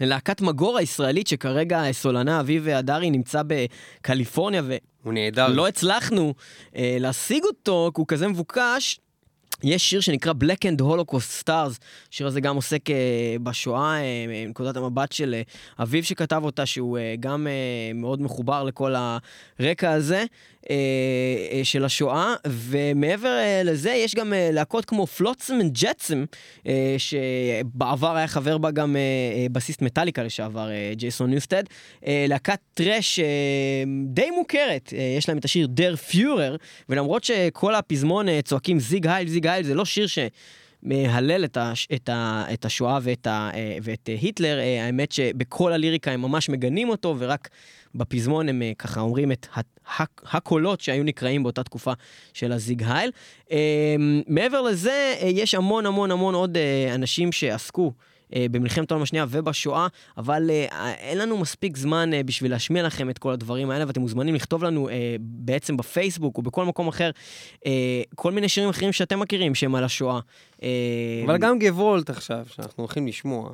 ללהקת 0.00 0.40
מגור 0.40 0.78
הישראלית 0.78 1.26
שכרגע 1.26 1.82
סולנה 1.92 2.40
אביב 2.40 2.68
הדרי 2.68 3.10
נמצא 3.10 3.42
בקליפורניה 3.46 4.62
הוא 5.04 5.12
נהדר. 5.12 5.46
ולא 5.50 5.68
הצלחנו 5.68 6.34
אה, 6.76 6.96
להשיג 7.00 7.44
אותו 7.44 7.90
כי 7.94 8.00
הוא 8.00 8.06
כזה 8.08 8.28
מבוקש. 8.28 9.00
יש 9.64 9.90
שיר 9.90 10.00
שנקרא 10.00 10.32
Black 10.32 10.64
and 10.64 10.82
Holocaust 10.82 11.44
Stars, 11.44 11.78
השיר 12.12 12.26
הזה 12.26 12.40
גם 12.40 12.56
עוסק 12.56 12.90
אה, 12.90 13.36
בשואה, 13.42 13.96
אה, 14.00 14.24
מנקודת 14.28 14.76
המבט 14.76 15.12
של 15.12 15.34
אה, 15.34 15.42
אביו 15.82 16.04
שכתב 16.04 16.40
אותה, 16.44 16.66
שהוא 16.66 16.98
אה, 16.98 17.14
גם 17.20 17.46
אה, 17.46 17.92
מאוד 17.94 18.22
מחובר 18.22 18.64
לכל 18.64 18.94
הרקע 19.60 19.90
הזה 19.92 20.24
של 21.62 21.84
השואה, 21.84 22.34
ומעבר 22.46 23.28
אה, 23.28 23.62
לזה 23.64 23.90
יש 23.90 24.14
גם 24.14 24.32
אה, 24.32 24.48
להקות 24.52 24.84
כמו 24.84 25.06
Flotsam 25.06 25.58
ו 25.60 25.68
Jetsam, 25.68 26.24
אה, 26.66 26.96
שבעבר 26.98 28.16
היה 28.16 28.26
חבר 28.26 28.58
בה 28.58 28.70
גם 28.70 28.96
אה, 28.96 29.00
אה, 29.00 29.46
בסיסט 29.52 29.82
מטאליקה 29.82 30.22
לשעבר, 30.22 30.70
אה, 30.70 30.92
ג'ייסון 30.94 31.30
ניוסטד, 31.30 31.64
אה, 32.06 32.26
להקת 32.28 32.58
thrash 32.74 33.18
אה, 33.18 33.24
די 34.06 34.30
מוכרת, 34.30 34.92
אה, 34.96 35.14
יש 35.18 35.28
להם 35.28 35.38
את 35.38 35.44
השיר 35.44 35.66
Der 35.70 35.96
Führer, 35.96 36.56
ולמרות 36.88 37.24
שכל 37.24 37.74
הפזמון 37.74 38.28
אה, 38.28 38.40
צועקים 38.42 38.80
Sieg 38.80 39.06
Heil, 39.06 39.28
Sieg 39.28 39.46
Heil, 39.46 39.64
זה 39.64 39.74
לא 39.74 39.84
שיר 39.84 40.06
ש... 40.06 40.18
מהלל 40.84 41.44
את, 41.44 41.56
הש, 41.56 41.88
את, 41.94 42.08
ה, 42.08 42.44
את 42.52 42.64
השואה 42.64 42.98
ואת, 43.02 43.26
ה, 43.26 43.50
אה, 43.54 43.76
ואת 43.82 44.08
אה, 44.08 44.16
היטלר, 44.20 44.58
אה, 44.58 44.84
האמת 44.84 45.12
שבכל 45.12 45.72
הליריקה 45.72 46.10
הם 46.10 46.22
ממש 46.22 46.48
מגנים 46.48 46.88
אותו, 46.88 47.16
ורק 47.18 47.48
בפזמון 47.94 48.48
הם 48.48 48.62
ככה 48.78 49.00
אומרים 49.00 49.32
את 49.32 49.46
הקולות 50.32 50.80
שהיו 50.80 51.04
נקראים 51.04 51.42
באותה 51.42 51.62
תקופה 51.62 51.92
של 52.32 52.52
הזיג 52.52 52.84
הייל. 52.86 53.10
מעבר 54.28 54.62
לזה, 54.62 55.14
יש 55.22 55.54
המון 55.54 55.86
המון 55.86 56.10
המון 56.10 56.34
עוד 56.34 56.58
אנשים 56.94 57.32
שעסקו. 57.32 57.92
אה, 58.34 58.46
במלחמת 58.50 58.90
העולם 58.90 59.02
השנייה 59.02 59.26
ובשואה, 59.28 59.86
אבל 60.16 60.50
אה, 60.50 60.92
אין 60.92 61.18
לנו 61.18 61.38
מספיק 61.38 61.76
זמן 61.76 62.14
אה, 62.14 62.22
בשביל 62.22 62.50
להשמיע 62.50 62.82
לכם 62.82 63.10
את 63.10 63.18
כל 63.18 63.32
הדברים 63.32 63.70
האלה, 63.70 63.86
ואתם 63.86 64.00
מוזמנים 64.00 64.34
לכתוב 64.34 64.64
לנו 64.64 64.88
בעצם 65.20 65.76
בפייסבוק 65.76 66.36
או 66.36 66.42
בכל 66.42 66.64
מקום 66.64 66.88
אחר, 66.88 67.10
כל 68.14 68.32
מיני 68.32 68.48
שירים 68.48 68.70
אחרים 68.70 68.92
שאתם 68.92 69.20
מכירים 69.20 69.54
שהם 69.54 69.74
על 69.74 69.84
השואה. 69.84 70.20
אה, 70.62 70.68
אבל 71.24 71.38
גם 71.38 71.58
גוולט 71.58 72.10
עכשיו, 72.10 72.46
שאנחנו 72.48 72.82
הולכים 72.82 73.06
לשמוע, 73.06 73.50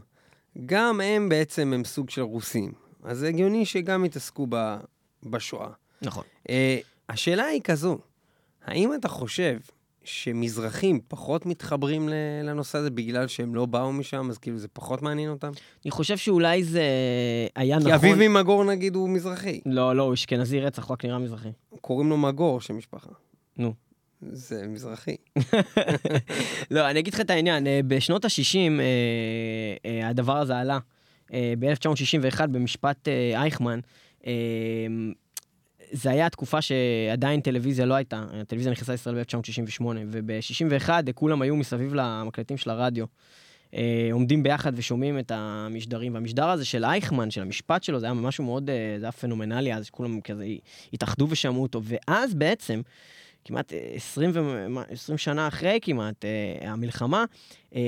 גם 0.66 1.00
הם 1.00 1.28
בעצם 1.28 1.72
הם 1.72 1.84
סוג 1.84 2.10
של 2.10 2.22
רוסים. 2.22 2.72
אז 3.04 3.18
זה 3.18 3.28
הגיוני 3.28 3.64
שגם 3.64 4.04
יתעסקו 4.04 4.46
ב, 4.48 4.76
בשואה. 5.22 5.68
נכון. 6.02 6.24
אה, 6.50 6.78
השאלה 7.08 7.44
היא 7.44 7.60
כזו, 7.64 7.98
האם 8.64 8.94
אתה 8.94 9.08
חושב 9.08 9.56
שמזרחים 10.04 11.00
פחות 11.08 11.46
מתחברים 11.46 12.08
לנושא 12.44 12.78
הזה 12.78 12.90
בגלל 12.90 13.26
שהם 13.26 13.54
לא 13.54 13.66
באו 13.66 13.92
משם, 13.92 14.30
אז 14.30 14.38
כאילו 14.38 14.58
זה 14.58 14.68
פחות 14.68 15.02
מעניין 15.02 15.30
אותם? 15.30 15.50
אני 15.84 15.90
חושב 15.90 16.16
שאולי 16.16 16.64
זה 16.64 16.84
היה 17.56 17.78
כי 17.78 17.84
נכון... 17.84 17.92
אביב 17.92 18.28
ממגור 18.28 18.64
נגיד 18.64 18.94
הוא 18.94 19.08
מזרחי. 19.08 19.60
לא, 19.66 19.96
לא, 19.96 20.02
הוא 20.02 20.14
אשכנזי 20.14 20.60
רצח, 20.60 20.84
הוא 20.84 20.92
רק 20.92 21.04
נראה 21.04 21.18
מזרחי. 21.18 21.48
קוראים 21.80 22.10
לו 22.10 22.16
מגור 22.16 22.60
שם 22.60 22.76
משפחה. 22.76 23.10
נו. 23.56 23.74
זה 24.32 24.66
מזרחי. 24.66 25.16
לא, 26.70 26.90
אני 26.90 26.98
אגיד 26.98 27.14
לך 27.14 27.20
את 27.20 27.30
העניין, 27.30 27.66
אה, 27.66 27.80
בשנות 27.86 28.24
ה-60 28.24 28.80
הדבר 30.04 30.36
הזה 30.36 30.58
עלה. 30.58 30.78
אה, 31.32 31.52
ב-1961 31.58 32.46
במשפט 32.46 33.08
אה, 33.08 33.40
אייכמן, 33.42 33.80
אה, 34.26 34.32
זה 35.92 36.10
היה 36.10 36.30
תקופה 36.30 36.58
שעדיין 36.62 37.40
טלוויזיה 37.40 37.86
לא 37.86 37.94
הייתה, 37.94 38.24
הטלוויזיה 38.32 38.72
נכנסה 38.72 38.92
לישראל 38.92 39.14
ב-1968, 39.14 39.84
וב-61 40.10 40.90
כולם 41.14 41.42
היו 41.42 41.56
מסביב 41.56 41.94
למקלטים 41.94 42.56
של 42.56 42.70
הרדיו. 42.70 43.06
אה, 43.74 44.08
עומדים 44.12 44.42
ביחד 44.42 44.72
ושומעים 44.76 45.18
את 45.18 45.32
המשדרים, 45.34 46.14
והמשדר 46.14 46.48
הזה 46.48 46.64
של 46.64 46.84
אייכמן, 46.84 47.30
של 47.30 47.40
המשפט 47.42 47.82
שלו, 47.82 48.00
זה 48.00 48.06
היה 48.06 48.14
משהו 48.14 48.44
מאוד, 48.44 48.70
אה, 48.70 48.96
זה 48.98 49.04
היה 49.04 49.12
פנומנלי 49.12 49.74
אז, 49.74 49.86
שכולם 49.86 50.20
כזה 50.20 50.44
התאחדו 50.92 51.26
ושמעו 51.30 51.62
אותו, 51.62 51.80
ואז 51.84 52.34
בעצם, 52.34 52.80
כמעט 53.44 53.72
אה, 53.72 53.78
20, 53.94 54.30
ומה- 54.34 54.82
20 54.90 55.18
שנה 55.18 55.48
אחרי 55.48 55.78
כמעט 55.82 56.24
אה, 56.24 56.70
המלחמה, 56.70 57.24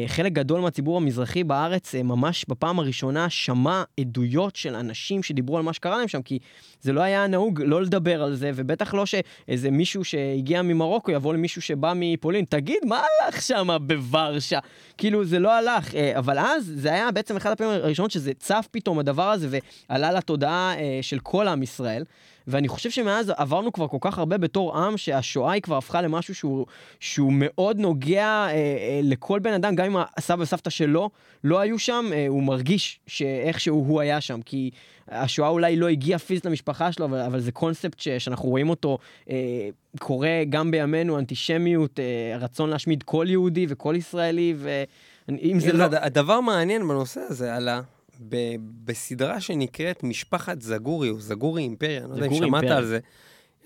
חלק 0.06 0.32
גדול 0.32 0.60
מהציבור 0.60 0.96
המזרחי 0.96 1.44
בארץ 1.44 1.94
אה, 1.94 2.02
ממש 2.02 2.44
בפעם 2.48 2.78
הראשונה 2.78 3.30
שמע 3.30 3.82
עדויות 4.00 4.56
של 4.56 4.74
אנשים 4.74 5.22
שדיברו 5.22 5.56
על 5.56 5.62
מה 5.62 5.72
שקרה 5.72 5.98
להם 5.98 6.08
שם, 6.08 6.22
כי 6.22 6.38
זה 6.80 6.92
לא 6.92 7.00
היה 7.00 7.26
נהוג 7.26 7.62
לא 7.62 7.82
לדבר 7.82 8.22
על 8.22 8.34
זה, 8.34 8.50
ובטח 8.54 8.94
לא 8.94 9.06
שאיזה 9.06 9.70
מישהו 9.70 10.04
שהגיע 10.04 10.62
ממרוקו 10.62 11.10
יבוא 11.10 11.34
למישהו 11.34 11.62
שבא 11.62 11.92
מפולין, 11.96 12.44
תגיד, 12.48 12.78
מה 12.86 13.02
הלך 13.02 13.42
שם 13.42 13.68
בוורשה? 13.80 14.58
כאילו, 14.98 15.24
זה 15.24 15.38
לא 15.38 15.52
הלך. 15.52 15.94
אה, 15.94 16.18
אבל 16.18 16.38
אז 16.38 16.72
זה 16.76 16.92
היה 16.92 17.10
בעצם 17.10 17.36
אחד 17.36 17.50
הפעמים 17.50 17.72
הראשונות 17.72 18.10
שזה 18.10 18.32
צף 18.34 18.68
פתאום 18.70 18.98
הדבר 18.98 19.30
הזה, 19.30 19.58
ועלה 19.88 20.12
לתודעה 20.12 20.74
אה, 20.78 20.98
של 21.02 21.18
כל 21.18 21.48
עם 21.48 21.62
ישראל. 21.62 22.04
ואני 22.46 22.68
חושב 22.68 22.90
שמאז 22.90 23.32
עברנו 23.36 23.72
כבר 23.72 23.88
כל 23.88 23.98
כך 24.00 24.18
הרבה 24.18 24.38
בתור 24.38 24.78
עם, 24.78 24.96
שהשואה 24.96 25.52
היא 25.52 25.62
כבר 25.62 25.76
הפכה 25.76 26.02
למשהו 26.02 26.34
שהוא, 26.34 26.66
שהוא 27.00 27.32
מאוד 27.34 27.78
נוגע 27.78 28.24
אה, 28.24 28.50
אה, 28.50 29.00
לכל 29.02 29.38
בן 29.38 29.52
אדם, 29.52 29.71
גם 29.74 29.86
אם 29.86 29.96
הסבא 30.16 30.42
וסבתא 30.42 30.70
שלו 30.70 31.10
לא 31.44 31.60
היו 31.60 31.78
שם, 31.78 32.04
אה, 32.12 32.26
הוא 32.28 32.42
מרגיש 32.42 33.00
שאיכשהו 33.06 33.76
הוא 33.76 34.00
היה 34.00 34.20
שם, 34.20 34.42
כי 34.42 34.70
השואה 35.08 35.48
אולי 35.48 35.76
לא 35.76 35.88
הגיעה 35.88 36.18
פיזית 36.18 36.46
למשפחה 36.46 36.92
שלו, 36.92 37.04
אבל, 37.06 37.20
אבל 37.20 37.40
זה 37.40 37.52
קונספט 37.52 38.00
ש, 38.00 38.08
שאנחנו 38.08 38.48
רואים 38.48 38.68
אותו 38.70 38.98
אה, 39.30 39.68
קורה 39.98 40.42
גם 40.48 40.70
בימינו, 40.70 41.18
אנטישמיות, 41.18 42.00
אה, 42.00 42.36
רצון 42.38 42.70
להשמיד 42.70 43.02
כל 43.02 43.26
יהודי 43.28 43.66
וכל 43.68 43.94
ישראלי, 43.98 44.54
ואם 44.58 45.60
זה 45.60 45.72
לא... 45.72 45.84
הד- 45.84 45.94
הדבר 45.94 46.40
מעניין 46.40 46.88
בנושא 46.88 47.20
הזה 47.20 47.54
עלה 47.54 47.80
ב- 48.28 48.56
בסדרה 48.84 49.40
שנקראת 49.40 50.02
משפחת 50.02 50.62
זגורי, 50.62 51.10
או 51.10 51.20
זגורי 51.20 51.62
אימפריה, 51.62 51.98
אני 52.00 52.08
לא 52.10 52.14
יודע 52.14 52.26
אם 52.26 52.34
שמעת 52.34 52.44
אימפריה. 52.62 52.76
על 52.76 52.84
זה. 52.84 52.98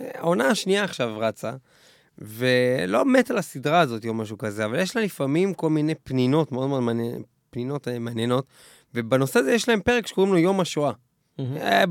העונה 0.00 0.48
השנייה 0.48 0.84
עכשיו 0.84 1.18
רצה, 1.18 1.52
ולא 2.18 3.04
מת 3.04 3.30
על 3.30 3.38
הסדרה 3.38 3.80
הזאת 3.80 4.06
או 4.06 4.14
משהו 4.14 4.38
כזה, 4.38 4.64
אבל 4.64 4.78
יש 4.78 4.96
לה 4.96 5.02
לפעמים 5.02 5.54
כל 5.54 5.70
מיני 5.70 5.94
פנינות 5.94 6.52
מאוד 6.52 6.68
מאוד 6.68 6.82
מעניינות, 6.82 7.22
פנינות 7.50 7.88
אה, 7.88 7.98
מעניינות, 7.98 8.46
ובנושא 8.94 9.38
הזה 9.38 9.52
יש 9.52 9.68
להם 9.68 9.80
פרק 9.80 10.06
שקוראים 10.06 10.32
לו 10.32 10.38
יום 10.38 10.60
השואה. 10.60 10.92
אה, 11.40 11.86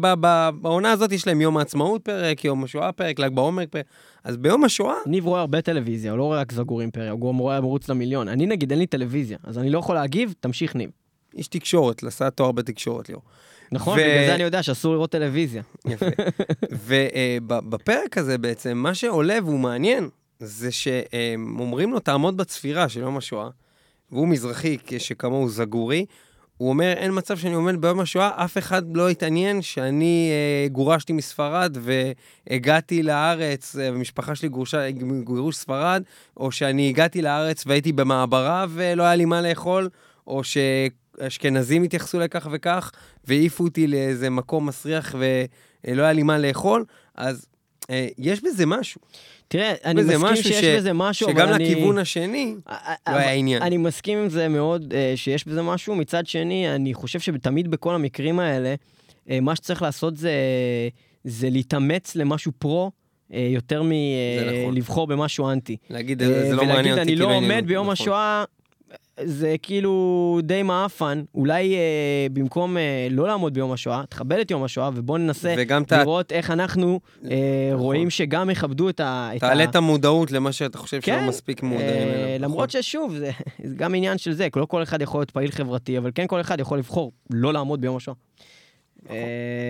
בעונה 0.52 0.92
הזאת 0.92 1.12
יש 1.12 1.28
להם 1.28 1.42
יום 1.42 1.58
העצמאות 1.58 2.02
פרק, 2.02 2.46
יום 2.46 2.64
השואה 2.64 2.92
פרק, 2.92 3.20
ל"ג 3.20 3.34
בעומר 3.34 3.64
פרק, 3.70 3.86
אז 4.24 4.38
ביום 4.38 4.64
השואה 4.64 4.96
ניב 5.06 5.26
רואה 5.26 5.40
הרבה 5.40 5.62
טלוויזיה, 5.62 6.12
הוא 6.12 6.18
לא 6.18 6.24
רואה 6.24 6.40
רק 6.40 6.52
זגור 6.52 6.82
אימפריה, 6.82 7.12
הוא 7.12 7.32
גם 7.32 7.38
רואה 7.38 7.56
ערוץ 7.56 7.90
למיליון. 7.90 8.28
אני 8.28 8.46
נגיד, 8.46 8.72
אין 8.72 8.80
לי 8.80 8.88
טלוויזיה, 8.88 9.38
אז 9.44 9.58
אני 9.58 9.70
לא 9.70 9.80
יכול 9.80 9.96
להגיב, 9.96 10.34
תמשיך 10.40 10.76
ניב. 10.76 10.90
איש 11.34 11.48
תקשורת, 11.48 12.04
עשה 12.04 12.30
תואר 12.30 12.52
בתקשורת, 12.52 13.10
ליאור. 13.10 13.24
נכון? 13.72 14.00
ו- 14.00 14.02
בגלל 14.02 14.26
זה 14.26 14.36
אני 14.36 14.44
יודע 14.44 14.64
שאסור 14.64 14.94
לראות 14.94 15.12
טלוויזיה. 15.12 15.62
יפה. 15.86 16.06
ובפרק 16.88 18.18
הזה 18.18 18.38
בעצם, 18.38 18.78
מה 18.78 18.94
שעולה 18.94 19.38
והוא 19.44 19.60
מעניין, 19.60 20.10
זה 20.40 20.72
שהם 20.72 21.58
אומרים 21.60 21.92
לו, 21.92 22.00
תעמוד 22.00 22.38
בצפירה 22.38 22.90
של 22.90 23.00
יום 23.00 23.18
השואה, 23.18 23.50
והוא 24.12 24.28
מזרחי 24.28 24.78
שכמוהו 24.98 25.50
זגורי, 25.50 26.06
הוא 26.58 26.70
אומר, 26.70 26.94
אין 26.98 27.12
מצב 27.18 27.38
שאני 27.38 27.54
עומד 27.54 27.82
ביום 27.82 28.00
השואה, 28.00 28.32
אף 28.36 28.58
אחד 28.58 28.98
לא 28.98 29.10
התעניין 29.10 29.62
שאני 29.62 30.30
אה, 30.32 30.68
גורשתי 30.70 31.14
מספרד 31.14 31.78
והגעתי 31.82 33.04
לארץ, 33.04 33.76
אה, 33.76 33.90
ומשפחה 33.94 34.36
שלי 34.36 34.50
גורשה, 34.50 34.92
גירוש 35.26 35.56
ספרד, 35.56 36.04
או 36.38 36.52
שאני 36.52 36.90
הגעתי 36.90 37.22
לארץ 37.22 37.64
והייתי 37.68 37.92
במעברה 37.92 38.66
ולא 38.70 39.04
היה 39.04 39.16
לי 39.16 39.26
מה 39.26 39.42
לאכול, 39.42 39.90
או 40.28 40.44
שאשכנזים 41.24 41.84
התייחסו 41.84 42.20
לכך 42.20 42.48
וכך, 42.52 42.92
והעיפו 43.26 43.64
אותי 43.64 43.88
לאיזה 43.88 44.30
מקום 44.30 44.66
מסריח 44.66 45.16
ולא 45.88 46.04
היה 46.04 46.14
לי 46.14 46.24
מה 46.24 46.38
לאכול, 46.38 46.86
אז 47.16 47.46
אה, 47.90 48.08
יש 48.18 48.42
בזה 48.44 48.66
משהו. 48.66 49.02
תראה, 49.48 49.74
אני 49.86 50.02
מסכים 50.04 50.36
שיש 50.36 50.66
ש- 50.66 50.78
בזה 50.78 50.94
משהו, 50.94 51.28
אבל 51.30 51.36
שגם 51.36 51.54
אני... 51.54 51.64
לכיוון 51.72 51.98
השני, 51.98 52.56
אה, 52.70 52.76
לא 53.08 53.12
אבל- 53.14 53.20
היה 53.22 53.32
עניין. 53.34 53.62
אני 53.62 53.78
מסכים 53.78 54.18
עם 54.18 54.30
זה 54.30 54.48
מאוד, 54.48 54.94
אה, 54.94 55.14
שיש 55.16 55.48
בזה 55.48 55.62
משהו. 55.62 55.96
מצד 55.96 56.28
שני, 56.28 56.76
אני 56.76 56.94
חושב 56.94 57.20
שתמיד 57.20 57.72
בכל 57.72 57.96
המקרים 57.96 58.40
האלה, 58.40 58.76
אה, 59.30 59.40
מה 59.40 59.56
שצריך 59.56 59.82
לעשות 59.82 60.18
זה, 60.18 60.32
זה 61.24 61.50
להתאמץ 61.50 62.16
למשהו 62.16 62.52
פרו. 62.60 62.92
אה, 63.34 63.48
יותר 63.52 63.84
זה 63.84 63.90
נכון. 64.62 64.74
מלבחור 64.74 65.08
במשהו 65.08 65.50
אנטי. 65.50 65.78
להגיד, 65.90 66.22
אה, 66.22 66.28
זה 66.50 66.56
לא 66.56 66.66
מעניין 66.66 66.76
ולהגיד, 66.76 66.92
אותי, 66.92 67.02
אני 67.02 67.16
לא 67.16 67.36
עומד 67.36 67.56
אותי." 67.56 67.62
ביום 67.62 67.84
נכון. 67.84 67.94
השואה, 67.94 68.44
זה 69.24 69.56
כאילו 69.62 69.94
די 70.44 70.64
מעפן. 70.64 71.24
אולי 71.36 71.76
אה, 71.76 71.80
במקום 72.34 72.78
אה, 72.78 73.08
לא 73.12 73.28
לעמוד 73.28 73.54
ביום 73.54 73.72
השואה, 73.72 74.04
תכבד 74.10 74.38
את 74.40 74.52
יום 74.52 74.64
השואה, 74.64 74.90
ובוא 74.96 75.18
ננסה 75.18 75.56
וגם 75.58 75.84
ת- 75.84 75.94
נכון. 75.94 76.00
לראות 76.04 76.32
איך 76.32 76.52
אנחנו 76.52 77.00
אה, 77.32 77.38
רואים 77.74 78.10
שגם 78.10 78.50
יכבדו 78.50 78.90
את 78.90 79.00
ה... 79.00 79.30
את 79.36 79.40
תעלה 79.40 79.62
ה- 79.62 79.70
את 79.70 79.76
המודעות 79.76 80.32
למה 80.32 80.52
שאתה 80.52 80.78
חושב 80.78 81.02
שלא 81.02 81.16
כן, 81.16 81.28
מספיק 81.28 81.64
מודעים 81.64 81.82
אה, 82.08 82.26
אליו. 82.36 82.40
למרות 82.42 82.70
נכון. 82.70 82.82
ששוב, 82.82 83.16
זה 83.16 83.32
זה 83.70 83.76
גם 83.76 83.96
עניין 83.96 84.18
של 84.18 84.32
זה, 84.34 84.48
לא 84.56 84.66
כל 84.66 84.84
אחד 84.84 85.02
יכול 85.02 85.20
להיות 85.22 85.32
פעיל 85.32 85.52
חברתי, 85.52 85.98
אבל 85.98 86.12
כן 86.16 86.28
כל 86.28 86.42
אחד 86.42 86.60
יכול 86.60 86.78
לבחור 86.78 87.12
לא 87.30 87.54
לעמוד 87.54 87.82
ביום 87.82 87.96
השואה. 87.98 88.16
אה, 89.10 89.16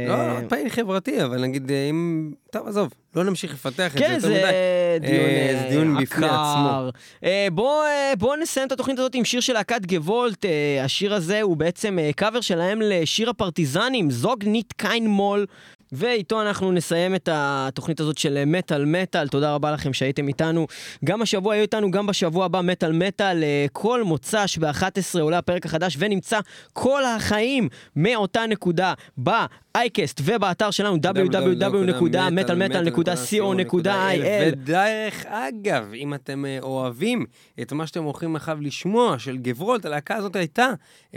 לא, 0.08 0.42
לא 0.42 0.48
פעיל 0.48 0.70
חברתי, 0.70 1.24
אבל 1.24 1.42
נגיד, 1.42 1.72
אה, 1.72 1.90
אם... 1.90 2.32
טוב, 2.52 2.68
עזוב, 2.68 2.94
לא 3.16 3.24
נמשיך 3.24 3.54
לפתח 3.54 3.88
את 3.88 3.98
זה 3.98 4.00
כן, 4.00 4.14
יותר 4.14 4.28
זה 4.28 4.34
מדי. 4.34 5.08
דיון, 5.08 5.20
אה, 5.26 5.60
זה 5.62 5.68
דיון 5.70 5.98
בפני 6.04 6.26
עקר. 6.28 6.36
עצמו. 6.36 6.90
אה, 7.24 7.48
בוא, 7.52 7.84
אה, 7.84 8.14
בוא 8.18 8.36
נסיים 8.36 8.68
את 8.68 8.72
התוכנית 8.72 9.00
הזאת 9.00 9.16
עם 9.16 9.26
שיר 9.26 9.40
של 9.40 9.54
להקת 9.54 9.86
גוולט. 9.86 10.46
השיר 10.84 11.14
הזה 11.14 11.42
הוא 11.42 11.58
בעצם 11.58 11.98
קאבר 12.16 12.42
שלהם 12.42 12.80
לשיר 12.82 13.30
הפרטיזנים, 13.30 14.12
זוג 14.12 14.46
ניט 14.46 14.74
קיין 14.78 15.08
מול. 15.08 15.46
ואיתו 15.92 16.42
אנחנו 16.42 16.72
נסיים 16.72 17.16
את 17.16 17.30
התוכנית 17.32 18.00
הזאת 18.00 18.18
של 18.18 18.46
מטאל 18.46 18.86
מטאל. 18.86 19.28
תודה 19.28 19.54
רבה 19.54 19.72
לכם 19.72 19.94
שהייתם 19.94 20.28
איתנו. 20.28 20.68
גם 21.06 21.22
השבוע 21.22 21.54
היו 21.54 21.62
איתנו, 21.62 21.92
גם 21.92 22.08
בשבוע 22.08 22.46
הבא 22.46 22.62
מטאל 22.62 22.92
מטאל. 22.92 23.44
אה, 23.44 23.66
כל 23.72 24.04
מוצ"ש 24.04 24.58
ב-11 24.58 25.22
עולה 25.22 25.38
הפרק 25.38 25.66
החדש 25.66 25.96
ונמצא 26.00 26.40
כל 26.74 27.06
החיים 27.06 27.70
מאותה 27.96 28.46
נקודה 28.50 28.94
באייקסט 29.18 30.22
ובאתר 30.24 30.72
שלנו 30.72 30.96
www.metalmetal.co.il 30.96 33.90
ודרך 34.42 35.26
אגב, 35.26 35.92
אם 35.94 36.14
אתם 36.14 36.46
אה, 36.46 36.58
אוהבים 36.62 37.26
את 37.62 37.74
מה 37.74 37.88
שאתם 37.88 38.04
הולכים 38.04 38.36
אחריו 38.36 38.62
לשמוע 38.62 39.20
של 39.20 39.38
גוולט, 39.38 39.86
הלהקה 39.86 40.16
הזאת 40.16 40.36
הייתה 40.36 40.68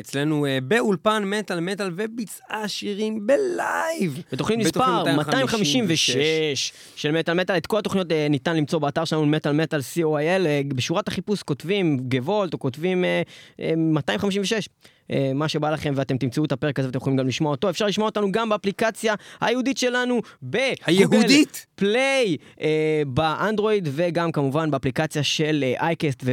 אצלנו 0.01 0.47
אה, 0.47 0.59
באולפן 0.63 1.25
מטאל 1.25 1.61
מטאל 1.61 1.91
וביצעה 1.97 2.69
שירים 2.69 3.27
בלייב. 3.27 4.23
בתוכנית 4.33 4.68
מספר 4.69 5.05
256 5.17 6.73
של 6.97 7.11
מטאל. 7.13 7.35
מטאל, 7.35 7.57
את 7.57 7.67
כל 7.67 7.79
התוכניות 7.79 8.13
אה, 8.13 8.27
ניתן 8.31 8.57
למצוא 8.57 8.79
באתר 8.79 9.05
שלנו 9.05 9.27
מטאל 9.27 9.53
מטאל 9.53 9.81
co.il, 9.81 10.47
אה, 10.47 10.61
בשורת 10.69 11.09
החיפוש 11.09 11.43
כותבים 11.43 11.99
גוולט 12.09 12.55
או 12.55 12.59
כותבים 12.59 13.05
אה, 13.05 13.23
אה, 13.61 13.73
256. 13.77 14.69
אה, 15.11 15.31
מה 15.35 15.49
שבא 15.49 15.71
לכם 15.71 15.93
ואתם 15.97 16.17
תמצאו 16.17 16.45
את 16.45 16.53
הפרק 16.53 16.79
הזה 16.79 16.89
ואתם 16.89 16.99
יכולים 16.99 17.17
גם 17.19 17.29
לשמוע 17.29 17.51
אותו. 17.51 17.71
אפשר 17.71 17.87
לשמוע 17.87 18.09
אותנו 18.09 18.33
גם 18.33 18.49
באפליקציה 18.49 19.15
הייעודית 19.41 19.79
שלנו 19.79 20.21
בגוגל 20.43 20.75
הייעודית? 20.87 21.67
Play 21.75 22.37
אה, 22.61 23.03
באנדרואיד 23.07 23.89
וגם 23.93 24.33
כמובן 24.33 24.71
באפליקציה 24.71 25.23
של 25.23 25.65
אה, 25.67 25.87
אייקסט 25.87 26.25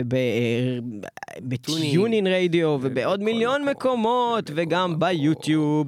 וב 1.42 1.63
TuneIn 1.63 2.28
Radio 2.28 2.78
ובעוד 2.82 3.24
מיליון 3.24 3.66
מקום. 3.66 3.96
מקומות 3.96 4.52
וגם 4.56 5.00
ביוטיוב. 5.00 5.88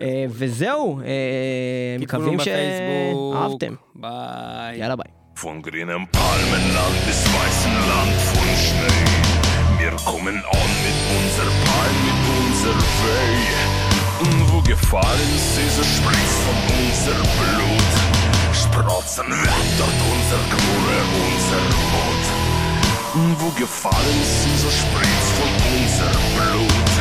אה, 0.00 0.24
וזהו, 0.28 1.00
אה, 1.00 1.96
מקווים. 2.00 2.38
שאהבתם. 2.40 3.74
ביי. 3.94 4.78
יאללה 4.78 4.96
ביי. 4.96 5.06
Von 5.42 5.60
grünem 5.66 6.02
Palmenland 6.16 6.98
bis 7.06 7.20
weißem 7.34 7.74
Land 7.90 8.16
von 8.30 8.48
Schnee. 8.64 9.06
Wir 9.80 9.94
kommen 10.10 10.36
an 10.60 10.70
mit 10.84 10.98
unser 11.16 11.48
Palm, 11.64 11.96
mit 12.06 12.25
unser 12.66 12.78
Weh. 13.02 14.50
Wo 14.50 14.60
gefallen 14.62 15.34
sie, 15.36 15.68
so 15.76 15.82
spritzt 15.82 16.40
von 16.44 16.56
unser 16.78 17.18
Blut. 17.38 17.94
Sprotzen 18.52 19.28
weg 19.28 19.66
durch 19.78 20.00
unser 20.12 20.42
Knurre, 20.50 20.98
unser 21.26 21.62
Mut. 21.92 22.24
Wo 23.40 23.50
gefallen 23.58 24.22
sie, 24.24 24.56
so 24.62 24.70
spritzt 24.70 25.32
von 25.38 25.52
unser 25.76 26.12
Blut. 26.34 26.92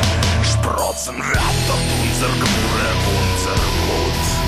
Sprotzen 0.43 1.17
weg 1.17 1.55
durch 1.67 1.87
unser 2.03 2.27
Knurre, 2.27 2.89
unser 3.15 3.57
Mut. 3.87 4.44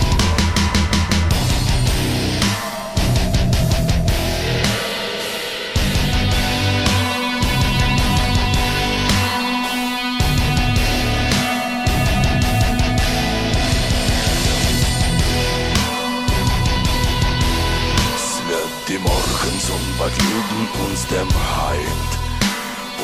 Juden 20.05 20.67
uns 20.85 21.07
dem 21.07 21.27
Heid. 21.27 22.11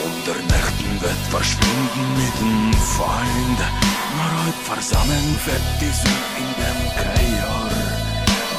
Und 0.05 0.27
der 0.27 0.35
Nächten 0.35 1.01
wird 1.01 1.23
verschwinden 1.31 2.05
mit 2.15 2.35
dem 2.39 2.73
Feind. 2.73 3.59
Nur 4.15 4.29
heute 4.45 4.63
versammeln 4.63 5.39
wird 5.43 5.65
die 5.81 5.89
Sonne 5.89 6.29
in 6.37 6.49
dem. 6.61 6.79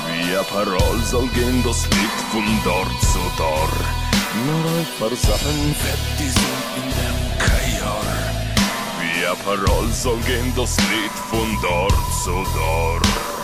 Wie 0.09 0.37
ein 0.37 0.45
Parol 0.47 0.99
soll 1.05 1.28
gehen 1.28 1.62
das 1.64 1.87
Lied 1.87 2.18
von 2.32 2.45
dort 2.64 3.01
zu 3.01 3.20
dort. 3.37 3.70
Nur 4.47 4.64
heute 4.72 5.16
versammeln 5.16 5.76
wird 5.85 6.03
die 6.18 6.30
Sonne 6.30 6.64
in 6.76 6.89
dem. 6.99 7.16
Wie 9.01 9.26
ein 9.26 9.39
Parol 9.45 9.93
soll 9.93 10.18
gehen 10.26 10.53
das 10.57 10.76
Lied 10.76 11.14
von 11.30 11.59
dort 11.62 11.95
zu 12.24 12.45
dort. 12.57 13.43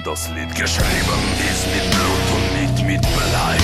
Das 0.00 0.26
Lied 0.30 0.54
geschrieben 0.54 1.22
ist 1.52 1.66
mit 1.66 1.90
Blut 1.90 2.26
und 2.32 2.46
nicht 2.58 2.86
mit 2.86 3.02
Blei. 3.02 3.58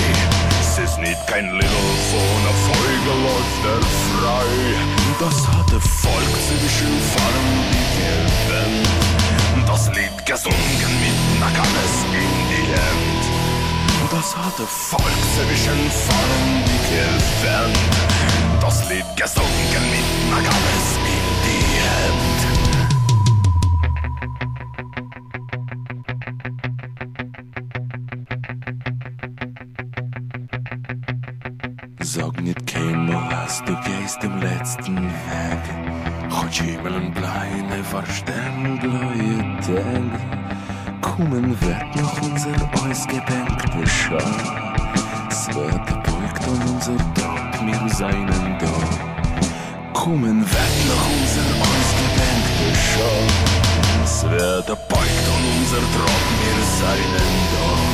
Es 0.61 0.77
ist 0.77 0.99
nicht 0.99 1.17
kein 1.25 1.49
Little 1.49 1.93
von 2.11 2.43
der 2.45 2.53
Folge 2.69 3.11
läuft 3.25 3.65
er 3.65 3.81
frei. 4.13 4.45
Das 5.19 5.47
hatte 5.47 5.81
Volk 5.81 6.35
zwischen 6.47 7.01
wie 7.71 7.85
Gelben. 7.97 9.65
Das 9.65 9.87
Lied 9.87 10.23
gesungen 10.23 10.55
mit 11.01 11.39
Nakames 11.39 12.05
in 12.13 12.31
die 12.47 12.67
Hand. 12.77 13.23
Das 14.11 14.37
hatte 14.37 14.67
Volk 14.67 15.19
zwischen 15.33 15.89
wie 16.63 16.79
Gelben. 16.93 17.73
Das 18.61 18.87
Lied 18.87 19.05
gesungen 19.15 19.83
mit 19.89 20.29
Nakames 20.29 20.87
in 21.07 21.25
die 21.43 22.59
Hand. 22.61 22.68
Blaue 37.91 39.57
Tag. 39.61 40.11
Kommen 41.01 41.55
wird 41.61 41.95
noch 41.95 42.21
unser 42.21 42.55
ausgedenkte 42.73 43.87
Schar. 43.87 44.21
Es 45.29 45.47
wird 45.47 45.87
beugt 46.03 46.47
an 46.47 46.61
unser 46.73 46.97
Tag, 47.15 47.61
mir 47.63 47.89
seinen 47.89 48.57
da. 48.59 49.93
Kommen 49.93 50.39
wird 50.41 50.75
noch 50.87 51.07
unser 51.19 51.47
ausgedenkte 51.67 52.69
Schar. 52.75 54.03
Es 54.03 54.23
wird 54.23 54.67
beugt 54.87 55.25
an 55.35 55.43
unser 55.57 55.83
Tag, 55.95 56.23
mir 56.39 56.59
seinen 56.79 57.39
da. 57.53 57.88